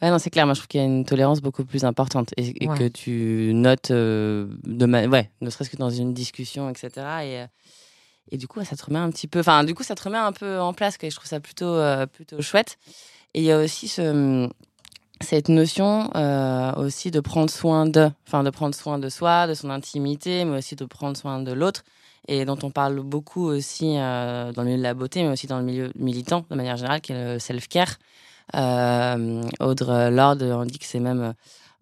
Ouais, 0.00 0.10
non, 0.10 0.18
c'est 0.18 0.30
clair. 0.30 0.46
Moi, 0.46 0.54
je 0.54 0.60
trouve 0.60 0.68
qu'il 0.68 0.80
y 0.80 0.84
a 0.84 0.86
une 0.86 1.04
tolérance 1.04 1.40
beaucoup 1.40 1.64
plus 1.64 1.84
importante 1.84 2.32
et, 2.36 2.52
que 2.68 2.86
tu 2.86 3.52
notes 3.52 3.90
euh, 3.90 4.46
de 4.62 4.86
ouais, 5.08 5.30
ne 5.40 5.50
serait-ce 5.50 5.70
que 5.70 5.76
dans 5.76 5.90
une 5.90 6.14
discussion, 6.14 6.70
etc. 6.70 6.90
Et, 6.96 7.40
euh, 7.40 7.46
et 8.30 8.36
du 8.36 8.46
coup, 8.46 8.62
ça 8.64 8.76
te 8.76 8.84
remet 8.84 9.00
un 9.00 9.10
petit 9.10 9.26
peu, 9.26 9.40
enfin, 9.40 9.64
du 9.64 9.74
coup, 9.74 9.82
ça 9.82 9.96
te 9.96 10.04
remet 10.04 10.18
un 10.18 10.32
peu 10.32 10.60
en 10.60 10.72
place. 10.72 10.98
Que 10.98 11.10
je 11.10 11.16
trouve 11.16 11.26
ça 11.26 11.40
plutôt, 11.40 11.66
euh, 11.66 12.06
plutôt 12.06 12.40
chouette. 12.42 12.78
Et 13.34 13.40
il 13.40 13.44
y 13.44 13.50
a 13.50 13.58
aussi 13.58 13.88
ce, 13.88 14.48
cette 15.20 15.48
notion 15.48 16.10
aussi 16.76 17.10
de 17.10 17.18
prendre 17.18 17.50
soin 17.50 17.84
de, 17.84 18.08
enfin, 18.26 18.44
de 18.44 18.50
prendre 18.50 18.76
soin 18.76 19.00
de 19.00 19.08
soi, 19.08 19.48
de 19.48 19.54
son 19.54 19.68
intimité, 19.68 20.44
mais 20.44 20.58
aussi 20.58 20.76
de 20.76 20.84
prendre 20.84 21.16
soin 21.16 21.40
de 21.42 21.52
l'autre 21.52 21.82
et 22.26 22.44
dont 22.44 22.58
on 22.62 22.70
parle 22.70 23.00
beaucoup 23.00 23.44
aussi 23.44 23.94
dans 23.94 24.52
le 24.56 24.64
milieu 24.64 24.78
de 24.78 24.82
la 24.82 24.94
beauté, 24.94 25.22
mais 25.22 25.30
aussi 25.30 25.46
dans 25.46 25.58
le 25.58 25.64
milieu 25.64 25.92
militant 25.94 26.44
de 26.50 26.56
manière 26.56 26.76
générale, 26.76 27.00
qui 27.00 27.12
est 27.12 27.34
le 27.34 27.38
self-care. 27.38 27.96
Euh, 28.54 29.42
Audre 29.60 30.08
Lorde, 30.10 30.42
on 30.42 30.64
dit 30.64 30.78
que 30.78 30.86
c'est 30.86 31.00
même 31.00 31.20
euh, 31.20 31.32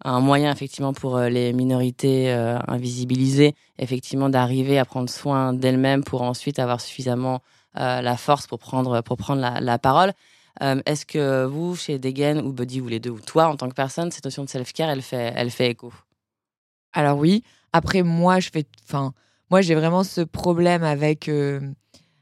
un 0.03 0.19
moyen 0.19 0.51
effectivement 0.51 0.93
pour 0.93 1.17
euh, 1.17 1.29
les 1.29 1.53
minorités 1.53 2.31
invisibilisées, 2.67 3.55
effectivement 3.79 4.29
d'arriver 4.29 4.79
à 4.79 4.85
prendre 4.85 5.09
soin 5.09 5.53
d'elles-mêmes 5.53 6.03
pour 6.03 6.21
ensuite 6.21 6.59
avoir 6.59 6.81
suffisamment 6.81 7.41
la 7.75 8.17
force 8.17 8.47
pour 8.47 8.57
prendre 8.57 9.01
pour 9.01 9.17
prendre 9.17 9.59
la, 9.59 9.77
parole. 9.77 10.13
Est-ce 10.61 11.05
que 11.05 11.45
vous, 11.45 11.75
chez 11.75 11.99
Degen 11.99 12.39
ou 12.39 12.51
Buddy 12.51 12.81
ou 12.81 12.87
les 12.87 12.99
deux 12.99 13.11
ou 13.11 13.19
toi 13.19 13.45
en 13.47 13.55
tant 13.55 13.69
que 13.69 13.75
personne, 13.75 14.09
cette 14.09 14.25
notion 14.25 14.43
de 14.43 14.49
self-care, 14.49 14.89
elle 14.89 15.03
fait 15.03 15.31
elle 15.35 15.51
fait 15.51 15.69
écho? 15.69 15.93
Alors 16.93 17.19
oui. 17.19 17.43
Après 17.73 18.01
moi, 18.01 18.39
je 18.39 18.49
fais, 18.51 18.65
enfin 18.85 19.13
moi 19.49 19.61
j'ai 19.61 19.75
vraiment 19.75 20.03
ce 20.03 20.21
problème 20.21 20.83
avec. 20.83 21.29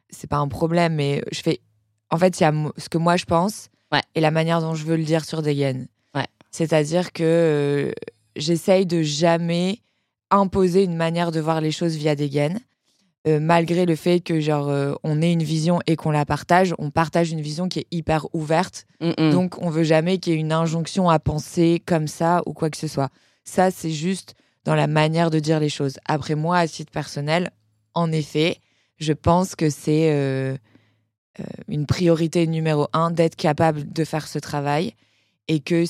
c'est 0.10 0.30
pas 0.30 0.38
un 0.38 0.48
problème, 0.48 0.96
mais 0.96 1.24
je 1.32 1.42
fais. 1.42 1.62
En 2.10 2.18
fait, 2.18 2.40
il 2.40 2.44
y 2.44 2.46
a 2.46 2.54
ce 2.78 2.90
que 2.90 2.98
moi 2.98 3.18
je 3.18 3.26
pense 3.26 3.70
et 4.14 4.22
la 4.22 4.32
manière 4.32 4.62
dont 4.62 4.76
je 4.76 4.86
veux 4.86 4.98
le 4.98 5.04
dire 5.04 5.26
sur 5.26 5.42
Degen. 5.42 5.88
Ouais. 6.14 6.28
C'est-à-dire 6.52 7.12
que 7.12 7.24
euh, 7.24 7.92
j'essaye 8.36 8.86
de 8.86 9.02
jamais 9.02 9.80
imposer 10.32 10.84
une 10.84 10.96
manière 10.96 11.32
de 11.32 11.40
voir 11.40 11.62
les 11.62 11.72
choses 11.72 11.96
via 11.96 12.16
Degen. 12.16 12.60
Euh, 13.28 13.40
malgré 13.40 13.88
le 13.88 13.96
fait 13.96 14.20
que 14.20 14.40
genre 14.40 14.70
euh, 14.70 14.94
on 15.04 15.20
ait 15.20 15.34
une 15.34 15.42
vision 15.42 15.80
et 15.88 15.96
qu'on 15.96 16.12
la 16.12 16.26
partage, 16.26 16.76
on 16.78 16.92
partage 16.92 17.32
une 17.32 17.42
vision 17.42 17.68
qui 17.68 17.80
est 17.80 17.88
hyper 17.90 18.28
ouverte. 18.34 18.86
Donc 19.18 19.60
on 19.62 19.72
veut 19.72 19.84
jamais 19.84 20.20
qu'il 20.20 20.34
y 20.34 20.36
ait 20.36 20.40
une 20.40 20.52
injonction 20.52 21.10
à 21.10 21.18
penser 21.18 21.82
comme 21.84 22.08
ça 22.08 22.44
ou 22.46 22.54
quoi 22.54 22.70
que 22.70 22.78
ce 22.78 22.88
soit. 22.88 23.10
Ça 23.44 23.72
c'est 23.72 23.90
juste 23.90 24.36
dans 24.66 24.76
la 24.76 24.88
manière 24.88 25.30
de 25.30 25.40
dire 25.40 25.60
les 25.60 25.70
choses. 25.70 26.00
Après 26.06 26.36
moi, 26.36 26.58
à 26.58 26.68
titre 26.68 26.92
personnel, 26.92 27.52
en 27.94 28.12
effet, 28.12 28.58
je 28.98 29.14
pense 29.14 29.56
que 29.56 29.70
c'est 29.70 30.12
euh, 30.12 30.58
une 31.68 31.86
priorité 31.86 32.48
numéro 32.48 32.88
un 32.94 33.12
d'être 33.12 33.36
capable 33.36 33.92
de 33.92 34.04
faire 34.04 34.28
ce 34.28 34.40
travail 34.40 34.94
et 35.48 35.60
que 35.60 35.86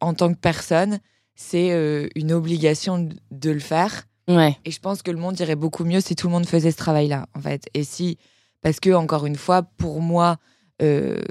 en 0.00 0.14
tant 0.14 0.32
que 0.32 0.38
personne, 0.38 0.98
c'est 1.34 1.70
euh, 1.72 2.08
une 2.14 2.32
obligation 2.32 3.08
de 3.30 3.50
le 3.50 3.60
faire. 3.60 4.06
Ouais. 4.26 4.56
Et 4.64 4.70
je 4.70 4.80
pense 4.80 5.02
que 5.02 5.10
le 5.10 5.18
monde 5.18 5.38
irait 5.40 5.56
beaucoup 5.56 5.84
mieux 5.84 6.00
si 6.00 6.16
tout 6.16 6.26
le 6.26 6.32
monde 6.32 6.46
faisait 6.46 6.70
ce 6.70 6.76
travail-là, 6.76 7.26
en 7.34 7.40
fait. 7.40 7.68
Et 7.74 7.84
si, 7.84 8.18
parce 8.62 8.80
que 8.80 8.90
encore 8.90 9.26
une 9.26 9.36
fois, 9.36 9.62
pour 9.62 10.00
moi, 10.00 10.36
euh, 10.82 11.22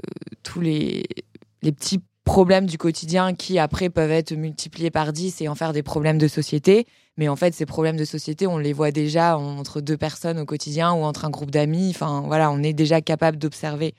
tous 0.42 0.60
les, 0.60 1.04
les 1.62 1.72
petits 1.72 2.00
problèmes 2.28 2.66
du 2.66 2.76
quotidien 2.76 3.34
qui 3.34 3.58
après 3.58 3.88
peuvent 3.88 4.10
être 4.10 4.32
multipliés 4.32 4.90
par 4.90 5.14
10 5.14 5.40
et 5.40 5.48
en 5.48 5.54
faire 5.54 5.72
des 5.72 5.82
problèmes 5.82 6.18
de 6.18 6.28
société. 6.28 6.86
Mais 7.16 7.26
en 7.26 7.36
fait, 7.36 7.54
ces 7.54 7.64
problèmes 7.64 7.96
de 7.96 8.04
société, 8.04 8.46
on 8.46 8.58
les 8.58 8.74
voit 8.74 8.90
déjà 8.90 9.38
entre 9.38 9.80
deux 9.80 9.96
personnes 9.96 10.38
au 10.38 10.44
quotidien 10.44 10.92
ou 10.92 11.04
entre 11.04 11.24
un 11.24 11.30
groupe 11.30 11.50
d'amis. 11.50 11.88
Enfin, 11.88 12.22
voilà, 12.26 12.50
on 12.50 12.62
est 12.62 12.74
déjà 12.74 13.00
capable 13.00 13.38
d'observer. 13.38 13.94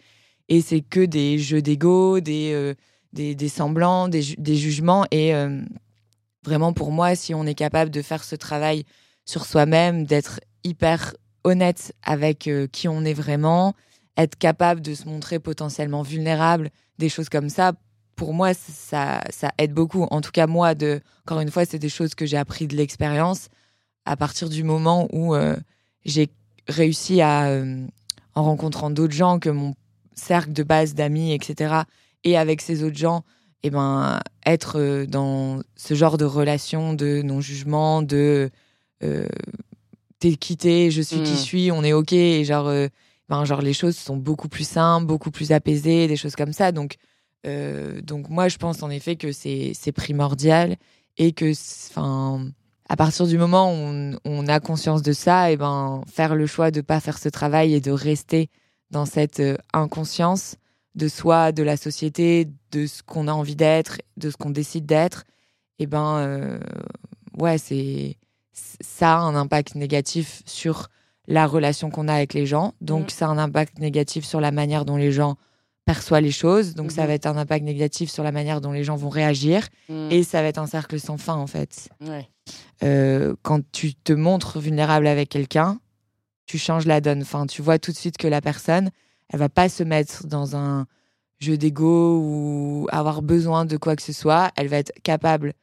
Et 0.47 0.61
c'est 0.61 0.81
que 0.81 1.03
des 1.03 1.39
jeux 1.39 1.63
d'ego, 1.63 2.19
des, 2.19 2.51
euh, 2.53 2.75
des, 3.13 3.49
semblants, 3.49 4.07
des, 4.07 4.21
jugements. 4.55 5.05
Et 5.09 5.33
euh, 5.33 5.61
vraiment, 6.45 6.71
pour 6.71 6.91
moi, 6.91 7.15
si 7.15 7.33
on 7.33 7.47
est 7.47 7.55
capable 7.55 7.89
de 7.89 8.03
faire 8.03 8.23
ce 8.23 8.35
travail 8.35 8.83
sur 9.25 9.45
soi-même, 9.45 10.05
d'être 10.05 10.39
hyper 10.63 11.15
honnête 11.43 11.93
avec 12.03 12.47
euh, 12.47 12.67
qui 12.71 12.87
on 12.87 13.03
est 13.05 13.13
vraiment, 13.13 13.73
être 14.17 14.37
capable 14.37 14.81
de 14.81 14.93
se 14.93 15.07
montrer 15.07 15.39
potentiellement 15.39 16.03
vulnérable, 16.03 16.69
des 16.99 17.09
choses 17.09 17.29
comme 17.29 17.49
ça, 17.49 17.73
pour 18.19 18.33
moi, 18.33 18.53
ça, 18.53 19.21
ça 19.29 19.51
aide 19.57 19.71
beaucoup. 19.71 20.03
En 20.11 20.19
tout 20.19 20.31
cas, 20.31 20.45
moi, 20.45 20.75
de, 20.75 20.99
encore 21.25 21.39
une 21.39 21.49
fois, 21.49 21.63
c'est 21.63 21.79
des 21.79 21.87
choses 21.87 22.15
que 22.15 22.25
j'ai 22.25 22.35
appris 22.35 22.67
de 22.67 22.75
l'expérience 22.75 23.47
à 24.03 24.17
partir 24.17 24.49
du 24.49 24.61
moment 24.61 25.07
où 25.13 25.33
euh, 25.33 25.55
j'ai 26.03 26.27
réussi 26.67 27.21
à, 27.21 27.47
euh, 27.47 27.87
en 28.35 28.43
rencontrant 28.43 28.89
d'autres 28.89 29.13
gens 29.13 29.39
que 29.39 29.49
mon 29.49 29.73
cercle 30.15 30.51
de 30.51 30.63
base 30.63 30.95
d'amis, 30.95 31.31
etc., 31.33 31.83
et 32.25 32.37
avec 32.37 32.59
ces 32.59 32.83
autres 32.83 32.97
gens, 32.97 33.23
et 33.63 33.67
eh 33.67 33.69
ben, 33.69 34.19
être 34.45 34.77
euh, 34.77 35.05
dans 35.05 35.61
ce 35.77 35.93
genre 35.93 36.17
de 36.17 36.25
relation 36.25 36.93
de 36.93 37.21
non-jugement, 37.21 38.01
de 38.01 38.51
t'es 38.99 40.35
quitté, 40.35 40.91
je 40.91 41.01
suis 41.01 41.23
qui 41.23 41.27
je 41.27 41.31
mmh. 41.31 41.37
suis, 41.37 41.71
on 41.71 41.85
est 41.85 41.93
OK, 41.93 42.11
et 42.11 42.43
genre, 42.43 42.69
ben, 43.29 43.45
genre, 43.45 43.61
les 43.61 43.71
choses 43.71 43.95
sont 43.95 44.17
beaucoup 44.17 44.49
plus 44.49 44.67
simples, 44.67 45.05
beaucoup 45.05 45.31
plus 45.31 45.53
apaisées, 45.53 46.09
des 46.09 46.17
choses 46.17 46.35
comme 46.35 46.51
ça. 46.51 46.73
Donc, 46.73 46.97
euh, 47.45 48.01
donc 48.01 48.29
moi, 48.29 48.47
je 48.47 48.57
pense 48.57 48.83
en 48.83 48.89
effet 48.89 49.15
que 49.15 49.31
c'est 49.31 49.91
primordial 49.93 50.77
et 51.17 51.31
que, 51.31 51.51
enfin, 51.89 52.45
à 52.87 52.95
partir 52.95 53.27
du 53.27 53.37
moment 53.37 53.73
où 53.73 54.15
on, 54.25 54.47
a 54.47 54.59
conscience 54.59 55.01
de 55.01 55.13
ça, 55.13 55.51
et 55.51 55.57
ben 55.57 56.01
faire 56.11 56.35
le 56.35 56.47
choix 56.47 56.71
de 56.71 56.81
pas 56.81 56.99
faire 56.99 57.17
ce 57.17 57.29
travail 57.29 57.73
et 57.73 57.81
de 57.81 57.91
rester 57.91 58.49
dans 58.91 59.05
cette 59.05 59.39
euh, 59.39 59.57
inconscience 59.73 60.55
de 60.95 61.07
soi, 61.07 61.51
de 61.51 61.63
la 61.63 61.77
société, 61.77 62.47
de 62.71 62.87
ce 62.87 63.03
qu'on 63.03 63.27
a 63.27 63.33
envie 63.33 63.55
d'être, 63.55 63.99
de 64.17 64.29
ce 64.29 64.37
qu'on 64.37 64.49
décide 64.49 64.85
d'être, 64.85 65.23
et 65.77 65.85
ben 65.85 66.17
euh, 66.17 66.59
ouais, 67.37 67.57
c'est 67.57 68.17
ça 68.81 69.15
a 69.15 69.19
un 69.19 69.35
impact 69.35 69.75
négatif 69.75 70.41
sur 70.45 70.89
la 71.27 71.47
relation 71.47 71.89
qu'on 71.89 72.07
a 72.07 72.13
avec 72.13 72.33
les 72.33 72.45
gens. 72.45 72.73
Donc 72.81 73.05
mmh. 73.05 73.09
ça 73.09 73.27
a 73.27 73.29
un 73.29 73.37
impact 73.37 73.79
négatif 73.79 74.25
sur 74.25 74.41
la 74.41 74.51
manière 74.51 74.83
dont 74.83 74.97
les 74.97 75.11
gens 75.11 75.37
perçoit 75.89 76.21
les 76.21 76.31
choses. 76.31 76.75
Donc, 76.75 76.91
ça 76.91 77.01
mhm. 77.01 77.07
va 77.07 77.13
être 77.15 77.25
un 77.25 77.35
impact 77.35 77.65
négatif 77.65 78.11
sur 78.11 78.23
la 78.23 78.31
manière 78.31 78.61
dont 78.61 78.71
les 78.71 78.83
gens 78.83 78.95
vont 78.95 79.09
réagir. 79.09 79.67
Mhm. 79.89 80.11
Et 80.11 80.21
ça 80.21 80.43
va 80.43 80.47
être 80.47 80.59
un 80.59 80.67
cercle 80.67 80.99
sans 80.99 81.17
fin, 81.17 81.33
en 81.33 81.47
fait. 81.47 81.89
Euh, 82.83 83.35
quand 83.41 83.61
tu 83.71 83.95
te 83.95 84.13
montres 84.13 84.59
vulnérable 84.59 85.07
avec 85.07 85.29
quelqu'un, 85.29 85.79
tu 86.45 86.59
changes 86.59 86.85
la 86.85 87.01
donne. 87.01 87.23
Enfin, 87.23 87.47
tu 87.47 87.63
vois 87.63 87.79
tout 87.79 87.91
de 87.91 87.97
suite 87.97 88.17
que 88.17 88.27
la 88.27 88.39
personne, 88.39 88.91
elle 89.29 89.39
va 89.39 89.49
pas 89.49 89.67
se 89.67 89.81
mettre 89.81 90.27
dans 90.27 90.55
un 90.55 90.85
jeu 91.39 91.57
d'ego 91.57 92.19
ou 92.19 92.87
avoir 92.91 93.23
besoin 93.23 93.65
de 93.65 93.75
quoi 93.75 93.95
que 93.95 94.03
ce 94.03 94.13
soit. 94.13 94.51
Elle 94.57 94.67
va 94.67 94.77
être 94.77 94.93
capable, 95.01 95.53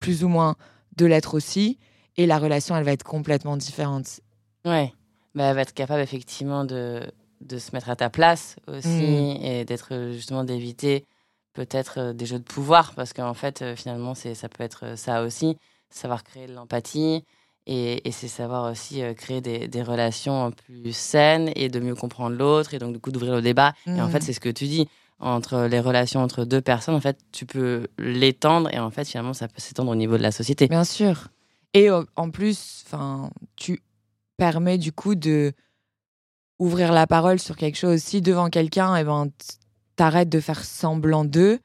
plus 0.00 0.24
ou 0.24 0.28
moins, 0.28 0.56
de 0.96 1.04
l'être 1.04 1.34
aussi. 1.34 1.78
Et 2.16 2.24
la 2.24 2.38
relation, 2.38 2.74
elle 2.74 2.84
va 2.84 2.92
être 2.92 3.04
complètement 3.04 3.58
différente. 3.58 4.20
Ouais. 4.64 4.94
Mais 5.34 5.42
elle 5.42 5.54
va 5.54 5.60
être 5.60 5.74
capable, 5.74 6.00
effectivement, 6.00 6.64
de 6.64 7.02
de 7.40 7.58
se 7.58 7.70
mettre 7.72 7.90
à 7.90 7.96
ta 7.96 8.10
place 8.10 8.56
aussi 8.66 8.88
mm. 8.88 9.44
et 9.44 9.64
d'être 9.64 10.12
justement 10.12 10.44
d'éviter 10.44 11.04
peut-être 11.54 12.12
des 12.12 12.26
jeux 12.26 12.38
de 12.38 12.44
pouvoir, 12.44 12.94
parce 12.94 13.12
qu'en 13.12 13.34
fait, 13.34 13.64
finalement, 13.74 14.14
c'est, 14.14 14.34
ça 14.34 14.48
peut 14.48 14.62
être 14.62 14.96
ça 14.96 15.22
aussi, 15.24 15.56
savoir 15.90 16.22
créer 16.22 16.46
de 16.46 16.52
l'empathie, 16.52 17.24
et, 17.66 18.00
c'est 18.12 18.28
savoir 18.28 18.70
aussi 18.70 19.02
créer 19.16 19.40
des, 19.40 19.82
relations 19.82 20.52
plus 20.52 20.96
saines 20.96 21.50
et 21.56 21.68
de 21.68 21.80
mieux 21.80 21.96
comprendre 21.96 22.36
l'autre, 22.36 22.74
et 22.74 22.78
donc 22.78 22.92
du 22.94 23.00
coup 23.00 23.10
d'ouvrir 23.10 23.34
le 23.34 23.42
débat. 23.42 23.74
Et 23.86 24.00
en 24.00 24.08
fait, 24.08 24.18
mmh. 24.18 24.22
c'est 24.22 24.32
ce 24.32 24.40
que 24.40 24.48
tu 24.48 24.66
dis 24.66 24.88
entre 25.20 25.66
les 25.66 25.80
relations 25.80 26.22
entre 26.22 26.44
deux 26.44 26.60
personnes, 26.60 26.94
en 26.94 27.00
fait, 27.00 27.18
tu 27.32 27.44
peux 27.44 27.88
l'étendre 27.98 28.72
et 28.72 28.78
en 28.78 28.90
fait, 28.90 29.06
finalement, 29.06 29.34
ça 29.34 29.48
peut 29.48 29.60
s'étendre 29.60 29.90
au 29.90 29.96
niveau 29.96 30.16
de 30.16 30.22
la 30.22 30.30
société. 30.30 30.68
Bien 30.68 30.84
sûr. 30.84 31.28
Et 31.74 31.88
en 31.90 32.30
plus, 32.30 32.84
enfin, 32.86 33.30
tu 33.56 33.82
permets 34.36 34.78
du 34.78 34.92
coup 34.92 35.14
de 35.14 35.52
ouvrir 36.58 36.92
la 36.92 37.06
parole 37.06 37.38
sur 37.38 37.56
quelque 37.56 37.78
chose. 37.78 38.00
Si 38.00 38.20
devant 38.20 38.50
quelqu'un, 38.50 38.96
et 38.96 39.00
eh 39.00 39.04
ben, 39.04 39.28
t'arrêtes 39.96 40.28
de 40.28 40.40
faire 40.40 40.64
semblant 40.64 41.24
d'eux, 41.24 41.60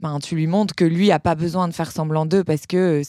ben, 0.00 0.18
tu 0.18 0.34
lui 0.34 0.46
montres 0.46 0.74
que 0.74 0.84
lui 0.84 1.12
a 1.12 1.18
pas 1.18 1.34
besoin 1.34 1.68
de 1.68 1.72
faire 1.72 1.90
semblant 1.90 2.26
d'eux 2.26 2.44
parce 2.44 2.66
que, 2.66 3.02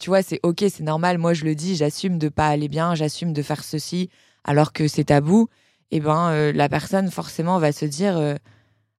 tu 0.00 0.10
vois, 0.10 0.22
c'est 0.22 0.40
ok, 0.42 0.64
c'est 0.70 0.82
normal. 0.82 1.18
Moi, 1.18 1.34
je 1.34 1.44
le 1.44 1.54
dis, 1.54 1.76
j'assume 1.76 2.18
de 2.18 2.28
pas 2.28 2.48
aller 2.48 2.68
bien, 2.68 2.94
j'assume 2.94 3.32
de 3.32 3.42
faire 3.42 3.62
ceci 3.64 4.08
alors 4.44 4.72
que 4.72 4.88
c'est 4.88 5.04
tabou. 5.04 5.48
Et 5.90 5.96
eh 5.96 6.00
ben, 6.00 6.30
euh, 6.30 6.52
la 6.52 6.68
personne 6.68 7.10
forcément 7.10 7.58
va 7.58 7.72
se 7.72 7.84
dire. 7.86 8.16
Euh, 8.16 8.34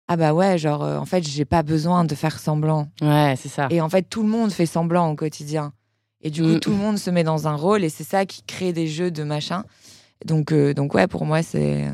ah 0.08 0.18
bah 0.18 0.34
ouais, 0.34 0.58
genre, 0.58 0.84
euh, 0.84 0.98
en 0.98 1.06
fait, 1.06 1.28
j'ai 1.28 1.46
pas 1.46 1.62
besoin 1.62 2.04
de 2.04 2.16
faire 2.16 2.40
semblant. 2.40 2.88
Ouais, 3.00 3.36
c'est 3.38 3.50
ça. 3.50 3.68
Et 3.70 3.80
en 3.80 3.90
fait, 3.90 4.04
tout 4.04 4.24
le 4.24 4.30
monde 4.30 4.52
fait 4.52 4.66
semblant 4.66 5.12
au 5.12 5.16
quotidien. 5.16 5.72
Et 6.22 6.32
du 6.32 6.42
coup, 6.42 6.48
mm. 6.48 6.60
tout 6.60 6.72
le 6.72 6.78
monde 6.78 6.98
se 6.98 7.12
met 7.12 7.24
dans 7.24 7.48
un 7.48 7.56
rôle 7.56 7.84
et 7.84 7.90
c'est 7.90 8.04
ça 8.04 8.26
qui 8.26 8.42
crée 8.44 8.74
des 8.74 8.88
jeux 8.88 9.12
de 9.12 9.24
machin. 9.24 9.64
Donc, 10.26 10.52
euh, 10.52 10.74
donc 10.74 10.94
ouais, 10.94 11.08
pour 11.08 11.26
moi, 11.26 11.44
c'est. 11.44 11.88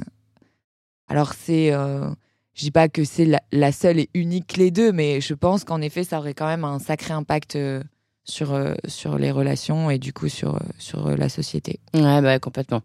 Alors, 1.08 1.34
c'est. 1.34 1.74
Euh... 1.74 2.10
Je 2.54 2.62
dis 2.62 2.72
pas 2.72 2.88
que 2.88 3.04
c'est 3.04 3.28
la, 3.52 3.72
seule 3.74 4.00
et 4.00 4.10
unique 4.14 4.48
clé 4.48 4.72
d'eux, 4.72 4.94
mais 4.94 5.20
je 5.20 5.34
pense 5.34 5.66
qu'en 5.66 5.82
effet, 5.82 6.06
ça 6.06 6.20
aurait 6.20 6.34
quand 6.34 6.48
même 6.48 6.64
un 6.64 6.80
sacré 6.80 7.14
impact 7.14 7.58
euh, 7.58 7.84
sur, 8.24 8.58
sur 8.88 9.18
les 9.18 9.30
relations 9.30 9.90
et 9.90 10.00
du 10.00 10.14
coup 10.14 10.30
sur, 10.30 10.58
sur 10.78 11.18
la 11.18 11.28
société. 11.28 11.82
Ouais, 11.94 12.22
bah, 12.22 12.40
complètement. 12.40 12.82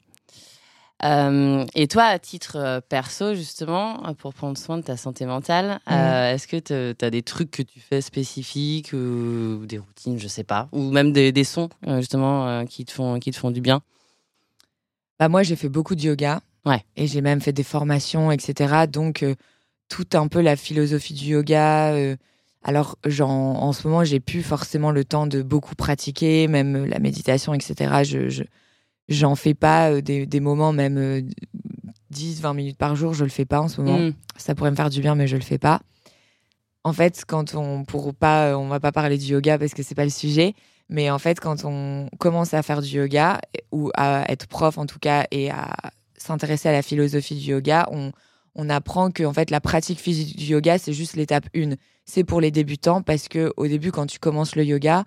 Euh, 1.02 1.64
et 1.74 1.88
toi, 1.88 2.04
à 2.04 2.18
titre 2.18 2.56
euh, 2.56 2.80
perso, 2.86 3.34
justement, 3.34 4.02
pour 4.18 4.34
prendre 4.34 4.58
soin 4.58 4.76
de 4.76 4.82
ta 4.82 4.96
santé 4.96 5.24
mentale, 5.24 5.80
mmh. 5.86 5.92
euh, 5.92 6.34
est-ce 6.34 6.46
que 6.46 6.56
tu 6.56 7.04
as 7.04 7.10
des 7.10 7.22
trucs 7.22 7.50
que 7.50 7.62
tu 7.62 7.80
fais 7.80 8.00
spécifiques 8.00 8.92
ou 8.92 9.64
des 9.66 9.78
routines, 9.78 10.18
je 10.18 10.28
sais 10.28 10.44
pas, 10.44 10.68
ou 10.72 10.90
même 10.90 11.12
des, 11.12 11.32
des 11.32 11.44
sons, 11.44 11.70
justement, 11.86 12.64
qui, 12.66 12.84
te 12.84 12.92
font, 12.92 13.18
qui 13.18 13.30
te 13.30 13.36
font 13.36 13.50
du 13.50 13.60
bien? 13.60 13.82
Bah 15.20 15.28
Moi, 15.28 15.44
j'ai 15.44 15.54
fait 15.54 15.68
beaucoup 15.68 15.94
de 15.94 16.02
yoga. 16.02 16.40
Ouais. 16.66 16.84
Et 16.96 17.06
j'ai 17.06 17.20
même 17.20 17.40
fait 17.40 17.52
des 17.52 17.62
formations, 17.62 18.32
etc. 18.32 18.86
Donc, 18.90 19.24
tout 19.88 20.08
un 20.14 20.26
peu 20.26 20.40
la 20.40 20.56
philosophie 20.56 21.14
du 21.14 21.26
yoga. 21.26 21.94
alors, 22.64 22.98
en 23.22 23.72
ce 23.72 23.86
moment, 23.86 24.02
j'ai 24.02 24.18
plus 24.18 24.42
forcément 24.42 24.90
le 24.90 25.04
temps 25.04 25.28
de 25.28 25.42
beaucoup 25.42 25.76
pratiquer, 25.76 26.48
même 26.48 26.84
la 26.86 26.98
méditation, 26.98 27.54
etc. 27.54 28.02
Je, 28.02 28.28
je 28.28 28.42
J'en 29.10 29.34
fais 29.34 29.54
pas 29.54 29.90
euh, 29.90 30.00
des, 30.00 30.24
des, 30.24 30.40
moments, 30.40 30.72
même 30.72 31.28
10, 32.10 32.38
euh, 32.38 32.42
20 32.42 32.54
minutes 32.54 32.78
par 32.78 32.94
jour, 32.94 33.12
je 33.12 33.24
le 33.24 33.30
fais 33.30 33.44
pas 33.44 33.60
en 33.60 33.66
ce 33.66 33.80
moment. 33.80 33.98
Mm. 33.98 34.14
Ça 34.36 34.54
pourrait 34.54 34.70
me 34.70 34.76
faire 34.76 34.88
du 34.88 35.00
bien, 35.00 35.16
mais 35.16 35.26
je 35.26 35.36
le 35.36 35.42
fais 35.42 35.58
pas. 35.58 35.80
En 36.84 36.92
fait, 36.92 37.24
quand 37.26 37.56
on, 37.56 37.84
pour 37.84 38.14
pas, 38.14 38.56
on 38.56 38.68
va 38.68 38.78
pas 38.78 38.92
parler 38.92 39.18
du 39.18 39.26
yoga 39.26 39.58
parce 39.58 39.74
que 39.74 39.82
c'est 39.82 39.96
pas 39.96 40.04
le 40.04 40.10
sujet, 40.10 40.54
mais 40.90 41.08
en 41.08 41.18
fait, 41.18 41.38
quand 41.38 41.64
on 41.64 42.08
commence 42.18 42.52
à 42.52 42.62
faire 42.62 42.82
du 42.82 42.88
yoga, 42.88 43.40
ou 43.70 43.90
à 43.94 44.30
être 44.30 44.48
prof 44.48 44.76
en 44.76 44.86
tout 44.86 44.98
cas, 44.98 45.26
et 45.30 45.50
à 45.50 45.72
s'intéresser 46.16 46.68
à 46.68 46.72
la 46.72 46.82
philosophie 46.82 47.36
du 47.36 47.52
yoga, 47.52 47.88
on, 47.92 48.12
on 48.56 48.68
apprend 48.68 49.10
que 49.10 49.22
en 49.22 49.32
fait 49.32 49.50
la 49.50 49.60
pratique 49.60 50.00
physique 50.00 50.36
du 50.36 50.46
yoga 50.46 50.78
c'est 50.78 50.92
juste 50.92 51.16
l'étape 51.16 51.46
1. 51.56 51.76
C'est 52.04 52.24
pour 52.24 52.40
les 52.40 52.50
débutants 52.50 53.02
parce 53.02 53.28
que 53.28 53.52
au 53.56 53.68
début 53.68 53.92
quand 53.92 54.06
tu 54.06 54.18
commences 54.18 54.56
le 54.56 54.64
yoga, 54.64 55.04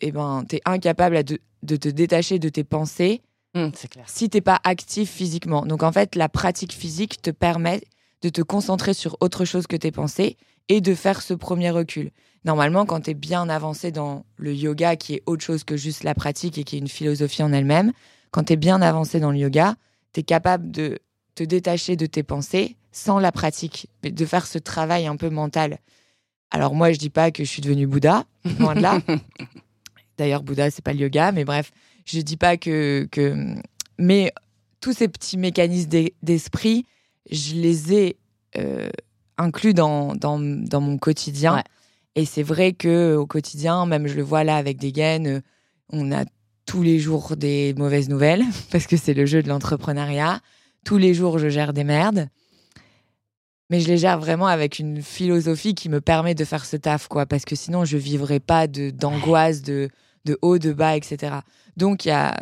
eh 0.00 0.10
ben 0.10 0.44
tu 0.48 0.56
es 0.56 0.62
incapable 0.64 1.22
de, 1.22 1.38
de 1.62 1.76
te 1.76 1.88
détacher 1.88 2.38
de 2.38 2.48
tes 2.48 2.64
pensées 2.64 3.20
mmh, 3.54 3.68
si 4.06 4.30
t'es 4.30 4.40
pas 4.40 4.58
actif 4.64 5.10
physiquement. 5.10 5.66
Donc 5.66 5.82
en 5.82 5.92
fait, 5.92 6.16
la 6.16 6.28
pratique 6.28 6.72
physique 6.72 7.20
te 7.20 7.30
permet 7.30 7.82
de 8.22 8.30
te 8.30 8.40
concentrer 8.40 8.94
sur 8.94 9.16
autre 9.20 9.44
chose 9.44 9.66
que 9.66 9.76
tes 9.76 9.92
pensées 9.92 10.36
et 10.68 10.80
de 10.80 10.94
faire 10.94 11.22
ce 11.22 11.34
premier 11.34 11.70
recul. 11.70 12.10
Normalement, 12.44 12.86
quand 12.86 13.02
tu 13.02 13.10
es 13.10 13.14
bien 13.14 13.48
avancé 13.48 13.90
dans 13.90 14.24
le 14.36 14.54
yoga, 14.54 14.96
qui 14.96 15.14
est 15.14 15.22
autre 15.26 15.44
chose 15.44 15.64
que 15.64 15.76
juste 15.76 16.04
la 16.04 16.14
pratique 16.14 16.58
et 16.58 16.64
qui 16.64 16.76
est 16.76 16.78
une 16.78 16.88
philosophie 16.88 17.42
en 17.42 17.52
elle-même, 17.52 17.92
quand 18.30 18.44
tu 18.44 18.52
es 18.52 18.56
bien 18.56 18.80
avancé 18.80 19.20
dans 19.20 19.32
le 19.32 19.38
yoga, 19.38 19.76
tu 20.12 20.20
es 20.20 20.22
capable 20.22 20.70
de 20.70 20.98
te 21.34 21.42
détacher 21.42 21.96
de 21.96 22.06
tes 22.06 22.22
pensées 22.22 22.76
sans 22.92 23.18
la 23.18 23.32
pratique, 23.32 23.88
mais 24.02 24.10
de 24.10 24.24
faire 24.24 24.46
ce 24.46 24.58
travail 24.58 25.06
un 25.06 25.16
peu 25.16 25.30
mental. 25.30 25.78
Alors 26.50 26.74
moi, 26.74 26.92
je 26.92 26.98
dis 26.98 27.10
pas 27.10 27.30
que 27.30 27.44
je 27.44 27.48
suis 27.48 27.62
devenu 27.62 27.86
Bouddha, 27.86 28.24
loin 28.58 28.74
de 28.74 28.80
là. 28.80 29.00
D'ailleurs, 30.16 30.42
Bouddha, 30.42 30.70
c'est 30.70 30.82
pas 30.82 30.92
le 30.92 31.00
yoga, 31.00 31.32
mais 31.32 31.44
bref, 31.44 31.70
je 32.04 32.20
dis 32.20 32.36
pas 32.36 32.56
que, 32.56 33.06
que... 33.10 33.54
mais 33.98 34.32
tous 34.80 34.92
ces 34.92 35.08
petits 35.08 35.36
mécanismes 35.36 36.08
d'esprit, 36.22 36.86
je 37.30 37.54
les 37.54 37.92
ai 37.92 38.16
euh, 38.56 38.88
inclus 39.36 39.74
dans, 39.74 40.14
dans, 40.14 40.38
dans, 40.38 40.80
mon 40.80 40.98
quotidien. 40.98 41.62
Et 42.14 42.24
c'est 42.24 42.42
vrai 42.42 42.72
que 42.72 43.14
au 43.14 43.26
quotidien, 43.26 43.86
même 43.86 44.06
je 44.06 44.14
le 44.14 44.22
vois 44.22 44.44
là 44.44 44.56
avec 44.56 44.78
des 44.78 44.92
gaines, 44.92 45.26
euh, 45.26 45.40
on 45.90 46.12
a 46.12 46.24
tous 46.66 46.82
les 46.82 46.98
jours 46.98 47.36
des 47.36 47.74
mauvaises 47.76 48.08
nouvelles 48.08 48.44
parce 48.70 48.86
que 48.86 48.96
c'est 48.96 49.14
le 49.14 49.26
jeu 49.26 49.42
de 49.42 49.48
l'entrepreneuriat. 49.48 50.40
Tous 50.84 50.98
les 50.98 51.14
jours, 51.14 51.38
je 51.38 51.48
gère 51.48 51.72
des 51.72 51.84
merdes. 51.84 52.28
Mais 53.70 53.80
je 53.80 53.88
les 53.88 53.98
gère 53.98 54.18
vraiment 54.18 54.46
avec 54.46 54.78
une 54.78 55.02
philosophie 55.02 55.74
qui 55.74 55.88
me 55.88 56.00
permet 56.00 56.34
de 56.34 56.44
faire 56.44 56.64
ce 56.64 56.76
taf, 56.76 57.06
quoi. 57.08 57.26
Parce 57.26 57.44
que 57.44 57.54
sinon, 57.54 57.84
je 57.84 57.98
vivrais 57.98 58.40
pas 58.40 58.66
d'angoisse, 58.66 59.60
de, 59.62 59.90
haut, 60.40 60.58
de 60.58 60.72
bas, 60.72 60.96
etc. 60.96 61.36
Donc 61.76 62.04
il 62.04 62.08
y 62.08 62.12
a 62.12 62.38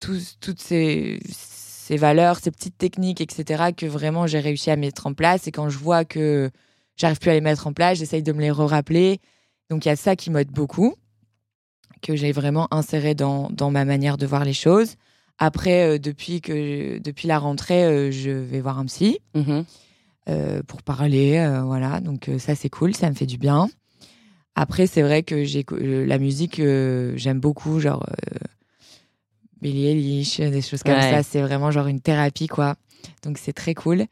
toutes 0.00 0.60
ces, 0.60 1.18
ces, 1.28 1.96
valeurs, 1.96 2.38
ces 2.38 2.52
petites 2.52 2.78
techniques, 2.78 3.20
etc. 3.20 3.72
que 3.76 3.86
vraiment 3.86 4.26
j'ai 4.26 4.38
réussi 4.38 4.70
à 4.70 4.76
mettre 4.76 5.06
en 5.06 5.14
place. 5.14 5.48
Et 5.48 5.52
quand 5.52 5.68
je 5.68 5.78
vois 5.78 6.04
que 6.04 6.50
j'arrive 6.96 7.18
plus 7.18 7.30
à 7.30 7.34
les 7.34 7.40
mettre 7.40 7.66
en 7.66 7.72
place, 7.72 7.98
j'essaye 7.98 8.22
de 8.22 8.32
me 8.32 8.40
les 8.40 8.50
rappeler 8.50 9.20
Donc 9.70 9.84
il 9.84 9.88
y 9.88 9.92
a 9.92 9.96
ça 9.96 10.16
qui 10.16 10.30
m'aide 10.30 10.50
beaucoup, 10.50 10.94
que 12.02 12.16
j'ai 12.16 12.32
vraiment 12.32 12.68
inséré 12.70 13.14
dans, 13.14 13.48
dans, 13.50 13.70
ma 13.70 13.84
manière 13.84 14.16
de 14.16 14.26
voir 14.26 14.44
les 14.44 14.52
choses. 14.52 14.96
Après, 15.38 15.82
euh, 15.82 15.98
depuis, 15.98 16.40
que, 16.40 16.98
depuis 16.98 17.28
la 17.28 17.38
rentrée, 17.38 17.84
euh, 17.84 18.10
je 18.10 18.30
vais 18.30 18.60
voir 18.60 18.78
un 18.78 18.86
psy. 18.86 19.18
Mm-hmm. 19.34 19.64
Euh, 20.28 20.62
pour 20.66 20.82
parler, 20.82 21.60
voilà. 21.64 22.00
Donc 22.00 22.28
ça 22.38 22.56
c'est 22.56 22.68
cool, 22.68 22.96
ça 22.96 23.08
me 23.08 23.14
fait 23.14 23.26
du 23.26 23.38
bien. 23.38 23.68
Après, 24.56 24.88
c'est 24.88 25.02
vrai 25.02 25.22
que 25.22 25.44
j'ai 25.44 25.64
la 25.70 26.18
musique, 26.18 26.56
j'aime 26.56 27.38
beaucoup, 27.38 27.78
genre 27.78 28.04
Billie 29.60 29.86
Eilish, 29.86 30.40
des 30.40 30.62
choses 30.62 30.82
comme 30.82 31.00
ça. 31.00 31.22
C'est 31.22 31.42
vraiment 31.42 31.70
genre 31.70 31.86
une 31.86 32.00
thérapie, 32.00 32.48
quoi. 32.48 32.74
Donc 33.22 33.38
c'est 33.38 33.52
très 33.52 33.74
cool. 33.74 34.06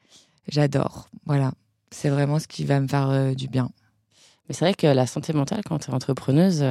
J'adore. 0.47 1.09
Voilà. 1.27 1.53
C'est 1.95 2.11
vraiment 2.11 2.39
ce 2.39 2.49
qui 2.49 2.65
va 2.65 2.81
me 2.81 2.89
faire 2.89 3.35
du 3.35 3.49
bien. 3.49 3.71
Mais 4.49 4.55
c'est 4.55 4.65
vrai 4.65 4.75
que 4.75 4.87
la 4.87 5.07
santé 5.07 5.33
mentale, 5.33 5.63
quand 5.65 5.79
tu 5.79 5.91
es 5.91 5.95
entrepreneuse, 5.95 6.63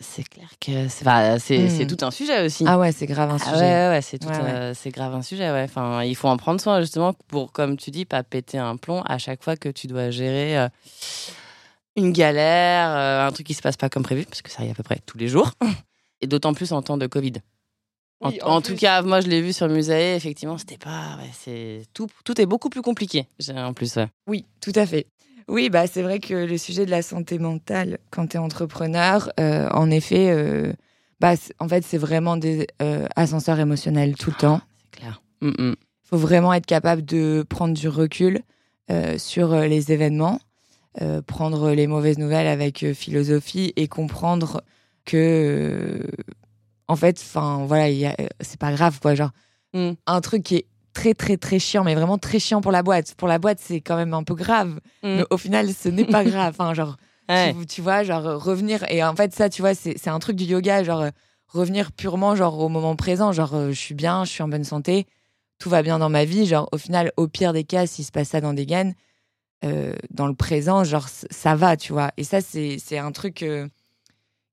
c'est 0.00 0.28
clair 0.28 0.48
que 0.60 0.88
c'est 0.88 1.58
hmm. 1.58 1.86
tout 1.88 2.04
un 2.04 2.12
sujet 2.12 2.44
aussi. 2.44 2.64
Ah 2.68 2.78
ouais, 2.78 2.92
c'est 2.92 3.06
grave 3.06 3.30
un 3.30 3.38
ah 3.40 3.52
sujet. 3.52 3.60
ouais, 3.60 3.88
ouais, 3.88 4.02
c'est 4.02 4.22
c'est 4.74 4.90
grave 4.90 5.14
un 5.14 5.22
sujet. 5.22 5.50
Ouais. 5.50 5.64
Enfin, 5.64 6.04
il 6.04 6.14
faut 6.14 6.28
en 6.28 6.36
prendre 6.36 6.60
soin 6.60 6.80
justement 6.80 7.14
pour, 7.26 7.52
comme 7.52 7.76
tu 7.76 7.90
dis, 7.90 8.04
pas 8.04 8.22
péter 8.22 8.58
un 8.58 8.76
plomb 8.76 9.02
à 9.02 9.18
chaque 9.18 9.42
fois 9.42 9.56
que 9.56 9.68
tu 9.68 9.88
dois 9.88 10.10
gérer 10.10 10.68
une 11.96 12.12
galère, 12.12 12.90
euh, 12.90 13.26
un 13.26 13.32
truc 13.32 13.46
qui 13.46 13.54
se 13.54 13.62
passe 13.62 13.76
pas 13.76 13.88
comme 13.88 14.02
prévu, 14.02 14.24
parce 14.24 14.42
que 14.42 14.50
ça 14.50 14.58
arrive 14.58 14.72
à 14.72 14.74
peu 14.74 14.82
près 14.82 15.00
tous 15.04 15.18
les 15.18 15.28
jours. 15.28 15.50
Et 16.20 16.26
d'autant 16.26 16.54
plus 16.54 16.72
en 16.72 16.80
temps 16.82 16.96
de 16.96 17.06
Covid. 17.06 17.34
En, 18.20 18.60
tout 18.62 18.74
cas, 18.74 19.02
moi, 19.02 19.20
je 19.20 19.28
l'ai 19.28 19.42
vu 19.42 19.52
sur 19.52 19.68
le 19.68 19.74
musée. 19.74 20.14
Effectivement, 20.14 20.58
c'était 20.58 20.78
pas. 20.78 21.18
c'est 21.32 21.82
tout. 21.92 22.06
Tout 22.24 22.40
est 22.40 22.46
beaucoup 22.46 22.70
plus 22.70 22.82
compliqué. 22.82 23.26
En 23.54 23.74
plus. 23.74 23.98
Oui, 24.26 24.44
tout 24.60 24.72
à 24.74 24.86
fait. 24.86 25.06
Oui, 25.48 25.70
bah 25.70 25.86
c'est 25.86 26.02
vrai 26.02 26.18
que 26.18 26.34
le 26.34 26.58
sujet 26.58 26.86
de 26.86 26.90
la 26.90 27.02
santé 27.02 27.38
mentale, 27.38 27.98
quand 28.10 28.28
tu 28.28 28.36
es 28.36 28.40
entrepreneur, 28.40 29.30
euh, 29.38 29.68
en 29.70 29.90
effet, 29.92 30.30
euh, 30.30 30.72
bah 31.20 31.34
en 31.60 31.68
fait, 31.68 31.84
c'est 31.84 31.98
vraiment 31.98 32.36
des 32.36 32.66
ascenseurs 33.14 33.60
émotionnels 33.60 34.16
tout 34.16 34.30
le 34.30 34.36
temps. 34.36 34.60
C'est 34.80 35.00
clair. 35.00 35.22
Il 35.42 35.48
mm, 35.48 35.70
mm. 35.70 35.76
faut 36.02 36.16
vraiment 36.16 36.52
être 36.52 36.66
capable 36.66 37.04
de 37.04 37.44
prendre 37.48 37.74
du 37.74 37.88
recul 37.88 38.40
sur 39.18 39.54
les 39.54 39.92
événements 39.92 40.40
euh, 41.02 41.20
prendre 41.20 41.72
les 41.72 41.86
mauvaises 41.86 42.16
nouvelles 42.16 42.46
avec 42.46 42.82
euh, 42.82 42.94
philosophie 42.94 43.70
et 43.76 43.86
comprendre 43.86 44.62
que, 45.04 46.00
euh, 46.00 46.10
en 46.88 46.96
fait, 46.96 47.18
enfin 47.20 47.64
voilà, 47.66 48.14
c'est 48.40 48.58
pas 48.58 48.72
grave 48.72 49.00
quoi. 49.00 49.14
Genre, 49.14 49.30
mm. 49.74 49.92
un 50.06 50.20
truc 50.20 50.42
qui 50.42 50.56
est 50.56 50.66
très 50.92 51.14
très 51.14 51.36
très 51.36 51.58
chiant, 51.58 51.84
mais 51.84 51.94
vraiment 51.94 52.18
très 52.18 52.38
chiant 52.38 52.60
pour 52.60 52.72
la 52.72 52.82
boîte. 52.82 53.14
Pour 53.16 53.28
la 53.28 53.38
boîte, 53.38 53.58
c'est 53.60 53.80
quand 53.80 53.96
même 53.96 54.14
un 54.14 54.22
peu 54.22 54.34
grave, 54.34 54.80
mm. 55.02 55.16
mais 55.16 55.24
au 55.30 55.36
final, 55.36 55.72
ce 55.72 55.88
n'est 55.88 56.04
pas 56.04 56.24
grave. 56.24 56.54
Enfin, 56.58 56.74
genre, 56.74 56.96
tu, 57.68 57.80
vois, 57.80 58.02
genre 58.04 58.42
revenir 58.42 58.84
et 58.90 59.02
en 59.02 59.16
fait 59.16 59.34
ça, 59.34 59.48
tu 59.48 59.62
vois, 59.62 59.74
c'est 59.74 60.08
un 60.08 60.18
truc 60.18 60.36
du 60.36 60.44
yoga, 60.44 60.84
genre 60.84 61.06
revenir 61.48 61.92
purement 61.92 62.34
genre 62.36 62.58
au 62.58 62.68
moment 62.68 62.96
présent, 62.96 63.32
genre 63.32 63.68
je 63.68 63.78
suis 63.78 63.94
bien, 63.94 64.24
je 64.24 64.30
suis 64.30 64.42
en 64.42 64.48
bonne 64.48 64.64
santé, 64.64 65.06
tout 65.58 65.70
va 65.70 65.82
bien 65.82 65.98
dans 65.98 66.10
ma 66.10 66.24
vie. 66.24 66.46
Genre 66.46 66.68
au 66.72 66.78
final, 66.78 67.12
au 67.16 67.28
pire 67.28 67.52
des 67.52 67.64
cas, 67.64 67.86
s'il 67.86 68.04
se 68.04 68.12
passe 68.12 68.28
ça 68.28 68.40
dans 68.40 68.54
des 68.54 68.66
gaines, 68.66 68.94
euh, 69.64 69.94
dans 70.10 70.26
le 70.26 70.34
présent, 70.34 70.84
genre, 70.84 71.08
ça 71.08 71.54
va, 71.54 71.76
tu 71.76 71.92
vois. 71.92 72.10
Et 72.16 72.24
ça, 72.24 72.40
c'est 72.40 72.98
un 72.98 73.12
truc 73.12 73.42
euh, 73.42 73.68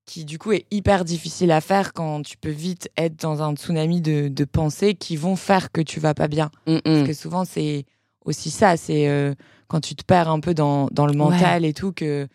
qui, 0.06 0.26
du 0.26 0.38
coup, 0.38 0.52
est 0.52 0.66
hyper 0.72 1.06
difficile 1.06 1.52
à 1.52 1.62
faire 1.62 1.94
quand 1.94 2.24
tu 2.24 2.38
peux 2.38 2.50
vite 2.50 2.90
être 2.98 3.20
dans 3.22 3.42
un 3.42 3.56
tsunami 3.56 4.02
de, 4.02 4.28
de 4.28 4.46
pensées 4.46 4.96
qui 4.96 5.16
vont 5.16 5.36
faire 5.36 5.72
que 5.72 5.82
tu 5.82 6.00
vas 6.00 6.14
pas 6.14 6.28
bien. 6.28 6.52
Mm, 6.68 6.80
Parce 6.84 7.00
mm. 7.00 7.08
que 7.08 7.14
souvent, 7.14 7.46
c'est 7.46 7.86
aussi 8.26 8.52
ça. 8.52 8.76
C'est 8.78 9.08
euh, 9.08 9.34
quand 9.68 9.80
tu 9.80 9.96
te 9.96 10.04
perds 10.04 10.30
un 10.30 10.40
peu 10.40 10.54
dans, 10.54 10.88
dans 10.92 11.06
le 11.06 11.14
mental 11.14 11.64
et 11.66 11.74
tout 11.74 11.94
que, 11.94 12.28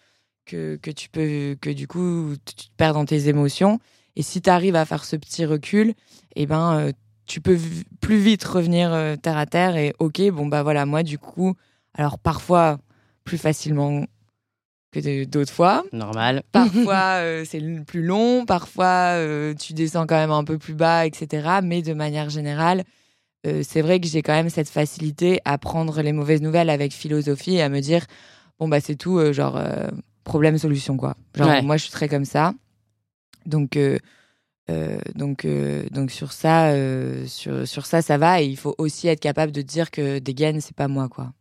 que, 0.47 0.77
que 0.77 0.91
tu 0.91 1.09
peux, 1.11 1.57
que 1.61 1.71
du 1.71 1.87
coup, 1.87 2.35
tu 2.45 2.55
te 2.55 2.77
perds 2.77 2.95
dans 2.95 3.05
tes 3.05 3.29
émotions. 3.29 3.79
Et 4.17 4.23
si 4.23 4.41
tu 4.41 4.51
arrives 4.51 4.77
à 4.77 4.85
faire 4.85 5.05
ce 5.05 5.17
petit 5.17 5.45
recul, 5.45 5.95
eh 6.35 6.47
ben, 6.47 6.79
euh, 6.79 6.93
tu 7.27 7.41
peux 7.41 7.59
plus 8.01 8.19
vite 8.19 8.43
revenir 8.45 8.93
euh, 8.93 9.15
terre 9.17 9.37
à 9.37 9.47
terre 9.47 9.77
et 9.77 9.95
ok, 9.99 10.31
bon, 10.31 10.47
bah 10.47 10.63
voilà, 10.63 10.87
moi, 10.87 11.03
du 11.03 11.19
coup, 11.19 11.55
alors 11.95 12.19
parfois 12.19 12.79
plus 13.25 13.39
facilement 13.39 14.07
que 14.93 15.25
d'autres 15.25 15.53
fois. 15.53 15.85
Normal. 15.93 16.43
Parfois, 16.53 17.21
euh, 17.21 17.45
c'est 17.47 17.61
plus 17.87 18.03
long, 18.03 18.45
parfois, 18.47 19.15
euh, 19.17 19.55
tu 19.55 19.73
descends 19.75 20.07
quand 20.07 20.17
même 20.17 20.31
un 20.31 20.45
peu 20.45 20.59
plus 20.59 20.75
bas, 20.75 21.07
etc. 21.07 21.59
Mais 21.63 21.83
de 21.83 21.93
manière 21.95 22.31
générale, 22.31 22.85
euh, 23.47 23.63
c'est 23.67 23.83
vrai 23.83 24.01
que 24.01 24.07
j'ai 24.09 24.23
quand 24.23 24.33
même 24.33 24.51
cette 24.51 24.69
facilité 24.69 25.41
à 25.45 25.59
prendre 25.59 26.01
les 26.03 26.13
mauvaises 26.13 26.43
nouvelles 26.43 26.71
avec 26.71 26.93
philosophie 26.93 27.55
et 27.57 27.63
à 27.63 27.69
me 27.69 27.81
dire, 27.81 28.07
bon, 28.59 28.67
bah, 28.69 28.81
c'est 28.81 28.97
tout, 28.97 29.19
euh, 29.19 29.33
genre, 29.33 29.61
problème-solution, 30.25 30.97
quoi. 30.97 31.15
Genre, 31.35 31.49
Ouais. 31.49 31.63
moi, 31.63 31.77
je 31.77 31.83
suis 31.85 31.93
très 31.93 32.09
comme 32.09 32.25
ça. 32.25 32.55
Donc, 33.47 33.79
donc, 35.15 35.47
donc 35.91 36.11
sur 36.11 36.33
ça, 36.33 36.73
sur, 37.27 37.67
sur 37.67 37.87
ça, 37.87 38.03
ça 38.03 38.19
va. 38.19 38.43
Et 38.43 38.47
il 38.47 38.57
faut 38.57 38.75
aussi 38.79 39.09
être 39.09 39.21
capable 39.21 39.53
de 39.53 39.63
dire 39.63 39.91
que 39.91 40.19
des 40.19 40.35
gaines, 40.35 40.61
c'est 40.61 40.77
pas 40.77 40.89
moi, 40.89 41.09
quoi. 41.09 41.33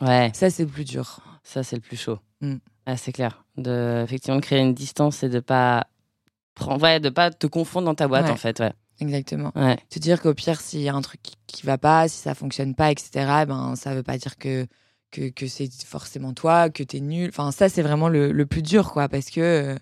Ouais, 0.00 0.30
Ça, 0.34 0.50
c'est 0.50 0.64
le 0.64 0.68
plus 0.68 0.84
dur. 0.84 1.20
ça 1.44 1.62
c'est 1.62 1.76
le 1.76 1.82
plus 1.82 1.96
chaud. 1.96 2.18
Mm. 2.40 2.56
Ah, 2.86 2.96
c'est 2.96 3.12
clair. 3.12 3.44
De 3.56 4.02
effectivement 4.04 4.36
de 4.38 4.42
créer 4.42 4.60
une 4.60 4.74
distance 4.74 5.22
et 5.22 5.28
de 5.28 5.40
pas 5.40 5.86
prendre, 6.54 6.82
ouais, 6.82 7.00
de 7.00 7.08
pas 7.10 7.30
te 7.30 7.46
confondre 7.46 7.86
dans 7.86 7.94
ta 7.94 8.08
boîte 8.08 8.26
Ouais. 8.26 8.30
en 8.30 8.36
fait, 8.36 8.60
ouais. 8.60 8.72
Exactement. 9.00 9.52
Ouais. 9.56 9.76
te 9.90 9.98
dire 9.98 10.22
qu'au 10.22 10.32
pire, 10.32 10.58
s'il 10.60 10.80
y 10.80 10.88
a 10.88 10.94
un 10.94 11.02
truc 11.02 11.20
qui, 11.22 11.36
qui 11.46 11.66
va 11.66 11.76
pas, 11.76 12.08
si 12.08 12.16
ça 12.18 12.34
fonctionne 12.34 12.74
pas, 12.74 12.90
etc., 12.90 13.10
ben, 13.46 13.74
ça 13.76 13.94
veut 13.94 14.02
pas 14.02 14.16
dire 14.16 14.38
que, 14.38 14.66
que, 15.10 15.28
que 15.28 15.46
c'est 15.48 15.70
forcément 15.84 16.32
toi, 16.32 16.70
que 16.70 16.82
t'es 16.82 17.00
nul. 17.00 17.28
Enfin, 17.28 17.52
ça, 17.52 17.68
c'est 17.68 17.82
vraiment 17.82 18.08
le, 18.08 18.32
le 18.32 18.46
plus 18.46 18.62
dur, 18.62 18.92
quoi, 18.92 19.08
parce 19.10 19.28
que, 19.30 19.40
euh, 19.40 19.76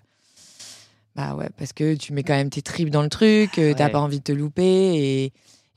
bah 1.15 1.33
ouais, 1.35 1.49
parce 1.57 1.71
que 1.71 1.95
tu 1.95 2.11
mets 2.11 2.23
quand 2.23 2.33
même 2.33 2.49
tes 2.49 2.61
tripes 2.61 2.89
dans 2.89 3.03
le 3.03 3.09
truc, 3.09 3.57
euh, 3.57 3.73
t'as 3.73 3.85
Ouais. 3.85 3.91
pas 3.91 3.99
envie 4.01 4.19
de 4.19 4.23
te 4.23 4.31
louper, 4.33 5.31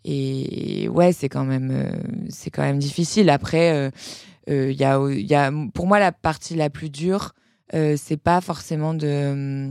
et, 0.04 0.82
et 0.84 0.88
ouais, 0.88 1.12
c'est 1.12 1.28
quand 1.28 1.44
même, 1.44 1.70
euh, 1.70 2.26
c'est 2.30 2.50
quand 2.50 2.62
même 2.62 2.78
difficile. 2.80 3.30
Après, 3.30 3.70
euh, 3.72 3.90
euh, 4.48 4.72
y 4.72 4.84
a, 4.84 4.98
il 5.10 5.26
y 5.26 5.34
a, 5.34 5.52
pour 5.74 5.86
moi, 5.86 5.98
la 5.98 6.12
partie 6.12 6.54
la 6.54 6.70
plus 6.70 6.90
dure, 6.90 7.32
euh, 7.74 7.96
c'est 7.96 8.16
pas 8.16 8.40
forcément 8.40 8.94
de, 8.94 9.70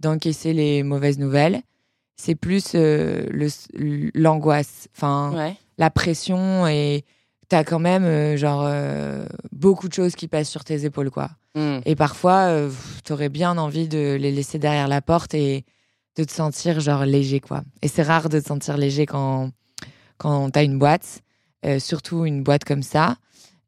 d'encaisser 0.00 0.52
les 0.52 0.82
mauvaises 0.82 1.18
nouvelles 1.18 1.62
c'est 2.16 2.34
plus 2.36 2.72
euh, 2.76 3.26
le- 3.30 4.10
l'angoisse, 4.14 4.86
enfin 4.94 5.32
Ouais. 5.34 5.56
la 5.78 5.90
pression 5.90 6.68
et 6.68 7.04
t'as 7.48 7.64
quand 7.64 7.80
même 7.80 8.04
euh, 8.04 8.36
genre 8.36 8.62
euh, 8.64 9.24
beaucoup 9.50 9.88
de 9.88 9.94
choses 9.94 10.14
qui 10.14 10.28
passent 10.28 10.50
sur 10.50 10.62
tes 10.62 10.84
épaules 10.84 11.10
quoi. 11.10 11.30
Mm. 11.56 11.78
Et 11.84 11.96
parfois 11.96 12.44
euh, 12.50 12.70
t'aurais 13.02 13.28
bien 13.30 13.56
envie 13.58 13.88
de 13.88 14.16
les 14.20 14.30
laisser 14.30 14.58
derrière 14.60 14.86
la 14.88 15.00
porte 15.02 15.34
et 15.34 15.64
de 16.16 16.22
te 16.22 16.30
sentir 16.30 16.78
genre 16.78 17.04
léger 17.06 17.40
quoi. 17.40 17.62
Et 17.80 17.88
c'est 17.88 18.02
rare 18.04 18.28
de 18.28 18.38
te 18.38 18.46
sentir 18.46 18.76
léger 18.76 19.06
quand 19.06 19.50
quand 20.18 20.50
t'as 20.50 20.62
une 20.62 20.78
boîte, 20.78 21.22
surtout 21.80 22.24
une 22.24 22.44
boîte 22.44 22.64
comme 22.64 22.82
ça. 22.84 23.16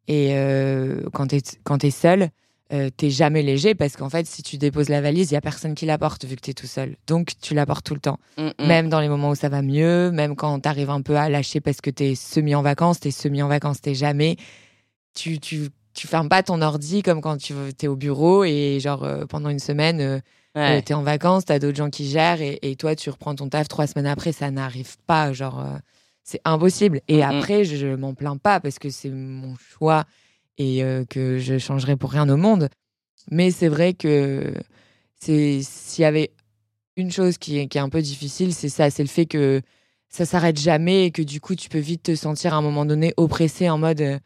Et 0.09 0.30
euh, 0.34 1.02
quand 1.12 1.28
t'es 1.28 1.40
quand 1.64 1.78
t'es 1.78 1.90
seul, 1.90 2.28
euh, 2.72 2.90
t'es 2.96 3.11
jamais 3.11 3.42
léger 3.42 3.74
parce 3.74 3.96
qu'en 3.96 4.09
fait 4.11 4.26
si 4.26 4.42
tu 4.42 4.59
déposes 4.59 4.88
la 4.88 5.00
valise, 5.00 5.30
il 5.30 5.34
y 5.34 5.36
a 5.36 5.40
personne 5.40 5.74
qui 5.74 5.86
la 5.86 5.98
porte 5.98 6.24
vu 6.24 6.36
que 6.36 6.40
t'es 6.42 6.55
tout 6.55 6.66
seul. 6.66 6.96
Donc 7.07 7.32
tu 7.40 7.55
la 7.55 7.64
portes 7.66 7.84
tout 7.86 7.94
le 7.94 8.00
temps. 8.00 8.18
Mm, 8.38 8.48
mm. 8.59 8.66
Même 8.66 8.88
dans 8.88 9.00
les 9.00 9.09
moments 9.09 9.30
où 9.30 9.34
ça 9.34 9.48
va 9.48 9.62
mieux, 9.62 10.11
même 10.11 10.36
quand 10.36 10.61
t'arrives 10.61 10.90
un 10.90 11.02
peu 11.02 11.16
à 11.16 11.28
lâcher 11.28 11.61
parce 11.61 11.80
que 11.80 11.90
t'es 11.90 12.14
semi 12.14 12.55
en 12.55 12.62
vacances, 12.62 13.00
t'es 13.00 13.11
semi 13.11 13.42
en 13.42 13.48
vacances, 13.48 13.80
t'es 13.80 13.94
jamais. 13.94 14.36
Tu, 15.14 15.38
tu, 15.38 15.68
tu 15.94 16.07
fermes 16.07 16.28
pas 16.28 16.42
ton 16.42 16.61
ordi 16.61 17.02
comme 17.02 17.20
quand 17.20 17.36
tu 17.36 17.55
es 17.82 17.86
au 17.86 17.96
bureau 17.96 18.44
et 18.44 18.78
genre 18.80 19.05
euh, 19.05 19.26
pendant 19.26 19.48
une 19.50 19.59
semaine, 19.61 20.20
Ouais. 20.57 20.80
t'es 20.82 20.94
en 20.94 21.02
vacances, 21.02 21.44
t'as 21.46 21.59
d'autres 21.59 21.76
gens 21.76 21.90
qui 21.90 22.09
gèrent 22.09 22.40
et, 22.40 22.61
et 22.62 22.76
toi 22.76 22.94
tu 22.94 23.11
reprends 23.11 23.34
ton 23.34 23.48
taf 23.48 23.66
trois 23.66 23.88
semaines 23.88 24.07
après, 24.07 24.30
ça 24.30 24.52
n'arrive 24.52 24.96
pas. 25.05 25.32
Genre, 25.32 25.64
c'est 26.24 26.40
impossible. 26.44 27.00
Et 27.06 27.22
après, 27.22 27.64
je, 27.64 27.76
je 27.76 27.86
m'en 27.86 28.14
plains 28.14 28.36
pas 28.38 28.58
parce 28.58 28.78
que 28.80 28.90
c'est 28.90 29.10
mon 29.10 29.54
choix 29.56 30.04
et 30.58 30.82
euh, 30.82 31.04
que 31.04 31.38
je 31.38 31.58
changerai 31.58 31.96
pour 31.96 32.10
rien 32.10 32.28
au 32.28 32.36
monde. 32.36 32.68
Mais 33.30 33.50
c'est 33.50 33.68
vrai 33.68 33.94
que 33.94 34.52
c'est 35.20 35.60
s'il 35.62 36.02
y 36.02 36.06
avait 36.06 36.32
une 36.96 37.10
chose 37.10 37.38
qui 37.38 37.58
est, 37.58 37.66
qui 37.68 37.78
est 37.78 37.80
un 37.80 37.88
peu 37.88 38.02
difficile, 38.02 38.52
c'est 38.54 38.68
ça, 38.68 38.90
c'est 38.90 39.02
le 39.02 39.08
fait 39.08 39.26
que 39.26 39.60
ça 40.08 40.24
s'arrête 40.24 40.58
jamais 40.60 41.06
et 41.06 41.10
que 41.10 41.22
du 41.22 41.40
coup 41.40 41.54
tu 41.56 41.68
peux 41.68 41.78
vite 41.78 42.04
te 42.04 42.14
sentir 42.14 42.54
à 42.54 42.58
un 42.58 42.62
moment 42.62 42.84
donné 42.86 43.12
oppressé 43.16 43.68
en 43.68 43.78
mode 43.78 44.00
euh, 44.00 44.18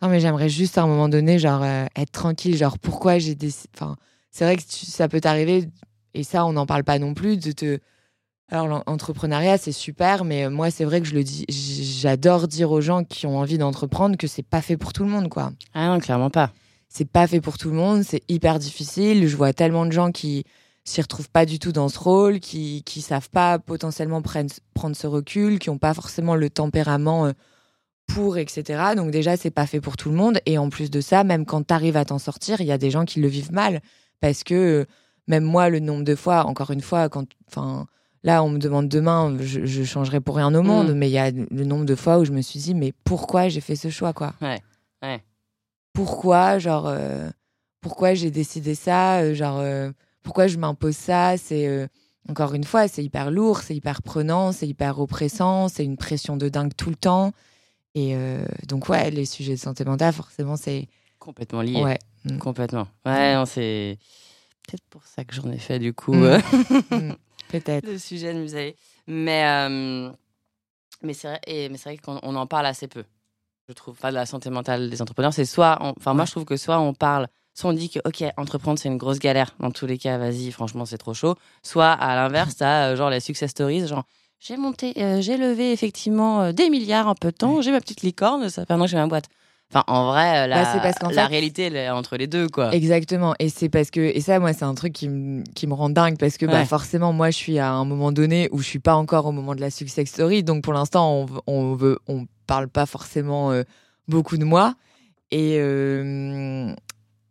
non 0.00 0.08
mais 0.08 0.18
j'aimerais 0.20 0.48
juste 0.48 0.78
à 0.78 0.82
un 0.82 0.86
moment 0.86 1.08
donné 1.10 1.38
genre 1.38 1.62
euh, 1.62 1.84
être 1.96 2.12
tranquille, 2.12 2.56
genre 2.56 2.78
pourquoi 2.78 3.18
j'ai 3.18 3.34
des 3.34 3.50
enfin 3.74 3.96
c'est 4.30 4.44
vrai 4.46 4.56
que 4.56 4.62
tu- 4.62 4.86
ça 4.86 5.06
peut 5.06 5.20
t'arriver 5.20 5.68
et 6.14 6.22
ça 6.24 6.46
on 6.46 6.54
n'en 6.54 6.64
parle 6.64 6.82
pas 6.84 6.98
non 6.98 7.12
plus 7.12 7.36
de 7.36 7.52
te 7.52 7.78
alors 8.50 8.68
l'entrepreneuriat 8.86 9.58
c'est 9.58 9.72
super 9.72 10.24
mais 10.24 10.44
euh, 10.44 10.50
moi 10.50 10.70
c'est 10.70 10.84
vrai 10.84 11.00
que 11.00 11.06
je 11.06 11.14
le 11.14 11.24
dis 11.24 11.46
j'adore 11.48 12.46
dire 12.46 12.70
aux 12.70 12.80
gens 12.80 13.02
qui 13.04 13.26
ont 13.26 13.38
envie 13.38 13.58
d'entreprendre 13.58 14.16
que 14.16 14.26
c'est 14.26 14.42
pas 14.42 14.60
fait 14.60 14.76
pour 14.76 14.92
tout 14.92 15.04
le 15.04 15.10
monde 15.10 15.28
quoi 15.28 15.52
Ah 15.72 15.88
non, 15.88 15.98
clairement 15.98 16.30
pas. 16.30 16.52
c'est 16.88 17.04
pas 17.10 17.26
fait 17.26 17.40
pour 17.40 17.58
tout 17.58 17.70
le 17.70 17.76
monde, 17.76 18.02
c'est 18.04 18.22
hyper 18.28 18.58
difficile. 18.58 19.26
Je 19.26 19.36
vois 19.36 19.52
tellement 19.52 19.86
de 19.86 19.92
gens 19.92 20.12
qui 20.12 20.44
s'y 20.84 21.00
retrouvent 21.00 21.30
pas 21.30 21.46
du 21.46 21.58
tout 21.58 21.72
dans 21.72 21.88
ce 21.88 21.98
rôle, 21.98 22.40
qui 22.40 22.82
qui 22.84 23.00
savent 23.00 23.30
pas 23.30 23.58
potentiellement 23.58 24.22
prendre, 24.22 24.52
prendre 24.74 24.94
ce 24.94 25.06
recul, 25.06 25.58
qui 25.58 25.70
ont 25.70 25.78
pas 25.78 25.94
forcément 25.94 26.36
le 26.36 26.50
tempérament 26.50 27.26
euh, 27.26 27.32
pour, 28.06 28.38
etc. 28.38 28.94
Donc 28.96 29.10
déjà, 29.10 29.36
c'est 29.36 29.50
pas 29.50 29.66
fait 29.66 29.80
pour 29.80 29.96
tout 29.96 30.10
le 30.10 30.14
monde. 30.16 30.38
Et 30.46 30.58
en 30.58 30.68
plus 30.68 30.90
de 30.90 31.00
ça, 31.00 31.24
même 31.24 31.46
quand 31.46 31.66
tu 31.66 31.74
arrives 31.74 31.96
à 31.96 32.04
t'en 32.04 32.18
sortir, 32.18 32.60
il 32.60 32.66
y 32.66 32.72
a 32.72 32.78
des 32.78 32.90
gens 32.90 33.04
qui 33.04 33.20
le 33.20 33.28
vivent 33.28 33.52
mal. 33.52 33.80
Parce 34.20 34.44
que 34.44 34.54
euh, 34.54 34.84
même 35.26 35.44
moi, 35.44 35.70
le 35.70 35.80
nombre 35.80 36.04
de 36.04 36.14
fois, 36.14 36.44
encore 36.46 36.70
une 36.70 36.82
fois, 36.82 37.08
quand, 37.08 37.26
enfin, 37.48 37.86
là, 38.24 38.42
on 38.42 38.48
me 38.48 38.58
demande 38.58 38.88
demain, 38.88 39.36
je, 39.40 39.64
je 39.64 39.84
changerai 39.84 40.20
pour 40.20 40.34
rien 40.36 40.52
au 40.54 40.62
monde, 40.62 40.90
Mm. 40.92 40.94
mais 40.98 41.08
il 41.08 41.12
y 41.12 41.18
a 41.18 41.30
le 41.30 41.64
nombre 41.64 41.84
de 41.84 41.94
fois 41.94 42.18
où 42.18 42.24
je 42.24 42.32
me 42.32 42.40
suis 42.42 42.58
dit, 42.58 42.74
mais 42.74 42.92
pourquoi 43.04 43.48
j'ai 43.48 43.60
fait 43.60 43.76
ce 43.76 43.88
choix, 43.90 44.12
quoi? 44.12 44.34
Ouais, 44.40 44.60
ouais. 45.02 45.22
Pourquoi, 45.92 46.58
genre, 46.58 46.86
euh, 46.88 47.28
pourquoi 47.80 48.14
j'ai 48.14 48.30
décidé 48.30 48.74
ça, 48.74 49.18
euh, 49.20 49.34
genre, 49.34 49.58
euh, 49.60 49.90
pourquoi 50.22 50.46
je 50.48 50.56
m'impose 50.58 50.96
ça? 50.96 51.36
C'est 51.36 51.88
encore 52.28 52.54
une 52.54 52.64
fois, 52.64 52.88
c'est 52.88 53.04
hyper 53.04 53.30
lourd, 53.30 53.60
c'est 53.60 53.76
hyper 53.76 54.02
prenant, 54.02 54.50
c'est 54.52 54.66
hyper 54.66 54.98
oppressant, 54.98 55.68
c'est 55.68 55.84
une 55.84 55.96
pression 55.98 56.36
de 56.36 56.48
dingue 56.48 56.72
tout 56.76 56.88
le 56.90 56.96
temps. 56.96 57.32
Et 57.94 58.16
donc, 58.66 58.88
ouais, 58.88 59.10
les 59.12 59.24
sujets 59.26 59.52
de 59.54 59.58
santé 59.60 59.84
mentale, 59.84 60.12
forcément, 60.12 60.56
c'est. 60.56 60.88
Complètement 61.20 61.62
lié. 61.62 61.80
Ouais. 61.82 61.98
Complètement. 62.40 62.88
Ouais, 63.06 63.34
non, 63.34 63.44
c'est 63.46 63.98
peut-être 64.66 64.82
pour 64.90 65.04
ça 65.04 65.24
que 65.24 65.34
j'en 65.34 65.48
ai 65.52 65.58
fait 65.58 65.78
du 65.78 65.92
coup 65.92 66.14
Mm. 66.14 66.40
Peut-être. 67.60 67.86
le 67.86 67.98
sujet 67.98 68.32
de 68.34 68.38
musée. 68.38 68.76
Mais, 69.06 69.44
euh, 69.46 70.10
mais 71.02 71.12
c'est 71.14 71.28
vrai, 71.28 71.40
et- 71.46 71.68
mais 71.68 71.76
c'est 71.76 71.90
vrai 71.90 71.98
qu'on 71.98 72.18
on 72.22 72.34
en 72.36 72.46
parle 72.46 72.66
assez 72.66 72.88
peu. 72.88 73.04
Je 73.68 73.72
trouve 73.72 73.96
pas 73.96 74.10
de 74.10 74.14
la 74.16 74.26
santé 74.26 74.50
mentale 74.50 74.90
des 74.90 75.00
entrepreneurs. 75.02 75.32
C'est 75.32 75.44
soit, 75.44 75.78
on- 75.80 75.94
enfin 75.98 76.12
moi 76.14 76.24
je 76.26 76.30
trouve 76.32 76.44
que 76.44 76.56
soit 76.56 76.78
on 76.80 76.92
parle, 76.94 77.28
soit 77.54 77.70
on 77.70 77.72
dit 77.72 77.88
que 77.90 77.98
ok 78.04 78.24
entreprendre 78.36 78.78
c'est 78.78 78.88
une 78.88 78.98
grosse 78.98 79.18
galère. 79.18 79.54
Dans 79.60 79.70
tous 79.70 79.86
les 79.86 79.96
cas, 79.98 80.18
vas-y, 80.18 80.50
franchement 80.52 80.84
c'est 80.84 80.98
trop 80.98 81.14
chaud. 81.14 81.34
Soit 81.62 81.92
à 81.92 82.14
l'inverse, 82.14 82.56
t'as 82.56 82.90
euh, 82.90 82.96
genre 82.96 83.08
les 83.10 83.20
success 83.20 83.50
stories, 83.50 83.86
genre 83.86 84.04
j'ai 84.40 84.56
monté, 84.58 84.92
euh, 84.98 85.22
j'ai 85.22 85.38
levé 85.38 85.72
effectivement 85.72 86.42
euh, 86.42 86.52
des 86.52 86.68
milliards 86.68 87.08
en 87.08 87.14
peu 87.14 87.30
de 87.30 87.36
temps, 87.36 87.62
j'ai 87.62 87.70
ma 87.72 87.80
petite 87.80 88.02
licorne, 88.02 88.50
ça 88.50 88.66
fait 88.66 88.72
un 88.74 88.80
an 88.80 88.84
que 88.84 88.90
j'ai 88.90 88.96
ma 88.98 89.06
boîte. 89.06 89.28
Enfin 89.74 89.82
en 89.88 90.06
vrai, 90.06 90.44
euh, 90.44 90.46
la, 90.46 90.62
Bah, 90.62 90.80
parce 90.82 91.12
la 91.12 91.22
fait- 91.22 91.26
réalité 91.26 91.62
elle 91.64 91.74
est 91.74 91.90
entre 91.90 92.16
les 92.16 92.28
deux 92.28 92.48
quoi. 92.48 92.72
Exactement. 92.72 93.34
Et 93.40 93.48
c'est 93.48 93.68
parce 93.68 93.90
que, 93.90 93.98
et 94.00 94.20
ça, 94.20 94.38
moi, 94.38 94.52
c'est 94.52 94.64
un 94.64 94.74
truc 94.76 94.92
qui, 94.92 95.08
me- 95.08 95.42
qui 95.56 95.66
me 95.66 95.74
rend 95.74 95.90
dingue 95.90 96.16
parce 96.16 96.36
que, 96.36 96.46
bah, 96.46 96.64
forcément, 96.64 97.12
moi, 97.12 97.30
je 97.30 97.36
suis 97.36 97.58
à 97.58 97.72
un 97.72 97.84
moment 97.84 98.12
donné 98.12 98.48
où 98.52 98.58
je 98.58 98.64
suis 98.68 98.78
pas 98.78 98.94
encore 98.94 99.26
au 99.26 99.32
moment 99.32 99.56
de 99.56 99.60
la 99.60 99.70
success 99.70 100.08
story. 100.08 100.44
Donc, 100.44 100.62
pour 100.62 100.74
l'instant, 100.74 101.26
on, 101.46 101.52
on 101.52 101.74
veut, 101.74 101.98
on 102.06 102.26
parle 102.46 102.68
pas 102.68 102.86
forcément 102.86 103.50
euh, 103.50 103.64
beaucoup 104.06 104.36
de 104.36 104.44
moi. 104.44 104.76
Et 105.32 105.56
euh, 105.58 106.72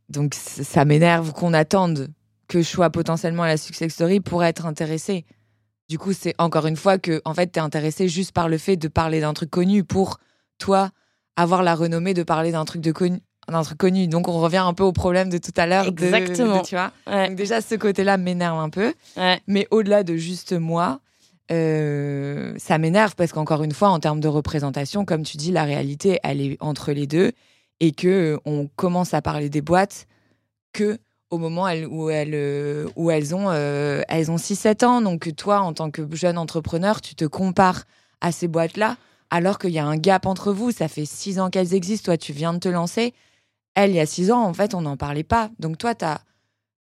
donc, 0.10 0.34
ça 0.36 0.84
m'énerve 0.84 1.32
qu'on 1.32 1.54
attende 1.54 2.10
que 2.50 2.62
je 2.62 2.68
sois 2.68 2.90
potentiellement 2.90 3.44
à 3.44 3.48
la 3.48 3.58
success 3.58 3.94
story 3.94 4.20
pour 4.20 4.44
être 4.44 4.66
intéressé. 4.66 5.24
Du 5.88 5.98
coup, 5.98 6.12
c'est 6.12 6.36
encore 6.40 6.66
une 6.68 6.76
fois 6.76 6.98
que, 6.98 7.22
en 7.24 7.34
fait, 7.34 7.48
t'es 7.48 7.62
intéressé 7.62 8.10
juste 8.10 8.34
par 8.34 8.50
le 8.50 8.58
fait 8.58 8.76
de 8.76 8.90
parler 8.90 9.22
d'un 9.22 9.34
truc 9.34 9.50
connu 9.50 9.86
pour 9.86 10.18
toi 10.58 10.90
avoir 11.36 11.64
la 11.64 11.76
renommée 11.76 12.14
de 12.14 12.24
parler 12.24 12.52
d'un 12.52 12.66
truc 12.66 12.82
de 12.82 12.92
connu 12.92 13.20
d'un 13.50 13.62
truc 13.64 13.78
connu. 13.78 14.08
Donc 14.08 14.30
on 14.30 14.40
revient 14.40 14.58
un 14.66 14.74
peu 14.74 14.84
au 14.84 14.94
problème 14.94 15.28
de 15.30 15.38
tout 15.38 15.52
à 15.58 15.66
l'heure. 15.68 15.86
Exactement. 15.88 16.62
de- 16.62 16.66
tu 16.66 16.76
vois. 16.76 16.92
Ouais, 17.08 17.28
Donc 17.28 17.36
déjà 17.36 17.60
ce 17.60 17.76
côté-là 17.76 18.16
m'énerve 18.18 18.58
un 18.58 18.70
peu. 18.70 18.94
ouais. 19.18 19.42
Mais 19.48 19.68
au-delà 19.70 20.04
de 20.04 20.16
juste 20.16 20.54
moi, 20.54 21.02
euh, 21.52 22.54
ça 22.58 22.78
m'énerve 22.78 23.16
parce 23.16 23.32
qu'encore 23.32 23.64
une 23.64 23.74
fois, 23.74 23.90
en 23.90 24.00
termes 24.00 24.20
de 24.22 24.28
représentation, 24.28 25.06
comme 25.06 25.24
tu 25.24 25.38
dis, 25.38 25.52
la 25.52 25.64
réalité, 25.64 26.20
elle 26.24 26.42
est 26.42 26.58
entre 26.62 26.92
les 26.94 27.08
deux. 27.08 27.32
et 27.80 27.92
que 27.92 28.40
on 28.46 28.70
commence 28.78 29.14
à 29.14 29.22
parler 29.22 29.50
des 29.50 29.62
boîtes 29.62 30.08
que 30.72 30.98
au 31.32 31.38
moment 31.38 31.64
où 31.90 32.10
elles, 32.10 32.88
où 32.96 33.12
elles 33.12 33.36
ont, 33.36 33.52
elles 33.52 34.32
ont 34.32 34.38
6-7 34.38 34.86
ans. 34.86 35.02
Donc 35.02 35.36
toi, 35.36 35.60
en 35.60 35.74
tant 35.74 35.92
que 35.92 36.04
jeune 36.16 36.38
entrepreneur, 36.38 37.02
tu 37.02 37.14
te 37.16 37.26
compares 37.26 37.84
à 38.22 38.32
ces 38.32 38.48
boîtes-là 38.48 38.96
alors 39.34 39.58
qu'il 39.58 39.72
y 39.72 39.80
a 39.80 39.86
un 39.86 39.98
gap 39.98 40.28
entre 40.28 40.54
vous. 40.54 40.70
Ça 40.70 40.88
fait 40.88 41.06
6 41.06 41.40
ans 41.40 41.50
qu'elles 41.50 41.74
existent. 41.74 42.06
Toi, 42.06 42.18
tu 42.18 42.34
viens 42.34 42.54
de 42.54 42.60
te 42.60 42.70
lancer. 42.70 43.16
Elle, 43.74 43.90
il 43.90 43.96
y 43.96 44.00
a 44.00 44.06
6 44.06 44.32
ans, 44.32 44.44
en 44.44 44.54
fait, 44.54 44.76
on 44.76 44.82
n'en 44.82 44.96
parlait 44.96 45.24
pas. 45.24 45.50
Donc 45.58 45.80
toi, 45.80 45.96
tu 45.96 46.06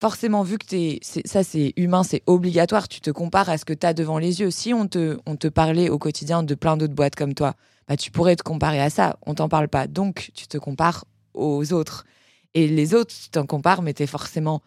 forcément 0.01 0.43
vu 0.43 0.57
que 0.57 0.75
es, 0.75 0.99
ça 1.01 1.43
c'est 1.43 1.71
humain, 1.77 2.03
c'est 2.03 2.21
obligatoire, 2.25 2.89
tu 2.89 2.99
te 2.99 3.09
compares 3.09 3.47
à 3.47 3.57
ce 3.57 3.63
que 3.63 3.71
tu 3.71 3.87
as 3.87 3.93
devant 3.93 4.17
les 4.17 4.41
yeux. 4.41 4.51
Si 4.51 4.73
on 4.73 4.89
te, 4.89 5.17
on 5.25 5.37
te 5.37 5.47
parlait 5.47 5.89
au 5.89 5.97
quotidien 5.97 6.43
de 6.43 6.55
plein 6.55 6.75
d'autres 6.75 6.93
boîtes 6.93 7.15
comme 7.15 7.33
toi, 7.33 7.53
bah, 7.87 7.95
tu 7.95 8.11
pourrais 8.11 8.35
te 8.35 8.43
comparer 8.43 8.81
à 8.81 8.89
ça, 8.89 9.17
on 9.25 9.35
t'en 9.35 9.47
parle 9.47 9.69
pas. 9.69 9.87
Donc 9.87 10.31
tu 10.35 10.45
te 10.47 10.57
compares 10.57 11.05
aux 11.33 11.71
autres. 11.71 12.03
Et 12.53 12.67
les 12.67 12.93
autres, 12.93 13.13
tu 13.15 13.29
t'en 13.29 13.45
compares, 13.45 13.81
mais 13.81 13.93
tu 13.93 14.03
es 14.03 14.07
forcément 14.07 14.61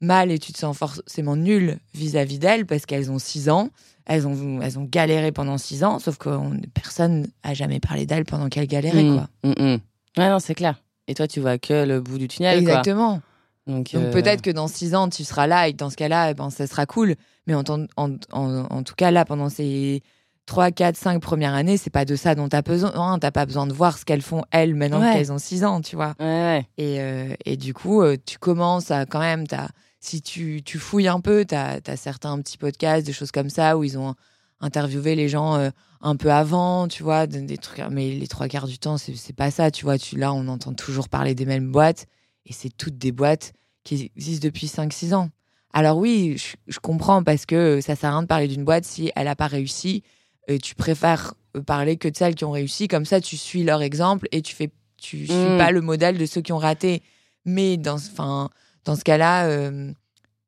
mal 0.00 0.30
et 0.30 0.38
tu 0.38 0.52
te 0.52 0.58
sens 0.58 0.76
forcément 0.76 1.36
nul 1.36 1.78
vis-à-vis 1.94 2.38
d'elles 2.38 2.66
parce 2.66 2.86
qu'elles 2.86 3.10
ont 3.10 3.18
6 3.18 3.48
ans, 3.48 3.70
elles 4.06 4.26
ont, 4.26 4.60
elles 4.62 4.78
ont 4.78 4.84
galéré 4.90 5.32
pendant 5.32 5.58
6 5.58 5.84
ans, 5.84 5.98
sauf 5.98 6.16
que 6.18 6.28
personne 6.74 7.26
n'a 7.44 7.54
jamais 7.54 7.80
parlé 7.80 8.06
d'elles 8.06 8.24
pendant 8.24 8.48
qu'elles 8.48 8.66
galéraient. 8.68 9.02
Mmh, 9.02 9.14
quoi. 9.16 9.28
Mmh. 9.44 9.76
Ouais, 10.16 10.28
non, 10.30 10.38
c'est 10.38 10.54
clair. 10.54 10.80
Et 11.08 11.14
toi, 11.14 11.26
tu 11.26 11.40
vois 11.40 11.58
que 11.58 11.84
le 11.84 12.00
bout 12.00 12.18
du 12.18 12.28
tunnel. 12.28 12.58
Exactement. 12.58 13.20
Donc, 13.66 13.92
Donc 13.92 13.94
euh, 13.94 14.12
peut-être 14.12 14.40
que 14.42 14.50
dans 14.50 14.68
six 14.68 14.94
ans, 14.94 15.08
tu 15.08 15.24
seras 15.24 15.46
là 15.46 15.68
et 15.68 15.72
dans 15.72 15.90
ce 15.90 15.96
cas-là, 15.96 16.30
eh 16.30 16.34
ben, 16.34 16.50
ça 16.50 16.66
sera 16.66 16.86
cool. 16.86 17.14
Mais 17.46 17.54
en, 17.54 17.62
en, 17.68 17.86
en, 17.96 18.14
en 18.32 18.82
tout 18.82 18.94
cas, 18.94 19.10
là, 19.10 19.24
pendant 19.24 19.48
ces 19.50 20.02
3, 20.46 20.70
4, 20.70 20.96
5 20.96 21.20
premières 21.20 21.52
années, 21.54 21.76
c'est 21.76 21.90
pas 21.90 22.04
de 22.06 22.16
ça 22.16 22.34
dont 22.34 22.48
tu 22.48 22.56
as 22.56 22.62
besoin. 22.62 23.18
T'as 23.18 23.30
pas 23.30 23.44
besoin 23.46 23.66
de 23.66 23.72
voir 23.74 23.98
ce 23.98 24.04
qu'elles 24.06 24.22
font, 24.22 24.42
elles, 24.50 24.74
maintenant 24.74 25.00
Ouais. 25.02 25.12
qu'elles 25.12 25.32
ont 25.32 25.38
6 25.38 25.64
ans, 25.64 25.80
tu 25.82 25.96
vois. 25.96 26.14
Ouais. 26.20 26.66
Et, 26.78 27.00
euh, 27.00 27.34
et 27.44 27.56
du 27.58 27.74
coup, 27.74 28.00
euh, 28.02 28.16
tu 28.24 28.38
commences 28.38 28.90
à 28.90 29.04
quand 29.04 29.20
même, 29.20 29.46
t'as- 29.46 29.68
si 30.00 30.22
tu, 30.22 30.62
tu 30.64 30.78
fouilles 30.78 31.08
un 31.08 31.20
peu, 31.20 31.44
tu 31.44 31.54
as, 31.54 31.80
certains 31.96 32.38
petits 32.40 32.58
podcasts, 32.58 33.06
des 33.06 33.12
choses 33.12 33.32
comme 33.32 33.50
ça, 33.50 33.76
où 33.76 33.84
ils 33.84 33.98
ont 33.98 34.14
interviewé 34.60 35.14
les 35.14 35.28
gens 35.28 35.56
euh, 35.56 35.70
un 36.00 36.16
peu 36.16 36.30
avant, 36.32 36.88
tu 36.88 37.02
vois, 37.02 37.26
des, 37.26 37.58
trucs. 37.58 37.80
Mais 37.90 38.10
les 38.10 38.26
trois 38.28 38.48
quarts 38.48 38.66
du 38.66 38.78
temps, 38.78 38.96
c'est 38.98 39.34
pas 39.36 39.50
ça, 39.50 39.70
tu 39.70 39.84
vois. 39.84 39.98
Tu, 39.98 40.16
là, 40.16 40.32
on 40.32 40.46
entend 40.48 40.72
toujours 40.72 41.08
parler 41.08 41.34
des 41.34 41.46
mêmes 41.46 41.70
boîtes, 41.70 42.06
et 42.46 42.52
c'est 42.52 42.70
toutes 42.70 42.98
des 42.98 43.12
boîtes 43.12 43.52
qui 43.84 44.10
existent 44.16 44.46
depuis 44.46 44.66
5-6 44.66 45.14
ans. 45.14 45.30
Alors 45.72 45.98
oui, 45.98 46.36
je, 46.38 46.56
je 46.66 46.78
comprends 46.78 47.22
parce 47.22 47.44
que 47.46 47.80
ça 47.80 47.94
sert 47.94 48.10
à 48.10 48.12
rien 48.14 48.22
de 48.22 48.26
parler 48.26 48.48
d'une 48.48 48.64
boîte 48.64 48.84
si 48.84 49.12
elle 49.14 49.24
n'a 49.26 49.36
pas 49.36 49.46
réussi. 49.46 50.02
euh, 50.50 50.56
tu 50.58 50.74
préfères 50.74 51.34
parler 51.66 51.96
que 51.96 52.08
de 52.08 52.16
celles 52.16 52.34
qui 52.34 52.44
ont 52.44 52.50
réussi. 52.50 52.88
Comme 52.88 53.04
ça, 53.04 53.20
tu 53.20 53.36
suis 53.36 53.64
leur 53.64 53.82
exemple 53.82 54.28
et 54.32 54.40
tu 54.42 54.54
fais, 54.54 54.70
tu 54.96 55.26
suis 55.26 55.34
Mm. 55.34 55.58
pas 55.58 55.70
le 55.70 55.80
modèle 55.82 56.16
de 56.16 56.24
ceux 56.26 56.40
qui 56.40 56.52
ont 56.52 56.58
raté. 56.58 57.02
Mais 57.44 57.76
dans, 57.76 57.96
enfin, 57.96 58.48
dans 58.88 58.96
ce 58.96 59.04
cas-là, 59.04 59.46
euh, 59.48 59.92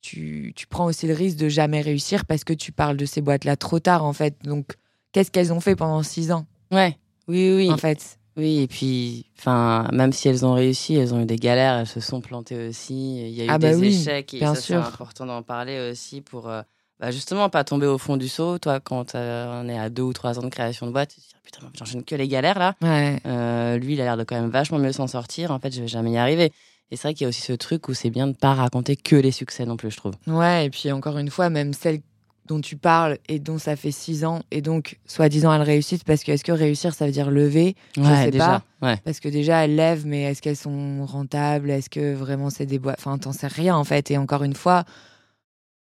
tu, 0.01 0.53
tu 0.57 0.67
prends 0.67 0.87
aussi 0.87 1.07
le 1.07 1.13
risque 1.13 1.37
de 1.37 1.49
jamais 1.51 1.83
réussir 1.83 2.25
parce 2.25 2.43
que 2.43 2.55
tu 2.55 2.73
parles 2.73 2.97
de 2.97 3.05
ces 3.05 3.21
boîtes-là 3.21 3.57
trop 3.57 3.79
tard, 3.81 4.03
en 4.05 4.15
fait. 4.15 4.35
Donc, 4.45 4.67
qu'est-ce 5.13 5.31
qu'elles 5.31 5.53
ont 5.53 5.61
fait 5.61 5.77
pendant 5.77 6.03
six 6.03 6.33
ans, 6.33 6.47
Ouais. 6.73 6.97
Oui, 7.29 7.53
oui. 7.55 7.71
en 7.71 7.77
fait 7.77 8.19
Oui, 8.39 8.61
et 8.61 8.67
puis, 8.67 9.27
enfin, 9.39 9.87
même 9.93 10.13
si 10.15 10.27
elles 10.29 10.47
ont 10.47 10.55
réussi, 10.55 10.95
elles 10.95 11.13
ont 11.13 11.21
eu 11.21 11.27
des 11.27 11.37
galères, 11.37 11.81
elles 11.81 11.87
se 11.87 12.01
sont 12.01 12.23
plantées 12.23 12.69
aussi. 12.69 13.29
Il 13.29 13.35
y 13.35 13.43
a 13.43 13.45
eu 13.45 13.49
Ah 13.51 13.59
bah 13.59 13.73
des 13.73 13.77
oui, 13.77 13.89
échecs 13.89 14.33
et 14.33 14.39
bien 14.39 14.55
ça, 14.55 14.61
c'est 14.63 14.75
important 14.75 15.27
d'en 15.27 15.43
parler 15.43 15.91
aussi 15.91 16.23
pour 16.23 16.49
euh, 16.49 16.63
bah, 16.99 17.11
justement 17.11 17.51
pas 17.51 17.63
tomber 17.63 17.87
au 17.87 17.99
fond 17.99 18.17
du 18.17 18.29
seau. 18.29 18.59
Toi, 18.59 18.81
quand 18.81 19.15
euh, 19.15 19.63
on 19.63 19.69
est 19.69 19.79
à 19.79 19.91
deux 19.91 20.03
ou 20.03 20.15
trois 20.15 20.39
ans 20.39 20.43
de 20.43 20.49
création 20.49 20.87
de 20.87 20.93
boîte, 20.93 21.11
tu 21.11 21.17
te 21.17 21.21
dis 21.21 21.35
putain, 21.45 21.71
j'enchaîne 21.79 22.05
que 22.05 22.15
les 22.15 22.27
galères 22.27 22.59
là. 22.59 22.75
Ouais. 22.83 23.21
Euh, 23.27 23.77
lui, 23.77 23.93
il 23.95 24.01
a 24.01 24.05
l'air 24.05 24.17
de 24.17 24.25
quand 24.25 24.41
même 24.41 24.51
vachement 24.51 24.79
mieux 24.79 24.93
s'en 24.93 25.07
sortir. 25.07 25.51
En 25.51 25.59
fait, 25.61 25.73
je 25.75 25.83
vais 25.83 25.89
jamais 25.89 26.13
y 26.13 26.17
arriver. 26.17 26.53
Et 26.91 26.97
c'est 26.97 27.09
vrai 27.09 27.15
qu'il 27.15 27.25
y 27.25 27.27
a 27.27 27.29
aussi 27.29 27.43
ce 27.43 27.53
truc 27.53 27.89
où 27.89 27.95
c'est 27.95 28.11
bien 28.11 28.27
de 28.27 28.33
pas 28.37 28.55
raconter 28.55 28.97
que 28.97 29.17
les 29.17 29.31
succès 29.31 29.65
non 29.65 29.77
plus, 29.77 29.91
je 29.91 29.97
trouve. 29.97 30.15
Ouais, 30.27 30.67
et 30.67 30.71
puis 30.71 30.91
encore 30.91 31.19
une 31.19 31.31
fois, 31.31 31.49
même 31.51 31.73
celles 31.73 32.01
dont 32.47 32.61
tu 32.61 32.77
parles 32.77 33.19
et 33.29 33.39
dont 33.39 33.59
ça 33.59 33.77
fait 33.77 33.93
six 33.93 34.25
ans, 34.25 34.41
et 34.51 34.61
donc, 34.61 34.99
soi-disant, 35.07 35.53
elles 35.55 35.63
réussissent, 35.63 36.03
parce 36.03 36.25
que 36.25 36.33
est-ce 36.33 36.43
que 36.43 36.51
réussir, 36.51 36.93
ça 36.95 37.07
veut 37.07 37.13
dire 37.13 37.31
lever? 37.31 37.77
Je 37.95 38.01
ouais, 38.01 38.25
sais 38.25 38.31
déjà. 38.33 38.65
Ouais. 38.83 38.97
Parce 39.05 39.21
que 39.21 39.29
déjà, 39.29 39.65
elles 39.65 39.77
lèvent, 39.77 40.05
mais 40.05 40.23
est-ce 40.23 40.43
qu'elles 40.43 40.57
sont 40.57 41.07
rentables? 41.07 41.71
Est-ce 41.71 41.89
que 41.89 42.13
vraiment 42.13 42.51
c'est 42.51 42.67
des 42.67 42.81
boîtes 42.81 42.99
Enfin, 42.99 43.19
t'en 43.19 43.33
sais 43.33 43.47
rien, 43.47 43.77
en 43.77 43.85
fait. 43.85 44.11
Et 44.11 44.19
encore 44.19 44.43
une 44.43 44.55
fois, 44.55 44.85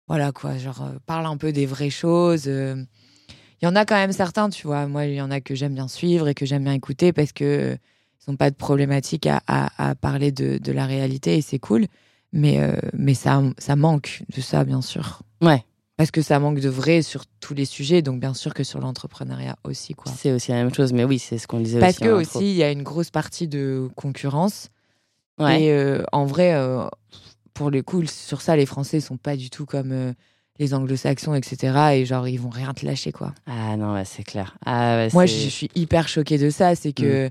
voilà 0.09 0.33
quoi, 0.33 0.57
genre, 0.57 0.83
euh, 0.83 0.99
parle 1.05 1.27
un 1.27 1.37
peu 1.37 1.53
des 1.53 1.67
vraies 1.67 1.91
choses. 1.91 2.45
euh. 2.47 2.83
Il 3.61 3.67
y 3.67 3.69
en 3.69 3.77
a 3.77 3.85
quand 3.85 3.95
même 3.97 4.13
certains, 4.13 4.49
tu 4.49 4.67
vois. 4.67 4.87
Moi, 4.87 5.07
il 5.07 5.15
y 5.15 5.21
en 5.21 5.31
a 5.31 5.41
que 5.41 5.55
j'aime 5.55 5.75
bien 5.75 5.89
suivre 5.89 6.29
et 6.29 6.35
que 6.35 6.47
j'aime 6.47 6.65
bien 6.65 6.73
écouter 6.73 7.13
parce 7.13 7.33
que 7.33 7.77
ils 8.27 8.31
n'ont 8.31 8.37
pas 8.37 8.51
de 8.51 8.57
problématique 8.57 9.27
à, 9.27 9.41
à- 9.47 9.91
à 9.91 9.95
parler 9.95 10.33
de, 10.33 10.59
de 10.59 10.72
la 10.72 10.87
réalité 10.87 11.37
et 11.37 11.43
c'est 11.43 11.59
cool. 11.59 11.87
Mais, 12.33 12.59
euh, 12.61 12.72
mais 12.93 13.14
ça, 13.14 13.43
ça 13.59 13.77
manque 13.77 14.22
de 14.35 14.41
ça, 14.41 14.64
bien 14.64 14.83
sûr. 14.83 15.20
Ouais. 15.41 15.64
Parce 15.97 16.11
que 16.11 16.22
ça 16.22 16.41
manque 16.41 16.59
de 16.59 16.68
vrai 16.68 17.03
sur 17.03 17.25
tous 17.39 17.55
les 17.55 17.64
sujets, 17.64 18.03
donc 18.03 18.18
bien 18.18 18.35
sûr 18.35 18.53
que 18.53 18.64
sur 18.64 18.81
l'entrepreneuriat 18.81 19.55
aussi, 19.62 19.95
quoi. 19.95 20.12
C'est 20.16 20.33
aussi 20.33 20.51
la 20.51 20.57
même 20.57 20.75
chose, 20.75 20.93
mais 20.93 21.05
oui, 21.05 21.20
c'est 21.20 21.39
ce 21.39 21.47
qu'on 21.47 21.61
disait 21.61 21.79
Parce 21.79 21.93
aussi. 21.95 22.01
que 22.03 22.09
en 22.12 22.18
intro. 22.18 22.39
aussi, 22.41 22.51
il 22.51 22.57
y 22.57 22.64
a 22.64 22.72
une 22.72 22.83
grosse 22.83 23.11
partie 23.11 23.47
de 23.47 23.89
concurrence. 23.95 24.70
Ouais. 25.39 25.62
Et 25.64 25.70
euh, 25.72 26.03
en 26.11 26.27
vrai, 26.27 26.55
euh, 26.55 26.85
pour 27.53 27.70
le 27.70 27.83
coup, 27.83 28.05
sur 28.07 28.41
ça, 28.41 28.57
les 28.57 28.66
Français 28.66 28.99
sont 28.99 29.16
pas 29.16 29.37
du 29.37 29.51
tout 29.51 29.66
comme 29.66 30.14
les 30.59 30.75
Anglo-Saxons, 30.75 31.35
etc. 31.35 31.79
Et 31.95 32.05
genre, 32.07 32.27
ils 32.27 32.41
vont 32.41 32.51
rien 32.51 32.75
te 32.75 32.85
lâcher, 32.85 33.12
quoi. 33.12 33.33
Ah 33.47 33.77
non, 33.77 34.01
c'est 34.05 34.25
clair. 34.25 34.57
Ah, 34.66 35.07
Moi, 35.12 35.27
je 35.27 35.49
suis 35.49 35.68
hyper 35.77 36.09
choquée 36.09 36.39
de 36.39 36.51
ça. 36.51 36.75
C'est 36.75 36.93
que 36.93 37.31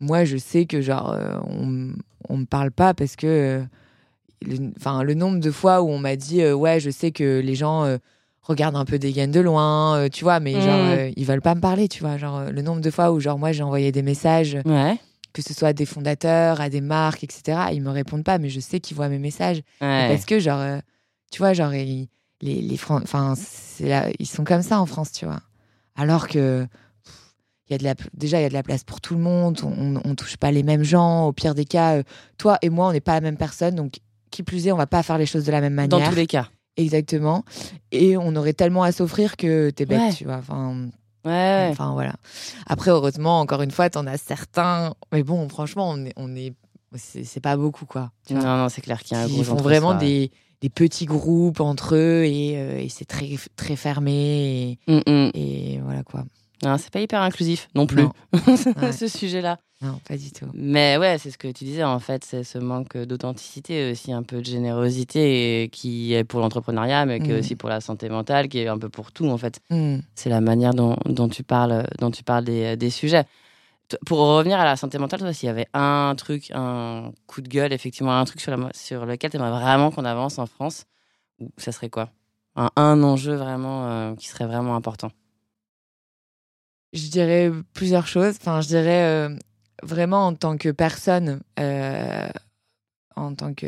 moi, 0.00 0.24
je 0.24 0.36
sais 0.36 0.66
que 0.66 0.80
genre, 0.80 1.12
euh, 1.12 1.38
on, 1.48 1.92
on 2.28 2.36
me 2.38 2.44
parle 2.46 2.70
pas 2.70 2.94
parce 2.94 3.16
que, 3.16 3.26
euh, 3.26 3.64
le, 4.46 4.70
enfin, 4.76 5.02
le 5.02 5.14
nombre 5.14 5.40
de 5.40 5.50
fois 5.50 5.82
où 5.82 5.88
on 5.88 5.98
m'a 5.98 6.16
dit, 6.16 6.42
euh, 6.42 6.54
ouais, 6.54 6.78
je 6.80 6.90
sais 6.90 7.10
que 7.10 7.40
les 7.40 7.54
gens 7.54 7.96
regardent 8.42 8.76
un 8.76 8.84
peu 8.84 8.98
des 8.98 9.12
gaines 9.12 9.30
de 9.32 9.40
loin, 9.40 9.96
euh, 9.98 10.08
tu 10.08 10.24
vois, 10.24 10.40
mais 10.40 10.52
genre, 10.54 10.62
Mm. 10.62 10.90
euh, 10.98 11.10
ils 11.16 11.26
veulent 11.26 11.42
pas 11.42 11.54
me 11.54 11.60
parler, 11.60 11.88
tu 11.88 12.00
vois. 12.00 12.16
Genre, 12.16 12.36
euh, 12.38 12.50
le 12.50 12.62
nombre 12.62 12.80
de 12.80 12.90
fois 12.90 13.10
où 13.12 13.20
genre 13.20 13.38
moi, 13.38 13.52
j'ai 13.52 13.62
envoyé 13.62 13.92
des 13.92 14.02
messages 14.02 14.56
Ouais. 14.64 14.98
que 15.34 15.42
ce 15.42 15.52
soit 15.52 15.68
à 15.68 15.72
des 15.72 15.84
fondateurs, 15.86 16.60
à 16.60 16.70
des 16.70 16.80
marques, 16.80 17.22
etc. 17.24 17.58
Ils 17.72 17.82
me 17.82 17.90
répondent 17.90 18.24
pas, 18.24 18.38
mais 18.38 18.48
je 18.48 18.60
sais 18.60 18.80
qu'ils 18.80 18.96
voient 18.96 19.08
mes 19.10 19.18
messages. 19.18 19.58
ouais. 19.82 20.08
Parce 20.08 20.24
que, 20.24 20.38
genre, 20.40 20.80
tu 21.30 21.38
vois, 21.38 21.52
genre, 21.52 21.74
ils, 21.74 22.08
les, 22.40 22.62
les 22.62 22.76
Fran- 22.76 23.02
enfin, 23.02 23.34
là- 23.80 24.08
ils 24.18 24.26
sont 24.26 24.44
comme 24.44 24.62
ça 24.62 24.80
en 24.80 24.86
France, 24.86 25.12
tu 25.12 25.26
vois. 25.26 25.40
Alors 25.96 26.28
que, 26.28 26.66
y 27.72 27.74
a 27.74 27.78
de 27.78 27.84
la, 27.84 27.94
déjà, 28.14 28.38
il 28.38 28.42
y 28.42 28.46
a 28.46 28.48
de 28.48 28.54
la 28.54 28.62
place 28.62 28.84
pour 28.84 29.00
tout 29.00 29.14
le 29.14 29.20
monde, 29.20 29.60
on, 29.64 30.00
on 30.04 30.14
touche 30.14 30.36
pas 30.36 30.50
les 30.50 30.62
mêmes 30.62 30.82
gens. 30.84 31.26
Au 31.26 31.32
pire 31.32 31.54
des 31.54 31.64
cas, 31.64 31.96
euh, 31.98 32.02
toi 32.38 32.58
et 32.62 32.70
moi, 32.70 32.88
on 32.88 32.92
n'est 32.92 33.00
pas 33.00 33.14
la 33.14 33.20
même 33.20 33.36
personne, 33.36 33.74
donc 33.74 33.98
qui 34.30 34.42
plus 34.42 34.66
est, 34.66 34.72
on 34.72 34.76
va 34.76 34.86
pas 34.86 35.02
faire 35.02 35.18
les 35.18 35.26
choses 35.26 35.44
de 35.44 35.52
la 35.52 35.60
même 35.60 35.74
manière. 35.74 35.98
Dans 35.98 36.08
tous 36.08 36.14
les 36.16 36.26
cas. 36.26 36.48
Exactement. 36.76 37.44
Et 37.92 38.16
on 38.16 38.36
aurait 38.36 38.52
tellement 38.52 38.82
à 38.84 38.92
s'offrir 38.92 39.36
que 39.36 39.70
t'es 39.70 39.84
bête, 39.86 39.98
Ouais. 40.00 40.12
tu 40.12 40.24
vois. 40.24 40.36
Enfin, 40.36 40.88
Ouais. 41.24 41.68
Enfin 41.70 41.92
voilà. 41.92 42.14
Après, 42.66 42.90
heureusement, 42.90 43.40
encore 43.40 43.60
une 43.62 43.72
fois, 43.72 43.90
t'en 43.90 44.06
as 44.06 44.16
certains. 44.18 44.94
Mais 45.12 45.22
bon, 45.24 45.48
franchement, 45.48 45.90
on 45.90 46.04
est, 46.06 46.12
on 46.16 46.34
est, 46.36 46.54
c'est 46.96 47.40
pas 47.40 47.56
beaucoup 47.56 47.84
quoi. 47.84 48.12
Tu 48.26 48.34
vois. 48.34 48.42
Non, 48.44 48.56
non, 48.56 48.68
c'est 48.68 48.80
clair 48.80 49.02
qu'il 49.02 49.16
y 49.16 49.20
a 49.20 49.24
un 49.24 49.26
Ils 49.26 49.44
font 49.44 49.56
vraiment 49.56 49.94
des, 49.94 50.30
des 50.62 50.68
petits 50.70 51.04
groupes 51.06 51.60
entre 51.60 51.96
eux 51.96 52.24
et, 52.24 52.54
euh, 52.56 52.78
et 52.78 52.88
c'est 52.88 53.04
très 53.04 53.30
très 53.56 53.76
fermé 53.76 54.78
Mm, 54.86 54.98
mm. 55.06 55.30
et, 55.34 55.74
et 55.74 55.80
voilà 55.82 56.02
quoi. 56.04 56.24
C'est 56.62 56.90
pas 56.90 57.00
hyper 57.00 57.22
inclusif 57.22 57.68
non 57.74 57.86
plus, 57.86 58.02
Non. 58.02 58.12
Ouais. 58.76 58.92
ce 58.92 59.06
sujet-là. 59.08 59.58
Non, 59.80 60.00
pas 60.08 60.16
du 60.16 60.32
tout. 60.32 60.46
Mais 60.54 60.96
ouais, 60.98 61.18
c'est 61.18 61.30
ce 61.30 61.38
que 61.38 61.46
tu 61.46 61.62
disais 61.64 61.84
en 61.84 62.00
fait, 62.00 62.24
c'est 62.24 62.42
ce 62.42 62.58
manque 62.58 62.96
d'authenticité 62.96 63.92
aussi, 63.92 64.12
un 64.12 64.24
peu 64.24 64.38
de 64.40 64.44
générosité 64.44 65.62
et 65.62 65.68
qui 65.68 66.14
est 66.14 66.24
pour 66.24 66.40
l'entrepreneuriat, 66.40 67.06
mais 67.06 67.20
qui 67.20 67.30
est 67.30 67.34
Mm. 67.36 67.38
aussi 67.38 67.54
pour 67.54 67.68
la 67.68 67.80
santé 67.80 68.08
mentale, 68.08 68.48
qui 68.48 68.58
est 68.58 68.66
un 68.68 68.78
peu 68.78 68.88
pour 68.88 69.12
tout 69.12 69.28
en 69.28 69.38
fait. 69.38 69.60
Hmm. 69.70 69.98
C'est 70.16 70.30
la 70.30 70.40
manière 70.40 70.74
dont, 70.74 70.96
dont 71.06 71.28
tu 71.28 71.44
parles, 71.44 71.86
dont 72.00 72.10
tu 72.10 72.24
parles 72.24 72.44
des, 72.44 72.76
des 72.76 72.90
sujets. 72.90 73.24
Pour 74.04 74.18
revenir 74.18 74.58
à 74.58 74.64
la 74.64 74.76
santé 74.76 74.98
mentale, 74.98 75.20
toi, 75.20 75.32
s'il 75.32 75.46
y 75.46 75.50
avait 75.50 75.68
un 75.72 76.14
truc, 76.16 76.50
un 76.54 77.12
coup 77.26 77.40
de 77.40 77.48
gueule, 77.48 77.72
effectivement, 77.72 78.18
un 78.18 78.24
truc 78.24 78.40
sur, 78.40 78.54
la, 78.54 78.68
sur 78.74 79.06
lequel 79.06 79.30
tu 79.30 79.36
aimerais 79.36 79.50
vraiment 79.50 79.90
qu'on 79.92 80.04
avance 80.04 80.38
en 80.38 80.46
France, 80.46 80.84
ça 81.56 81.70
serait 81.72 81.88
quoi? 81.88 82.10
Un, 82.56 82.68
un 82.76 83.02
enjeu 83.04 83.34
vraiment 83.36 83.86
euh, 83.88 84.14
qui 84.16 84.26
serait 84.26 84.46
vraiment 84.46 84.74
important? 84.74 85.10
Je 86.92 87.08
dirais 87.08 87.50
plusieurs 87.74 88.06
choses. 88.06 88.36
Enfin, 88.40 88.60
je 88.60 88.68
dirais 88.68 89.04
euh, 89.04 89.36
vraiment 89.82 90.26
en 90.26 90.34
tant 90.34 90.56
que 90.56 90.70
personne, 90.70 91.40
euh, 91.58 92.28
en 93.16 93.34
tant 93.34 93.52
que 93.54 93.66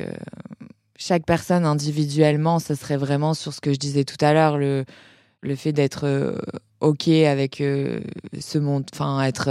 chaque 0.96 1.26
personne 1.26 1.64
individuellement, 1.64 2.58
ce 2.58 2.74
serait 2.74 2.96
vraiment 2.96 3.34
sur 3.34 3.52
ce 3.52 3.60
que 3.60 3.72
je 3.72 3.78
disais 3.78 4.04
tout 4.04 4.22
à 4.24 4.32
l'heure, 4.32 4.58
le, 4.58 4.84
le 5.42 5.56
fait 5.56 5.72
d'être 5.72 6.04
euh, 6.04 6.38
OK 6.80 7.08
avec 7.08 7.56
ce 7.56 8.58
monde, 8.58 8.84
enfin, 8.92 9.22
être, 9.22 9.48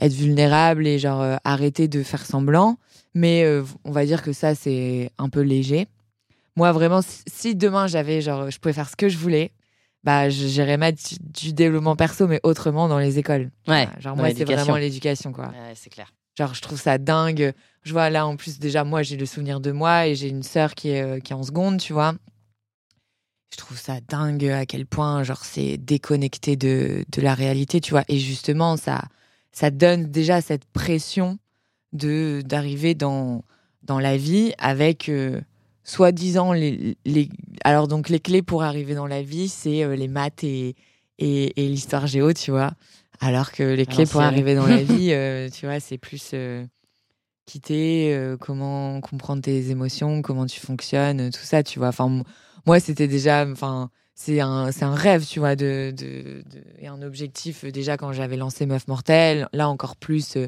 être 0.00 0.12
vulnérable 0.12 0.86
et 0.86 0.98
genre 0.98 1.38
arrêter 1.44 1.86
de 1.86 2.02
faire 2.02 2.26
semblant. 2.26 2.78
Mais 3.14 3.46
on 3.84 3.92
va 3.92 4.04
dire 4.04 4.22
que 4.22 4.32
ça, 4.32 4.56
c'est 4.56 5.12
un 5.18 5.28
peu 5.28 5.40
léger. 5.42 5.86
Moi, 6.56 6.72
vraiment, 6.72 7.00
si 7.02 7.54
demain 7.54 7.86
j'avais, 7.86 8.20
genre, 8.20 8.50
je 8.50 8.58
pouvais 8.58 8.72
faire 8.72 8.88
ce 8.88 8.96
que 8.96 9.08
je 9.08 9.18
voulais, 9.18 9.52
bah, 10.04 10.28
je- 10.30 10.76
mettre 10.76 11.02
du, 11.08 11.16
du 11.48 11.52
développement 11.52 11.96
perso, 11.96 12.26
mais 12.28 12.40
autrement 12.42 12.88
dans 12.88 12.98
les 12.98 13.18
écoles. 13.18 13.50
Ouais, 13.66 13.84
Voilà, 13.86 13.92
genre, 14.00 14.16
moi, 14.16 14.28
c'est 14.34 14.44
vraiment 14.44 14.76
l'éducation, 14.76 15.32
quoi. 15.32 15.48
Ouais, 15.48 15.72
c'est 15.74 15.90
clair. 15.90 16.12
Genre, 16.38 16.52
je 16.54 16.60
trouve 16.60 16.80
ça 16.80 16.98
dingue. 16.98 17.52
Je 17.82 17.92
vois 17.92 18.10
là, 18.10 18.26
en 18.26 18.36
plus, 18.36 18.58
déjà, 18.58 18.84
moi, 18.84 19.02
j'ai 19.02 19.16
le 19.16 19.24
souvenir 19.26 19.60
de 19.60 19.72
moi 19.72 20.06
et 20.06 20.14
j'ai 20.14 20.28
une 20.28 20.42
sœur 20.42 20.74
qui 20.74 20.90
est, 20.90 21.02
euh, 21.02 21.20
qui 21.20 21.32
est 21.32 21.36
en 21.36 21.42
seconde, 21.42 21.78
tu 21.80 21.92
vois. 21.92 22.14
Je 23.52 23.56
trouve 23.56 23.78
ça 23.78 24.00
dingue 24.08 24.46
à 24.46 24.66
quel 24.66 24.84
point, 24.84 25.22
genre, 25.22 25.44
c'est 25.44 25.76
déconnecté 25.76 26.56
de, 26.56 27.04
de 27.10 27.20
la 27.22 27.34
réalité, 27.34 27.80
tu 27.80 27.92
vois. 27.92 28.02
Et 28.08 28.18
justement, 28.18 28.76
ça, 28.76 29.02
ça 29.52 29.70
donne 29.70 30.10
déjà 30.10 30.40
cette 30.40 30.64
pression 30.64 31.38
de 31.92 32.42
d'arriver 32.44 32.96
dans, 32.96 33.44
dans 33.84 34.00
la 34.00 34.16
vie 34.16 34.52
avec 34.58 35.08
euh, 35.08 35.40
soi-disant 35.84 36.52
les, 36.52 36.96
les 37.04 37.28
alors 37.64 37.86
donc 37.88 38.08
les 38.08 38.20
clés 38.20 38.42
pour 38.42 38.62
arriver 38.62 38.94
dans 38.94 39.06
la 39.06 39.22
vie 39.22 39.48
c'est 39.48 39.84
euh, 39.84 39.94
les 39.96 40.08
maths 40.08 40.42
et, 40.44 40.74
et, 41.18 41.62
et 41.64 41.68
l'histoire 41.68 42.06
géo 42.06 42.32
tu 42.32 42.50
vois. 42.50 42.72
Alors 43.20 43.52
que 43.52 43.62
les 43.62 43.86
clés 43.86 44.06
pour 44.06 44.20
arriver 44.22 44.54
dans 44.54 44.66
la 44.66 44.82
vie 44.82 45.08
euh, 45.12 45.48
tu 45.50 45.66
vois 45.66 45.80
c'est 45.80 45.98
plus 45.98 46.30
euh, 46.34 46.64
quitter 47.46 48.14
euh, 48.14 48.36
comment 48.36 49.00
comprendre 49.00 49.42
tes 49.42 49.70
émotions 49.70 50.22
comment 50.22 50.46
tu 50.46 50.60
fonctionnes 50.60 51.30
tout 51.30 51.42
ça 51.44 51.62
tu 51.62 51.78
vois. 51.78 51.88
Enfin 51.88 52.22
moi 52.66 52.80
c'était 52.80 53.08
déjà 53.08 53.46
enfin 53.46 53.90
c'est 54.14 54.40
un 54.40 54.72
c'est 54.72 54.84
un 54.84 54.94
rêve 54.94 55.26
tu 55.26 55.38
vois 55.40 55.54
de, 55.56 55.92
de, 55.96 56.42
de- 56.42 56.64
et 56.78 56.86
un 56.88 57.02
objectif 57.02 57.64
déjà 57.66 57.96
quand 57.96 58.12
j'avais 58.12 58.36
lancé 58.36 58.64
Meuf 58.64 58.88
Mortelle. 58.88 59.48
Là 59.52 59.68
encore 59.68 59.96
plus 59.96 60.38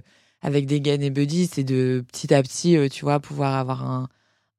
avec 0.40 0.66
des 0.66 0.80
Gain 0.80 1.00
et 1.00 1.10
Buddy 1.10 1.46
c'est 1.46 1.64
de 1.64 2.04
petit 2.10 2.32
à 2.32 2.42
petit 2.42 2.78
tu 2.90 3.04
vois 3.04 3.20
pouvoir 3.20 3.54
avoir 3.54 3.84
un 3.84 4.08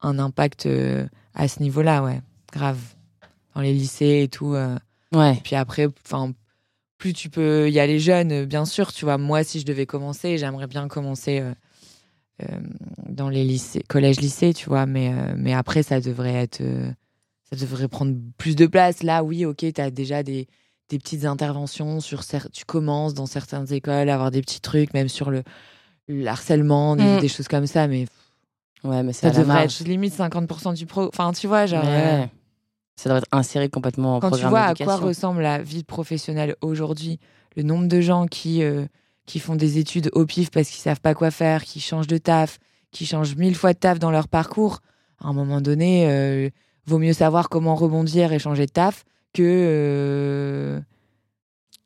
un 0.01 0.19
impact 0.19 0.65
euh, 0.65 1.05
à 1.33 1.47
ce 1.47 1.61
niveau-là 1.61 2.03
ouais 2.03 2.21
grave 2.53 2.79
dans 3.55 3.61
les 3.61 3.73
lycées 3.73 4.21
et 4.23 4.27
tout 4.27 4.53
euh. 4.53 4.77
Ouais. 5.13 5.35
Et 5.37 5.41
puis 5.41 5.55
après, 5.55 5.87
enfin, 6.05 6.33
plus 6.97 7.13
tu 7.13 7.29
peux 7.29 7.69
y 7.69 7.79
aller 7.79 7.97
jeune, 7.99 8.31
euh, 8.31 8.45
bien 8.45 8.65
sûr, 8.65 8.91
tu 8.91 9.05
vois. 9.05 9.17
Moi, 9.17 9.43
si 9.43 9.59
je 9.61 9.65
devais 9.65 9.85
commencer, 9.85 10.37
j'aimerais 10.37 10.67
bien 10.67 10.87
commencer 10.89 11.39
euh, 11.39 11.53
euh, 12.43 12.59
dans 13.07 13.29
les 13.29 13.45
lycées, 13.45 13.83
collège-lycée, 13.87 14.53
tu 14.53 14.67
vois. 14.67 14.85
Mais, 14.85 15.13
euh, 15.13 15.33
mais 15.37 15.53
après, 15.53 15.81
ça 15.81 16.01
devrait 16.01 16.33
être, 16.33 16.61
ça 17.49 17.55
devrait 17.55 17.87
prendre 17.87 18.15
plus 18.37 18.55
de 18.57 18.65
place. 18.67 19.01
Là, 19.01 19.23
oui, 19.23 19.45
ok, 19.45 19.65
tu 19.73 19.81
as 19.81 19.89
déjà 19.91 20.23
des, 20.23 20.47
des 20.89 20.99
petites 20.99 21.23
interventions 21.23 22.01
sur, 22.01 22.23
tu 22.51 22.65
commences 22.65 23.13
dans 23.13 23.27
certaines 23.27 23.71
écoles 23.71 24.09
à 24.09 24.13
avoir 24.13 24.31
des 24.31 24.41
petits 24.41 24.61
trucs, 24.61 24.93
même 24.93 25.07
sur 25.07 25.31
le, 25.31 25.43
le 26.09 26.27
harcèlement, 26.27 26.97
des, 26.97 27.03
Mm. 27.03 27.19
des 27.21 27.27
choses 27.29 27.47
comme 27.47 27.67
ça. 27.67 27.87
Mais 27.87 28.07
Ouais, 28.83 29.03
mais 29.03 29.13
ça 29.13 29.31
devrait 29.31 29.65
être 29.65 29.83
limite 29.83 30.13
50% 30.13 30.73
du 30.73 30.85
pro. 30.85 31.07
Enfin, 31.07 31.31
tu 31.33 31.47
vois, 31.47 31.65
genre. 31.65 31.83
Ouais, 31.83 32.23
euh. 32.23 32.25
Ça 32.95 33.09
doit 33.09 33.19
être 33.19 33.27
inséré 33.31 33.69
complètement 33.69 34.15
en 34.15 34.19
quand 34.19 34.31
tu 34.31 34.45
vois 34.45 34.61
à 34.61 34.73
quoi 34.73 34.95
ressemble 34.95 35.41
la 35.41 35.61
vie 35.61 35.83
professionnelle 35.83 36.55
aujourd'hui, 36.61 37.19
le 37.55 37.61
nombre 37.61 37.87
de 37.87 38.01
gens 38.01 38.25
qui, 38.25 38.63
euh, 38.63 38.85
qui 39.27 39.39
font 39.39 39.55
des 39.55 39.77
études 39.77 40.09
au 40.13 40.25
pif 40.25 40.49
parce 40.49 40.67
qu'ils 40.69 40.81
savent 40.81 40.99
pas 40.99 41.13
quoi 41.13 41.29
faire, 41.29 41.63
qui 41.63 41.79
changent 41.79 42.07
de 42.07 42.17
taf, 42.17 42.57
qui 42.91 43.05
changent 43.05 43.35
mille 43.35 43.55
fois 43.55 43.73
de 43.73 43.77
taf 43.77 43.99
dans 43.99 44.09
leur 44.09 44.27
parcours, 44.27 44.79
à 45.23 45.27
un 45.27 45.33
moment 45.33 45.61
donné, 45.61 46.07
euh, 46.09 46.49
vaut 46.87 46.97
mieux 46.97 47.13
savoir 47.13 47.49
comment 47.49 47.75
rebondir 47.75 48.33
et 48.33 48.39
changer 48.39 48.65
de 48.65 48.71
taf 48.71 49.03
que 49.33 49.43
euh, 49.43 50.79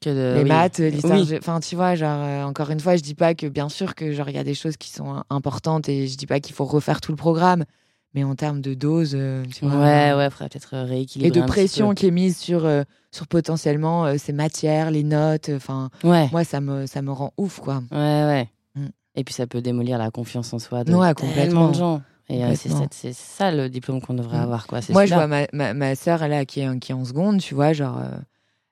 Que 0.01 0.09
de- 0.09 0.35
les 0.37 0.43
oui. 0.43 0.49
maths, 0.49 0.79
l'histoire. 0.79 1.19
Oui. 1.19 1.37
Enfin, 1.37 1.59
tu 1.59 1.75
vois, 1.75 1.93
genre, 1.95 2.23
euh, 2.23 2.43
encore 2.43 2.71
une 2.71 2.79
fois, 2.79 2.95
je 2.95 3.01
dis 3.01 3.13
pas 3.13 3.35
que, 3.35 3.45
bien 3.45 3.69
sûr, 3.69 3.93
que 3.93 4.11
genre 4.13 4.29
il 4.29 4.35
y 4.35 4.39
a 4.39 4.43
des 4.43 4.55
choses 4.55 4.75
qui 4.77 4.89
sont 4.89 5.15
euh, 5.15 5.19
importantes 5.29 5.87
et 5.89 6.07
je 6.07 6.17
dis 6.17 6.25
pas 6.25 6.39
qu'il 6.39 6.55
faut 6.55 6.65
refaire 6.65 7.01
tout 7.01 7.11
le 7.11 7.17
programme, 7.17 7.65
mais 8.15 8.23
en 8.23 8.33
termes 8.35 8.61
de 8.61 8.73
dose, 8.73 9.11
euh, 9.13 9.45
tu 9.53 9.63
vois, 9.63 9.77
Ouais, 9.79 10.13
ouais, 10.13 10.29
faudrait 10.31 10.49
peut-être 10.49 10.75
rééquilibrer. 10.75 11.27
et 11.27 11.31
de 11.31 11.41
un 11.43 11.45
pression 11.45 11.93
qui 11.93 12.07
est 12.07 12.11
mise 12.11 12.35
sur, 12.37 12.65
euh, 12.65 12.81
sur 13.11 13.27
potentiellement 13.27 14.05
euh, 14.05 14.15
ces 14.17 14.33
matières, 14.33 14.89
les 14.89 15.03
notes. 15.03 15.49
Enfin, 15.55 15.89
Ouais. 16.03 16.27
moi, 16.31 16.43
ça 16.43 16.61
me, 16.61 16.87
ça 16.87 17.03
me 17.03 17.11
rend 17.11 17.31
ouf, 17.37 17.59
quoi. 17.59 17.83
Ouais, 17.91 17.97
ouais. 17.97 18.49
Mm. 18.75 18.87
Et 19.15 19.23
puis 19.23 19.35
ça 19.35 19.45
peut 19.45 19.61
démolir 19.61 19.99
la 19.99 20.09
confiance 20.09 20.51
en 20.51 20.57
soi 20.59 20.83
de 20.83 20.95
Ouais, 20.95 21.13
tellement 21.13 21.69
de 21.69 21.75
gens. 21.75 22.01
Et 22.27 22.43
euh, 22.43 22.55
c'est 22.55 23.13
ça- 23.13 23.51
le 23.51 23.67
diplôme 23.69 24.01
qu'on 24.01 24.15
devrait 24.15 24.37
Mm. 24.39 24.41
avoir, 24.43 24.65
quoi. 24.65 24.81
c'est 24.81 24.93
Moi, 24.93 25.05
je 25.05 25.13
vois 25.13 25.27
ma, 25.27 25.45
ma, 25.53 25.75
ma 25.75 25.95
sœur, 25.95 26.27
là, 26.27 26.43
qui 26.45 26.61
est, 26.61 26.79
qui 26.79 26.91
est 26.91 26.95
en 26.95 27.05
seconde, 27.05 27.39
tu 27.39 27.53
vois, 27.53 27.73
genre, 27.73 27.99
euh, 27.99 28.09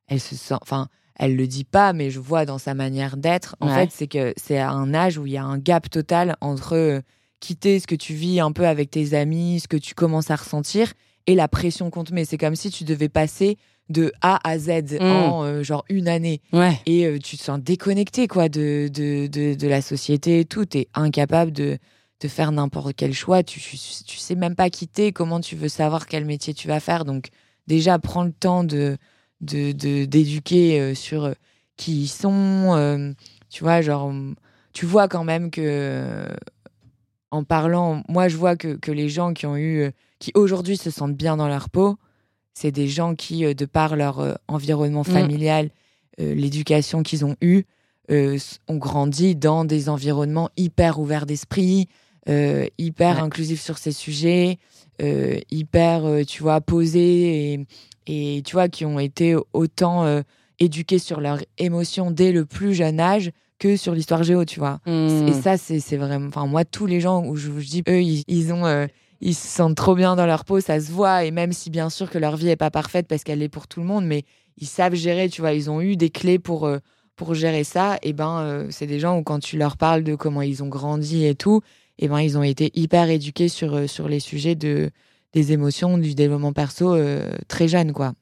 elle 0.08 0.20
se 0.20 0.36
sent. 0.36 0.56
Enfin, 0.62 0.88
elle 1.20 1.36
le 1.36 1.46
dit 1.48 1.66
pas, 1.66 1.94
mais 1.94 2.10
je 2.10 2.20
vois 2.20 2.46
dans 2.46 2.58
sa 2.58 2.74
manière 2.74 3.16
d'être. 3.18 3.56
En 3.60 3.68
Ouais. 3.68 3.76
fait, 3.76 3.92
c'est 3.92 4.08
que 4.08 4.34
c'est 4.38 4.58
à 4.58 4.72
un 4.72 4.94
âge 4.94 5.18
où 5.18 5.28
il 5.28 5.34
y 5.34 5.38
a 5.38 5.44
un 5.44 5.58
gap 5.60 5.90
total 5.90 6.36
entre 6.42 6.76
euh, 6.76 7.02
quitter 7.40 7.80
ce 7.80 7.88
que 7.88 7.96
tu 7.96 8.14
vis 8.14 8.40
un 8.40 8.52
peu 8.52 8.66
avec 8.68 8.90
tes 8.90 9.14
amis, 9.14 9.60
ce 9.60 9.68
que 9.68 9.78
tu 9.78 9.94
commences 9.94 10.32
à 10.32 10.36
ressentir, 10.38 10.94
et 11.28 11.36
la 11.36 11.48
pression 11.48 11.90
qu'on 11.92 12.04
te 12.04 12.14
met. 12.14 12.26
C'est 12.26 12.38
comme 12.38 12.56
si 12.56 12.72
tu 12.72 12.84
devais 12.86 13.10
passer 13.10 13.58
de 13.90 14.12
A 14.22 14.40
à 14.48 14.58
Z 14.60 14.98
Mm. 15.00 15.04
en 15.04 15.44
euh, 15.46 15.64
genre 15.64 15.84
une 15.90 16.08
année. 16.08 16.42
Ouais. 16.54 16.80
et 16.86 17.06
euh, 17.06 17.18
tu 17.20 17.38
te 17.38 17.44
sens 17.44 17.60
déconnecté 17.60 18.28
quoi 18.28 18.48
de, 18.50 18.88
de, 18.94 19.28
de, 19.28 19.56
de 19.56 19.68
la 19.68 19.82
société 19.82 20.40
et 20.42 20.46
tout. 20.46 20.66
Tu 20.66 20.80
es 20.80 20.88
incapable 20.94 21.52
de, 21.52 21.78
de 22.22 22.28
faire 22.28 22.52
n'importe 22.52 22.94
quel 22.96 23.14
choix. 23.14 23.42
Tu, 23.44 23.60
tu, 23.60 23.78
tu 24.06 24.18
sais 24.18 24.36
même 24.36 24.56
pas 24.56 24.70
quitter. 24.70 25.12
Comment 25.12 25.40
tu 25.40 25.56
veux 25.56 25.70
savoir 25.70 26.06
quel 26.08 26.26
métier 26.26 26.54
tu 26.54 26.68
vas 26.68 26.80
faire? 26.80 27.04
Donc, 27.04 27.30
déjà, 27.68 27.98
prends 28.00 28.24
le 28.24 28.32
temps 28.32 28.64
de 28.64 28.98
de 29.42 29.72
de- 29.72 30.06
d'éduquer 30.06 30.80
euh, 30.80 30.96
sur 30.96 31.26
euh, 31.26 31.34
qui 31.78 32.04
ils 32.04 32.08
sont. 32.08 32.74
euh, 32.76 33.12
tu 33.50 33.64
vois, 33.64 33.82
genre, 33.82 34.06
hum, 34.06 34.36
tu 34.74 34.86
vois 34.86 35.08
quand 35.08 35.24
même 35.24 35.50
que 35.52 36.26
en 37.32 37.44
parlant, 37.44 38.04
moi, 38.10 38.28
je 38.28 38.38
vois 38.38 38.56
que, 38.56 38.76
que 38.76 38.92
les 38.92 39.08
gens 39.10 39.34
qui 39.34 39.46
ont 39.46 39.56
eu, 39.58 39.92
qui 40.18 40.32
aujourd'hui 40.34 40.78
se 40.78 40.90
sentent 40.90 41.16
bien 41.16 41.38
dans 41.38 41.48
leur 41.48 41.70
peau, 41.70 41.98
c'est 42.56 42.72
des 42.72 42.88
gens 42.88 43.14
qui, 43.16 43.54
de 43.54 43.66
par 43.66 43.96
leur 43.96 44.40
environnement 44.48 45.02
Mm. 45.02 45.12
familial, 45.12 45.70
euh, 46.20 46.34
l'éducation 46.34 47.04
qu'ils 47.04 47.26
ont 47.26 47.36
eue, 47.42 47.64
euh, 48.12 48.38
ont 48.68 48.78
grandi 48.78 49.36
dans 49.36 49.64
des 49.64 49.90
environnements 49.90 50.50
hyper 50.58 51.00
ouverts 51.00 51.28
d'esprit, 51.28 51.88
euh, 52.28 52.66
hyper 52.80 53.18
Ouais. 53.18 53.22
inclusifs 53.22 53.62
sur 53.62 53.78
ces 53.78 53.92
sujets, 53.92 54.58
hyper, 55.52 56.26
tu 56.28 56.42
vois, 56.44 56.62
posés 56.62 57.54
et, 57.54 57.66
et, 58.10 58.42
tu 58.44 58.54
vois, 58.54 58.70
qui 58.70 58.86
ont 58.86 59.00
été 59.00 59.36
autant 59.54 60.04
euh, 60.06 60.22
éduqués 60.60 61.00
sur 61.00 61.22
leurs 61.22 61.40
émotions 61.60 62.10
dès 62.12 62.32
le 62.32 62.46
plus 62.46 62.74
jeune 62.74 63.00
âge 63.00 63.32
que 63.60 63.78
sur 63.78 63.94
l'histoire 63.94 64.24
géo, 64.24 64.46
tu 64.46 64.60
vois. 64.60 64.80
Mm. 64.86 65.28
Et 65.28 65.34
ça, 65.34 65.58
c'est 65.58 65.80
c'est 65.80 65.98
vraiment. 65.98 66.28
Enfin, 66.28 66.48
moi, 66.48 66.66
tous 66.66 66.86
les 66.86 67.02
gens 67.02 67.24
où 67.26 67.36
je 67.36 67.50
vous 67.50 67.62
dis, 67.62 67.84
eux, 67.88 68.02
ils, 68.02 68.24
ils 68.28 68.52
ont. 68.52 68.66
euh, 68.66 68.88
ils 69.22 69.36
se 69.36 69.48
sentent 69.48 69.76
trop 69.76 69.96
bien 69.96 70.16
dans 70.16 70.26
leur 70.26 70.46
peau, 70.46 70.62
ça 70.62 70.80
se 70.80 70.92
voit. 70.92 71.26
Et 71.26 71.32
même 71.32 71.52
si, 71.52 71.70
bien 71.70 71.90
sûr, 71.90 72.10
que 72.10 72.18
leur 72.18 72.38
vie 72.38 72.48
est 72.50 72.56
pas 72.56 72.72
parfaite 72.72 73.06
parce 73.08 73.24
qu'elle 73.24 73.42
est 73.42 73.50
pour 73.50 73.68
tout 73.68 73.82
le 73.82 73.86
monde, 73.86 74.06
mais 74.06 74.24
ils 74.58 74.68
savent 74.68 74.96
gérer, 74.96 75.30
tu 75.30 75.42
vois. 75.42 75.52
Ils 75.52 75.70
ont 75.70 75.82
eu 75.82 75.98
des 75.98 76.10
clés 76.10 76.40
pour, 76.40 76.66
euh, 76.66 76.78
pour 77.18 77.34
gérer 77.34 77.66
ça. 77.66 77.98
Et 78.02 78.14
ben, 78.14 78.40
euh, 78.40 78.68
c'est 78.70 78.88
des 78.88 79.00
gens 79.00 79.18
où, 79.18 79.24
quand 79.24 79.40
tu 79.40 79.58
leur 79.58 79.76
parles 79.76 80.04
de 80.04 80.16
comment 80.16 80.42
ils 80.42 80.64
ont 80.64 80.70
grandi 80.70 81.26
et 81.26 81.36
tout, 81.36 81.62
et 81.98 82.08
ben, 82.08 82.22
ils 82.22 82.38
ont 82.38 82.44
été 82.44 82.72
hyper 82.76 83.10
éduqués 83.10 83.50
sur, 83.50 83.90
sur 83.90 84.08
les 84.08 84.22
sujets 84.22 84.56
de, 84.56 84.90
des 85.34 85.52
émotions, 85.52 85.98
du 85.98 86.16
développement 86.16 86.54
perso 86.54 86.94
euh, 86.94 87.32
très 87.48 87.68
jeunes, 87.68 87.94
quoi. 87.94 88.14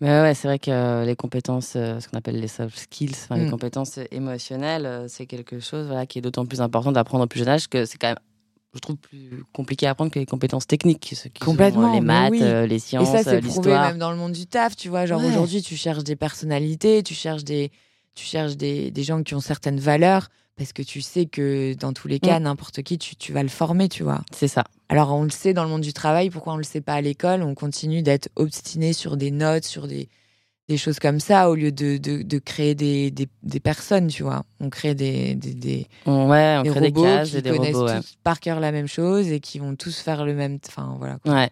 Mais 0.00 0.08
ouais, 0.22 0.34
c'est 0.34 0.48
vrai 0.48 0.58
que 0.58 0.70
euh, 0.70 1.04
les 1.04 1.14
compétences, 1.14 1.74
euh, 1.76 2.00
ce 2.00 2.08
qu'on 2.08 2.16
appelle 2.16 2.40
les 2.40 2.48
soft 2.48 2.78
skills, 2.78 3.10
enfin, 3.12 3.36
les 3.36 3.44
Mm. 3.46 3.50
compétences 3.50 3.98
émotionnelles, 4.10 5.04
c'est 5.08 5.26
quelque 5.26 5.60
chose 5.60 5.86
voilà, 5.88 6.06
qui 6.06 6.18
est 6.18 6.22
d'autant 6.22 6.46
plus 6.46 6.62
important 6.62 6.90
d'apprendre 6.90 7.24
au 7.24 7.26
plus 7.26 7.40
jeune 7.40 7.48
âge 7.50 7.68
que 7.68 7.84
c'est 7.84 7.98
quand 7.98 8.08
même, 8.08 8.16
je 8.72 8.78
trouve, 8.78 8.96
plus 8.96 9.44
compliqué 9.52 9.86
à 9.86 9.90
apprendre 9.90 10.10
que 10.10 10.18
les 10.18 10.24
compétences 10.24 10.66
techniques, 10.66 11.12
ce 11.14 11.28
qui 11.28 11.44
sont, 11.44 11.50
Complètement, 11.50 11.92
les 11.92 12.00
mais 12.00 12.06
maths, 12.06 12.30
oui. 12.30 12.42
euh, 12.42 12.66
les 12.66 12.76
Et 12.76 12.78
sciences, 12.78 13.08
ça, 13.10 13.18
euh, 13.18 13.40
c'est 13.42 13.46
prouvé 13.46 13.72
même 13.72 13.98
dans 13.98 14.10
le 14.10 14.16
monde 14.16 14.32
du 14.32 14.46
taf, 14.46 14.74
tu 14.74 14.88
vois. 14.88 15.04
Genre 15.04 15.20
Ouais. 15.20 15.28
aujourd'hui, 15.28 15.60
tu 15.60 15.76
cherches 15.76 16.04
des 16.04 16.16
personnalités, 16.16 17.02
tu 17.02 17.12
cherches 17.12 17.44
des, 17.44 17.70
tu 18.14 18.24
cherches 18.24 18.56
des, 18.56 18.90
des 18.90 19.02
gens 19.02 19.22
qui 19.22 19.34
ont 19.34 19.40
certaines 19.40 19.80
valeurs, 19.80 20.28
parce 20.56 20.72
que 20.72 20.82
tu 20.82 21.00
sais 21.00 21.26
que 21.26 21.74
dans 21.74 21.92
tous 21.92 22.06
les 22.08 22.20
cas, 22.20 22.38
n'importe 22.38 22.82
qui, 22.82 22.98
tu, 22.98 23.16
tu 23.16 23.32
vas 23.32 23.42
le 23.42 23.48
former, 23.48 23.88
tu 23.88 24.02
vois. 24.02 24.20
C'est 24.30 24.48
ça. 24.48 24.64
Alors 24.88 25.12
on 25.14 25.22
le 25.24 25.30
sait 25.30 25.54
dans 25.54 25.64
le 25.64 25.70
monde 25.70 25.80
du 25.80 25.92
travail, 25.92 26.30
pourquoi 26.30 26.52
on 26.54 26.56
le 26.58 26.64
sait 26.64 26.80
pas 26.80 26.94
à 26.94 27.00
l'école? 27.00 27.42
On 27.42 27.54
continue 27.54 28.02
d'être 28.02 28.28
obstiné 28.36 28.92
sur 28.92 29.16
des 29.16 29.30
notes, 29.30 29.64
sur 29.64 29.86
des, 29.86 30.08
des 30.68 30.76
choses 30.76 30.98
comme 30.98 31.18
ça, 31.18 31.48
au 31.50 31.54
lieu 31.54 31.72
de, 31.72 31.96
de, 31.96 32.22
de 32.22 32.38
créer 32.38 32.74
des, 32.74 33.10
des, 33.10 33.28
des 33.42 33.60
personnes, 33.60 34.08
tu 34.08 34.22
vois. 34.22 34.44
On 34.60 34.68
crée 34.68 34.94
des, 34.94 35.34
des, 35.34 35.86
ouais, 36.06 36.56
on 36.58 36.62
crée 36.64 36.80
des 36.80 36.86
robots 36.88 37.02
cases 37.02 37.30
qui 37.30 37.42
connaissent 37.42 37.74
robots. 37.74 37.88
Ouais. 37.88 38.00
tous 38.00 38.16
par 38.22 38.40
cœur 38.40 38.60
la 38.60 38.70
même 38.72 38.86
chose 38.88 39.28
et 39.28 39.40
qui 39.40 39.58
vont 39.58 39.74
tous 39.76 39.98
faire 39.98 40.24
le 40.24 40.34
même. 40.34 40.58
Enfin 40.68 40.94
voilà. 40.98 41.18
quoi. 41.18 41.34
Ouais. 41.34 41.50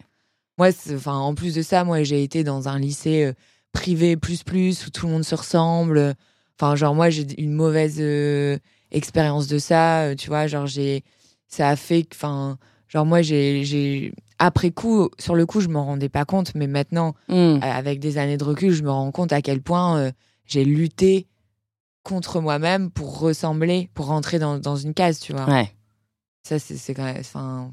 Moi, 0.59 0.69
enfin, 0.95 1.15
en 1.15 1.35
plus 1.35 1.55
de 1.55 1.63
ça, 1.63 1.85
moi, 1.85 2.03
j'ai 2.03 2.23
été 2.23 2.45
dans 2.45 2.69
un 2.69 2.79
lycée 2.79 3.25
euh, 3.25 3.33
privé 3.73 4.17
plus 4.17 4.43
plus 4.43 4.87
où 4.87 4.91
tout 4.91 5.07
le 5.07 5.13
monde 5.13 5.25
se 5.25 5.37
ressemble. 5.37 6.15
Enfin, 6.61 6.75
genre 6.75 6.95
moi, 6.97 7.11
j'ai 7.11 7.27
une 7.41 7.53
mauvaise 7.53 7.99
euh, 8.01 8.59
expérience 8.91 9.47
de 9.49 9.59
ça. 9.59 10.03
euh, 10.05 10.15
tu 10.15 10.29
vois, 10.29 10.47
genre 10.47 10.67
j'ai, 10.67 11.03
ça 11.49 11.69
a 11.71 11.77
fait, 11.77 12.07
enfin, 12.15 12.59
genre 12.89 13.07
moi, 13.07 13.23
j'ai, 13.23 13.65
j'ai, 13.65 14.13
après 14.39 14.71
coup, 14.71 15.09
sur 15.19 15.35
le 15.35 15.47
coup, 15.47 15.61
je 15.61 15.69
m'en 15.69 15.85
rendais 15.85 16.09
pas 16.09 16.25
compte, 16.25 16.55
mais 16.55 16.67
maintenant, 16.67 17.15
Mm. 17.29 17.33
euh, 17.35 17.59
avec 17.61 18.01
des 18.01 18.19
années 18.19 18.37
de 18.37 18.45
recul, 18.45 18.73
je 18.73 18.83
me 18.83 18.91
rends 18.91 19.11
compte 19.13 19.33
à 19.33 19.43
quel 19.43 19.61
point 19.63 19.99
euh, 19.99 20.13
j'ai 20.47 20.65
lutté 20.65 21.27
contre 22.03 22.41
moi-même 22.41 22.91
pour 22.91 23.19
ressembler, 23.21 23.91
pour 23.95 24.07
rentrer 24.07 24.39
dans, 24.39 24.59
dans 24.59 24.77
une 24.77 24.95
case, 24.95 25.21
tu 25.21 25.33
vois. 25.33 25.47
Ouais. 25.49 25.71
Ça, 26.43 26.59
c'est, 26.59 26.77
c'est 26.77 26.95
quand 26.95 27.05
même, 27.05 27.19
enfin, 27.21 27.71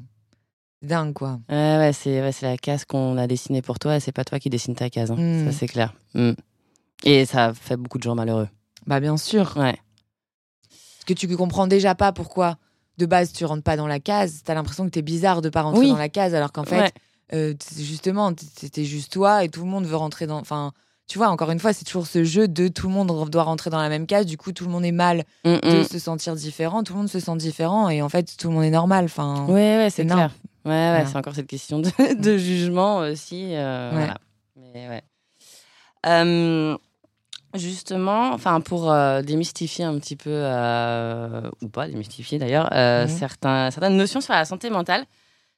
c'est 0.82 0.88
dingue, 0.88 1.14
quoi. 1.14 1.40
Ouais, 1.48 1.76
ouais, 1.78 1.92
c'est 1.94 2.20
ouais, 2.20 2.30
la 2.42 2.58
case 2.58 2.84
qu'on 2.84 3.16
a 3.16 3.26
dessinée 3.26 3.62
pour 3.62 3.78
toi 3.78 3.96
et 3.96 4.00
c'est 4.00 4.12
pas 4.12 4.24
toi 4.24 4.38
qui 4.38 4.50
dessine 4.50 4.74
ta 4.74 4.90
case. 4.90 5.10
hein. 5.10 5.16
Mm. 5.16 5.46
Ça, 5.46 5.52
c'est 5.58 5.68
clair. 5.68 5.94
Mm. 6.14 6.32
Et 7.04 7.24
ça 7.24 7.54
fait 7.54 7.76
beaucoup 7.76 7.96
de 7.98 8.02
gens 8.02 8.14
malheureux. 8.14 8.48
Bah, 8.86 9.00
bien 9.00 9.16
sûr. 9.16 9.54
Ouais. 9.56 9.78
Que 11.06 11.14
tu 11.14 11.34
comprends 11.36 11.66
déjà 11.66 11.94
pas 11.94 12.12
pourquoi 12.12 12.56
de 12.98 13.06
base 13.06 13.32
tu 13.32 13.44
rentres 13.44 13.62
pas 13.62 13.76
dans 13.76 13.86
la 13.86 14.00
case. 14.00 14.42
Tu 14.44 14.50
as 14.50 14.54
l'impression 14.54 14.84
que 14.84 14.90
tu 14.90 14.98
es 14.98 15.02
bizarre 15.02 15.40
de 15.42 15.48
pas 15.48 15.62
rentrer 15.62 15.80
Oui. 15.80 15.88
dans 15.90 15.96
la 15.96 16.08
case 16.08 16.34
alors 16.34 16.52
qu'en 16.52 16.64
fait, 16.64 16.80
Ouais. 16.80 16.92
euh, 17.34 17.54
justement, 17.78 18.32
c'était 18.56 18.84
juste 18.84 19.12
toi 19.12 19.44
et 19.44 19.48
tout 19.48 19.60
le 19.62 19.66
monde 19.68 19.84
veut 19.86 19.96
rentrer 19.96 20.26
dans. 20.26 20.38
Enfin, 20.38 20.72
tu 21.06 21.18
vois, 21.18 21.28
encore 21.28 21.50
une 21.50 21.58
fois, 21.60 21.72
c'est 21.72 21.84
toujours 21.84 22.06
ce 22.06 22.24
jeu 22.24 22.48
de 22.48 22.68
tout 22.68 22.88
le 22.88 22.94
monde 22.94 23.30
doit 23.30 23.42
rentrer 23.44 23.70
dans 23.70 23.80
la 23.80 23.88
même 23.88 24.06
case. 24.06 24.26
Du 24.26 24.36
coup, 24.36 24.50
tout 24.52 24.64
le 24.64 24.70
monde 24.70 24.84
est 24.84 24.92
mal 24.92 25.24
Mm, 25.44 25.56
de 25.62 25.80
mm. 25.80 25.84
se 25.84 25.98
sentir 25.98 26.34
différent. 26.34 26.82
Tout 26.82 26.94
le 26.94 26.98
monde 27.00 27.08
se 27.08 27.20
sent 27.20 27.36
différent 27.36 27.88
et 27.90 28.02
en 28.02 28.08
fait, 28.08 28.36
tout 28.36 28.48
le 28.48 28.54
monde 28.54 28.64
est 28.64 28.70
normal. 28.70 29.04
Enfin, 29.04 29.44
Ouais, 29.46 29.76
ouais, 29.76 29.88
c'est 29.90 30.04
clair. 30.06 30.32
Ouais, 30.64 30.72
ouais, 30.72 30.88
Voilà. 30.90 31.06
c'est 31.06 31.16
encore 31.16 31.34
cette 31.36 31.46
question 31.46 31.78
de, 31.80 31.90
de 32.20 32.36
jugement 32.38 32.96
aussi. 32.98 33.54
euh, 33.54 33.90
Ouais. 33.90 33.96
voilà. 33.98 34.16
Mais 34.72 34.88
ouais. 34.88 35.02
Euh, 36.06 36.76
justement, 37.58 38.32
enfin 38.32 38.60
pour 38.60 38.90
euh, 38.92 39.22
démystifier 39.22 39.84
un 39.84 39.98
petit 39.98 40.16
peu, 40.16 40.30
euh, 40.32 41.50
ou 41.62 41.68
pas 41.68 41.86
démystifier 41.88 42.38
d'ailleurs, 42.38 42.68
euh, 42.72 43.02
Mhm. 43.04 43.08
certains, 43.08 43.70
certaines 43.70 43.96
notions 43.96 44.20
sur 44.20 44.32
la 44.34 44.44
santé 44.44 44.70
mentale. 44.70 45.04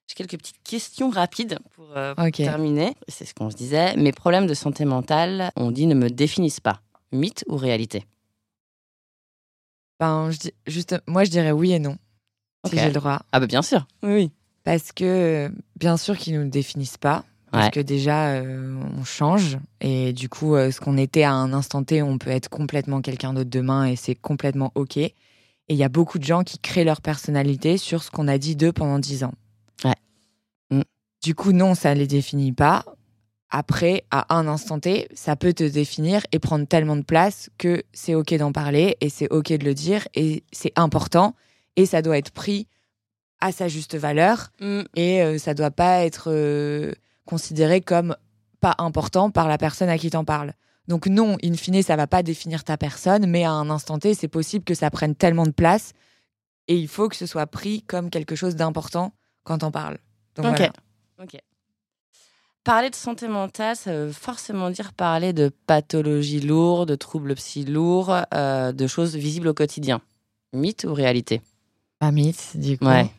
J'ai 0.06 0.14
quelques 0.14 0.38
petites 0.38 0.62
questions 0.64 1.10
rapides 1.10 1.58
pour, 1.74 1.86
terminer. 2.32 2.94
C'est 3.08 3.26
ce 3.26 3.34
qu'on 3.34 3.50
se 3.50 3.56
disait. 3.56 3.94
Mes 3.96 4.12
problèmes 4.12 4.46
de 4.46 4.54
santé 4.54 4.84
mentale, 4.86 5.50
on 5.56 5.70
dit, 5.70 5.86
ne 5.86 5.94
me 5.94 6.08
définissent 6.08 6.60
pas. 6.60 6.80
Mythe 7.12 7.44
ou 7.46 7.56
réalité? 7.56 8.06
Ben, 10.00 10.30
je 10.30 10.38
dis- 10.38 10.54
juste, 10.66 10.96
moi, 11.06 11.24
je 11.24 11.30
dirais 11.30 11.50
oui 11.52 11.72
et 11.72 11.78
non, 11.78 11.96
si 12.66 12.76
j'ai 12.78 12.86
le 12.86 12.92
droit. 12.92 13.20
Ah 13.32 13.40
bah 13.40 13.46
bien 13.46 13.62
sûr. 13.62 13.86
Oui. 14.02 14.30
Parce 14.64 14.92
que, 14.92 15.50
bien 15.76 15.96
sûr, 15.96 16.16
qu'ils 16.16 16.34
ne 16.38 16.44
nous 16.44 16.50
définissent 16.50 16.98
pas. 16.98 17.24
Parce 17.50 17.66
Ouais. 17.66 17.70
que 17.70 17.80
déjà, 17.80 18.32
euh, 18.32 18.80
on 18.98 19.04
change. 19.04 19.58
Et 19.80 20.12
du 20.12 20.28
coup, 20.28 20.54
euh, 20.54 20.70
ce 20.70 20.80
qu'on 20.80 20.96
était 20.98 21.22
à 21.22 21.32
un 21.32 21.52
instant 21.52 21.82
T, 21.82 22.02
on 22.02 22.18
peut 22.18 22.30
être 22.30 22.48
complètement 22.48 23.00
quelqu'un 23.00 23.32
d'autre 23.32 23.50
demain 23.50 23.86
et 23.86 23.96
c'est 23.96 24.14
complètement 24.14 24.70
OK. 24.74 24.96
Et 24.98 25.14
il 25.70 25.76
y 25.76 25.84
a 25.84 25.88
beaucoup 25.88 26.18
de 26.18 26.24
gens 26.24 26.44
qui 26.44 26.58
créent 26.58 26.84
leur 26.84 27.00
personnalité 27.00 27.76
sur 27.78 28.02
ce 28.02 28.10
qu'on 28.10 28.28
a 28.28 28.38
dit 28.38 28.56
d'eux 28.56 28.72
pendant 28.72 28.98
dix 28.98 29.24
ans. 29.24 29.32
Ouais. 29.84 29.94
Mm. 30.70 30.82
Du 31.22 31.34
coup, 31.34 31.52
non, 31.52 31.74
ça 31.74 31.94
ne 31.94 32.00
les 32.00 32.06
définit 32.06 32.52
pas. 32.52 32.84
Après, 33.50 34.04
à 34.10 34.34
un 34.36 34.46
instant 34.46 34.78
T, 34.78 35.08
ça 35.14 35.34
peut 35.34 35.54
te 35.54 35.64
définir 35.64 36.20
et 36.32 36.38
prendre 36.38 36.66
tellement 36.66 36.96
de 36.96 37.02
place 37.02 37.48
que 37.56 37.82
c'est 37.94 38.14
OK 38.14 38.34
d'en 38.34 38.52
parler 38.52 38.96
et 39.00 39.08
c'est 39.08 39.28
OK 39.30 39.48
de 39.52 39.64
le 39.64 39.72
dire 39.72 40.06
et 40.14 40.42
c'est 40.52 40.72
important 40.76 41.34
et 41.76 41.86
ça 41.86 42.02
doit 42.02 42.18
être 42.18 42.30
pris 42.30 42.66
à 43.40 43.52
sa 43.52 43.68
juste 43.68 43.96
valeur 43.96 44.50
Mm. 44.60 44.80
et 44.96 45.22
euh, 45.22 45.38
ça 45.38 45.54
doit 45.54 45.70
pas 45.70 46.04
être 46.04 46.24
euh, 46.30 46.92
considéré 47.28 47.82
comme 47.82 48.16
pas 48.60 48.74
important 48.78 49.30
par 49.30 49.48
la 49.48 49.58
personne 49.58 49.90
à 49.90 49.98
qui 49.98 50.08
t'en 50.08 50.24
parles. 50.24 50.54
Donc 50.88 51.06
non, 51.06 51.36
in 51.44 51.52
fine, 51.52 51.82
ça 51.82 51.94
va 51.96 52.06
pas 52.06 52.22
définir 52.22 52.64
ta 52.64 52.78
personne, 52.78 53.26
mais 53.26 53.44
à 53.44 53.50
un 53.52 53.68
instant 53.68 53.98
T, 53.98 54.14
c'est 54.14 54.28
possible 54.28 54.64
que 54.64 54.74
ça 54.74 54.90
prenne 54.90 55.14
tellement 55.14 55.44
de 55.44 55.50
place 55.52 55.92
et 56.68 56.76
il 56.76 56.88
faut 56.88 57.08
que 57.10 57.16
ce 57.16 57.26
soit 57.26 57.46
pris 57.46 57.82
comme 57.82 58.08
quelque 58.08 58.34
chose 58.34 58.56
d'important 58.56 59.12
quand 59.44 59.62
on 59.62 59.70
parle. 59.70 59.98
Donc 60.36 60.46
Ok. 60.46 60.56
voilà. 60.56 60.72
Ok. 61.22 61.38
Parler 62.64 62.88
de 62.88 62.94
santé 62.94 63.28
mentale, 63.28 63.76
ça 63.76 63.92
veut 63.92 64.12
forcément 64.12 64.70
dire 64.70 64.92
parler 64.94 65.34
de 65.34 65.50
pathologies 65.66 66.40
lourdes, 66.40 66.88
de 66.88 66.94
troubles 66.96 67.34
psy 67.34 67.64
lourds, 67.64 68.14
euh, 68.34 68.72
de 68.72 68.86
choses 68.86 69.16
visibles 69.16 69.48
au 69.48 69.54
quotidien. 69.54 70.00
Mythe 70.54 70.84
ou 70.84 70.94
réalité? 70.94 71.42
Pas 71.98 72.10
mythe, 72.10 72.52
du 72.56 72.78
coup. 72.78 72.86
Ouais. 72.86 73.10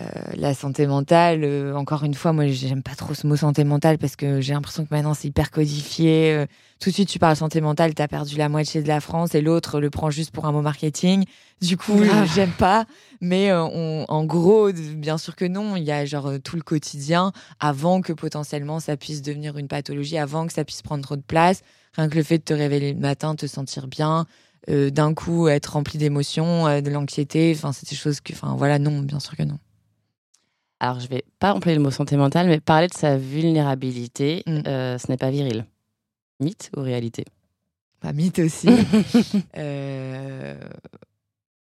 Euh, 0.00 0.04
la 0.34 0.54
santé 0.54 0.88
mentale, 0.88 1.44
euh, 1.44 1.72
encore 1.76 2.02
une 2.02 2.14
fois, 2.14 2.32
moi 2.32 2.48
j'aime 2.48 2.82
pas 2.82 2.96
trop 2.96 3.14
ce 3.14 3.28
mot 3.28 3.36
santé 3.36 3.62
mentale 3.62 3.96
parce 3.96 4.16
que 4.16 4.40
j'ai 4.40 4.52
l'impression 4.52 4.84
que 4.84 4.92
maintenant 4.92 5.14
c'est 5.14 5.28
hyper 5.28 5.52
codifié. 5.52 6.32
euh, 6.34 6.46
tout 6.80 6.90
de 6.90 6.94
suite, 6.94 7.08
tu 7.08 7.20
parles 7.20 7.36
santé 7.36 7.60
mentale, 7.60 7.94
t'as 7.94 8.08
perdu 8.08 8.36
la 8.36 8.48
moitié 8.48 8.82
de 8.82 8.88
la 8.88 9.00
France 9.00 9.36
et 9.36 9.40
l'autre 9.40 9.80
le 9.80 9.90
prend 9.90 10.10
juste 10.10 10.32
pour 10.32 10.46
un 10.46 10.52
mot 10.52 10.62
marketing. 10.62 11.24
Du 11.62 11.76
coup, 11.76 11.96
Grave. 12.02 12.28
j'aime 12.34 12.50
pas. 12.50 12.86
Mais 13.20 13.50
euh, 13.52 13.62
on- 13.64 14.04
en 14.08 14.24
gros, 14.24 14.72
bien 14.72 15.16
sûr 15.16 15.36
que 15.36 15.44
non, 15.44 15.76
il 15.76 15.84
y 15.84 15.92
a 15.92 16.04
genre 16.04 16.26
euh, 16.26 16.38
tout 16.38 16.56
le 16.56 16.62
quotidien 16.62 17.30
avant 17.60 18.00
que 18.00 18.12
potentiellement 18.12 18.80
ça 18.80 18.96
puisse 18.96 19.22
devenir 19.22 19.56
une 19.58 19.68
pathologie, 19.68 20.18
avant 20.18 20.46
que 20.48 20.52
ça 20.52 20.64
puisse 20.64 20.82
prendre 20.82 21.04
trop 21.04 21.16
de 21.16 21.22
place. 21.22 21.62
Rien 21.96 22.08
que 22.08 22.16
le 22.16 22.24
fait 22.24 22.38
de 22.38 22.42
te 22.44 22.52
réveiller 22.52 22.92
le 22.94 22.98
matin, 23.00 23.36
te 23.36 23.46
sentir 23.46 23.86
bien, 23.86 24.26
euh, 24.68 24.90
d'un 24.90 25.14
coup 25.14 25.46
être 25.46 25.74
rempli 25.74 25.98
d'émotions, 25.98 26.66
euh, 26.66 26.80
de 26.80 26.90
l'anxiété, 26.90 27.52
enfin 27.56 27.72
c'est 27.72 27.88
des 27.88 27.94
choses 27.94 28.20
que, 28.20 28.32
enfin 28.32 28.56
voilà, 28.58 28.80
non, 28.80 28.98
bien 29.00 29.20
sûr 29.20 29.36
que 29.36 29.44
non. 29.44 29.58
Alors, 30.84 31.00
je 31.00 31.08
vais 31.08 31.24
pas 31.38 31.54
employer 31.54 31.78
le 31.78 31.82
mot 31.82 31.90
santé 31.90 32.14
mentale, 32.14 32.46
mais 32.46 32.60
parler 32.60 32.88
de 32.88 32.92
sa 32.92 33.16
vulnérabilité, 33.16 34.42
Mm. 34.46 34.60
euh, 34.66 34.98
ce 34.98 35.10
n'est 35.10 35.16
pas 35.16 35.30
viril. 35.30 35.64
Mythe 36.40 36.70
ou 36.76 36.82
réalité? 36.82 37.24
Pas 38.00 38.12
mythe 38.12 38.38
aussi. 38.40 38.68
Euh, 39.56 40.58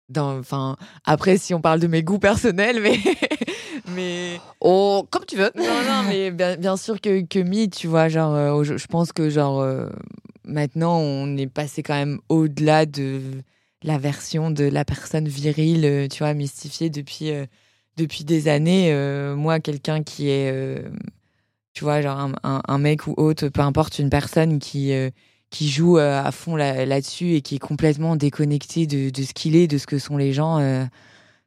dans, 0.10 0.40
enfin, 0.40 0.76
après, 1.04 1.38
si 1.38 1.54
on 1.54 1.62
parle 1.62 1.80
de 1.80 1.86
mes 1.88 2.02
goûts 2.02 2.18
personnels, 2.18 2.82
mais, 2.82 2.98
mais 3.96 4.40
Oh, 4.60 5.06
comme 5.12 5.26
tu 5.26 5.36
veux. 5.36 5.52
non, 5.56 5.64
non, 5.88 6.04
mais 6.10 6.32
bien, 6.32 6.56
bien 6.58 6.76
sûr 6.78 7.00
que, 7.00 7.22
que 7.26 7.38
mythe, 7.40 7.76
tu 7.76 7.86
vois, 7.86 8.10
genre, 8.10 8.34
euh, 8.34 8.64
je, 8.64 8.76
je 8.78 8.88
pense 8.88 9.12
que 9.12 9.30
genre 9.30 9.60
euh, 9.62 9.88
maintenant, 10.46 10.98
on 10.98 11.38
est 11.38 11.46
passé 11.46 11.84
quand 11.84 11.94
même 11.94 12.18
au-delà 12.30 12.88
de 12.88 13.22
la 13.84 14.00
version 14.00 14.50
de 14.50 14.64
la 14.64 14.84
personne 14.84 15.28
virile, 15.28 16.08
tu 16.10 16.20
vois, 16.20 16.34
mystifiée 16.34 16.90
depuis 16.90 17.30
euh, 17.32 17.46
depuis 17.98 18.24
des 18.24 18.48
années. 18.48 18.92
Euh, 18.94 19.36
moi, 19.36 19.60
quelqu'un 19.60 20.04
qui 20.04 20.30
est, 20.30 20.52
euh, 20.52 20.90
tu 21.74 21.84
vois, 21.84 22.02
genre 22.02 22.20
un, 22.20 22.32
un- 22.44 22.62
un 22.68 22.78
mec 22.78 23.08
ou 23.08 23.14
autre, 23.18 23.48
peu 23.50 23.62
importe, 23.62 24.00
une 24.00 24.10
personne 24.10 24.60
qui 24.60 24.92
euh, 24.94 25.10
qui 25.52 25.70
joue 25.70 25.98
à 25.98 26.32
fond 26.32 26.56
là- 26.58 26.86
là-dessus 26.86 27.34
et 27.36 27.42
qui 27.42 27.56
est 27.56 27.60
complètement 27.60 28.16
déconnecté 28.18 28.88
de, 28.88 29.10
de 29.10 29.24
ce 29.24 29.34
qu'il 29.34 29.56
est, 29.56 29.68
de 29.68 29.78
ce 29.78 29.88
que 29.88 30.00
sont 30.00 30.18
les 30.18 30.34
gens, 30.34 30.60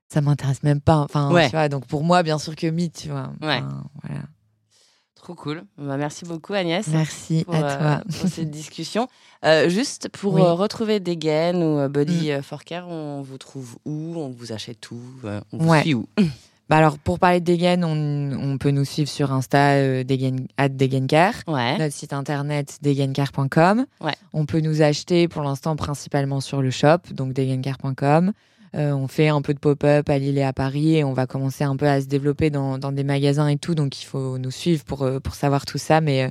ça 0.08 0.20
m'intéresse 0.22 0.62
même 0.62 0.80
pas. 0.80 0.98
Enfin, 1.00 1.30
Ouais. 1.30 1.44
tu 1.46 1.50
vois, 1.50 1.68
donc 1.68 1.84
pour 1.86 2.04
moi, 2.04 2.22
bien 2.22 2.38
sûr 2.38 2.56
que 2.56 2.66
mythe, 2.68 3.00
tu 3.02 3.08
vois. 3.08 3.32
Ouais. 3.42 3.58
Enfin, 3.58 3.84
voilà. 4.02 4.22
Trop 5.28 5.34
cool. 5.34 5.64
Bah, 5.76 5.98
merci 5.98 6.24
beaucoup, 6.24 6.54
Agnès. 6.54 6.86
Merci 6.88 7.44
pour, 7.44 7.54
à 7.54 7.58
euh, 7.58 7.78
toi. 7.98 8.02
pour 8.18 8.30
cette 8.30 8.50
discussion. 8.50 9.08
Euh, 9.44 9.68
juste 9.68 10.08
pour 10.08 10.32
Oui. 10.32 10.40
Euh, 10.40 10.54
retrouver 10.54 11.00
Degen 11.00 11.62
ou 11.62 11.78
euh, 11.80 11.88
Body 11.90 12.32
euh, 12.32 12.40
for 12.40 12.64
Care, 12.64 12.88
on 12.88 13.20
vous 13.20 13.36
trouve 13.36 13.76
où? 13.84 14.14
On 14.16 14.30
vous 14.30 14.52
achète 14.52 14.90
où? 14.90 14.98
On 15.52 15.58
vous 15.58 15.68
Ouais. 15.68 15.82
suit 15.82 15.92
où? 15.92 16.06
Bah 16.70 16.76
alors, 16.76 16.98
pour 16.98 17.18
parler 17.18 17.40
de 17.40 17.44
Degen, 17.44 17.84
on, 17.84 18.52
on 18.52 18.56
peut 18.58 18.70
nous 18.70 18.84
suivre 18.86 19.08
sur 19.10 19.30
Insta, 19.32 20.02
Degen, 20.04 20.46
at. 20.56 20.68
Ouais. 21.46 21.78
Notre 21.78 21.92
site 21.94 22.12
internet 22.14 22.78
degencare.com. 22.82 23.84
Ouais. 24.02 24.14
On 24.32 24.46
peut 24.46 24.60
nous 24.60 24.80
acheter 24.80 25.28
pour 25.28 25.42
l'instant 25.42 25.76
principalement 25.76 26.40
sur 26.40 26.62
le 26.62 26.70
shop, 26.70 26.98
donc 27.12 27.34
degencare.com. 27.34 28.32
Euh, 28.74 28.92
on 28.92 29.08
fait 29.08 29.28
un 29.28 29.42
peu 29.42 29.54
de 29.54 29.58
pop-up 29.58 30.08
à 30.08 30.18
Lille 30.18 30.38
et 30.38 30.42
à 30.42 30.52
Paris 30.52 30.96
et 30.96 31.04
on 31.04 31.12
va 31.12 31.26
commencer 31.26 31.64
un 31.64 31.76
peu 31.76 31.86
à 31.86 32.00
se 32.00 32.06
développer 32.06 32.50
dans, 32.50 32.78
dans 32.78 32.92
des 32.92 33.04
magasins 33.04 33.48
et 33.48 33.56
tout. 33.56 33.74
Donc 33.74 34.00
il 34.00 34.04
faut 34.04 34.38
nous 34.38 34.50
suivre 34.50 34.84
pour, 34.84 35.02
euh, 35.02 35.20
pour 35.20 35.34
savoir 35.34 35.64
tout 35.64 35.78
ça. 35.78 36.00
Mais, 36.00 36.24
euh, 36.24 36.28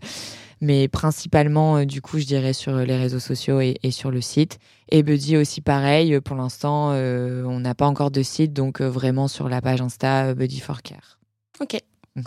mais 0.61 0.87
principalement, 0.87 1.83
du 1.85 2.01
coup, 2.01 2.19
je 2.19 2.25
dirais 2.25 2.53
sur 2.53 2.75
les 2.75 2.97
réseaux 2.97 3.19
sociaux 3.19 3.59
et, 3.61 3.77
et 3.83 3.91
sur 3.91 4.11
le 4.11 4.21
site. 4.21 4.59
Et 4.89 5.03
Buddy 5.03 5.37
aussi 5.37 5.61
pareil. 5.61 6.19
Pour 6.21 6.35
l'instant, 6.35 6.91
euh, 6.93 7.43
on 7.45 7.59
n'a 7.59 7.75
pas 7.75 7.87
encore 7.87 8.11
de 8.11 8.23
site. 8.23 8.53
Donc 8.53 8.81
vraiment 8.81 9.27
sur 9.27 9.49
la 9.49 9.61
page 9.61 9.81
Insta 9.81 10.33
Buddy 10.33 10.59
for 10.59 10.81
Care. 10.81 11.19
Ok. 11.59 11.79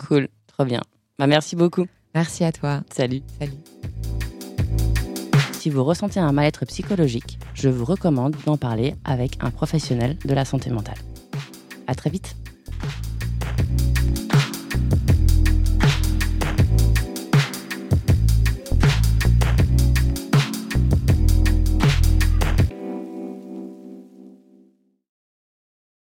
Cool. 0.07 0.27
Trop 0.47 0.65
bien. 0.65 0.81
Bah, 1.19 1.27
merci 1.27 1.55
beaucoup. 1.55 1.85
Merci 2.13 2.43
à 2.43 2.51
toi. 2.51 2.81
Salut. 2.91 3.21
Salut 3.39 4.30
si 5.61 5.69
vous 5.69 5.83
ressentez 5.83 6.19
un 6.19 6.31
mal-être 6.31 6.65
psychologique, 6.65 7.37
je 7.53 7.69
vous 7.69 7.85
recommande 7.85 8.35
d'en 8.47 8.57
parler 8.57 8.95
avec 9.05 9.37
un 9.41 9.51
professionnel 9.51 10.17
de 10.25 10.33
la 10.33 10.43
santé 10.43 10.71
mentale. 10.71 10.97
À 11.85 11.93
très 11.93 12.09
vite! 12.09 12.35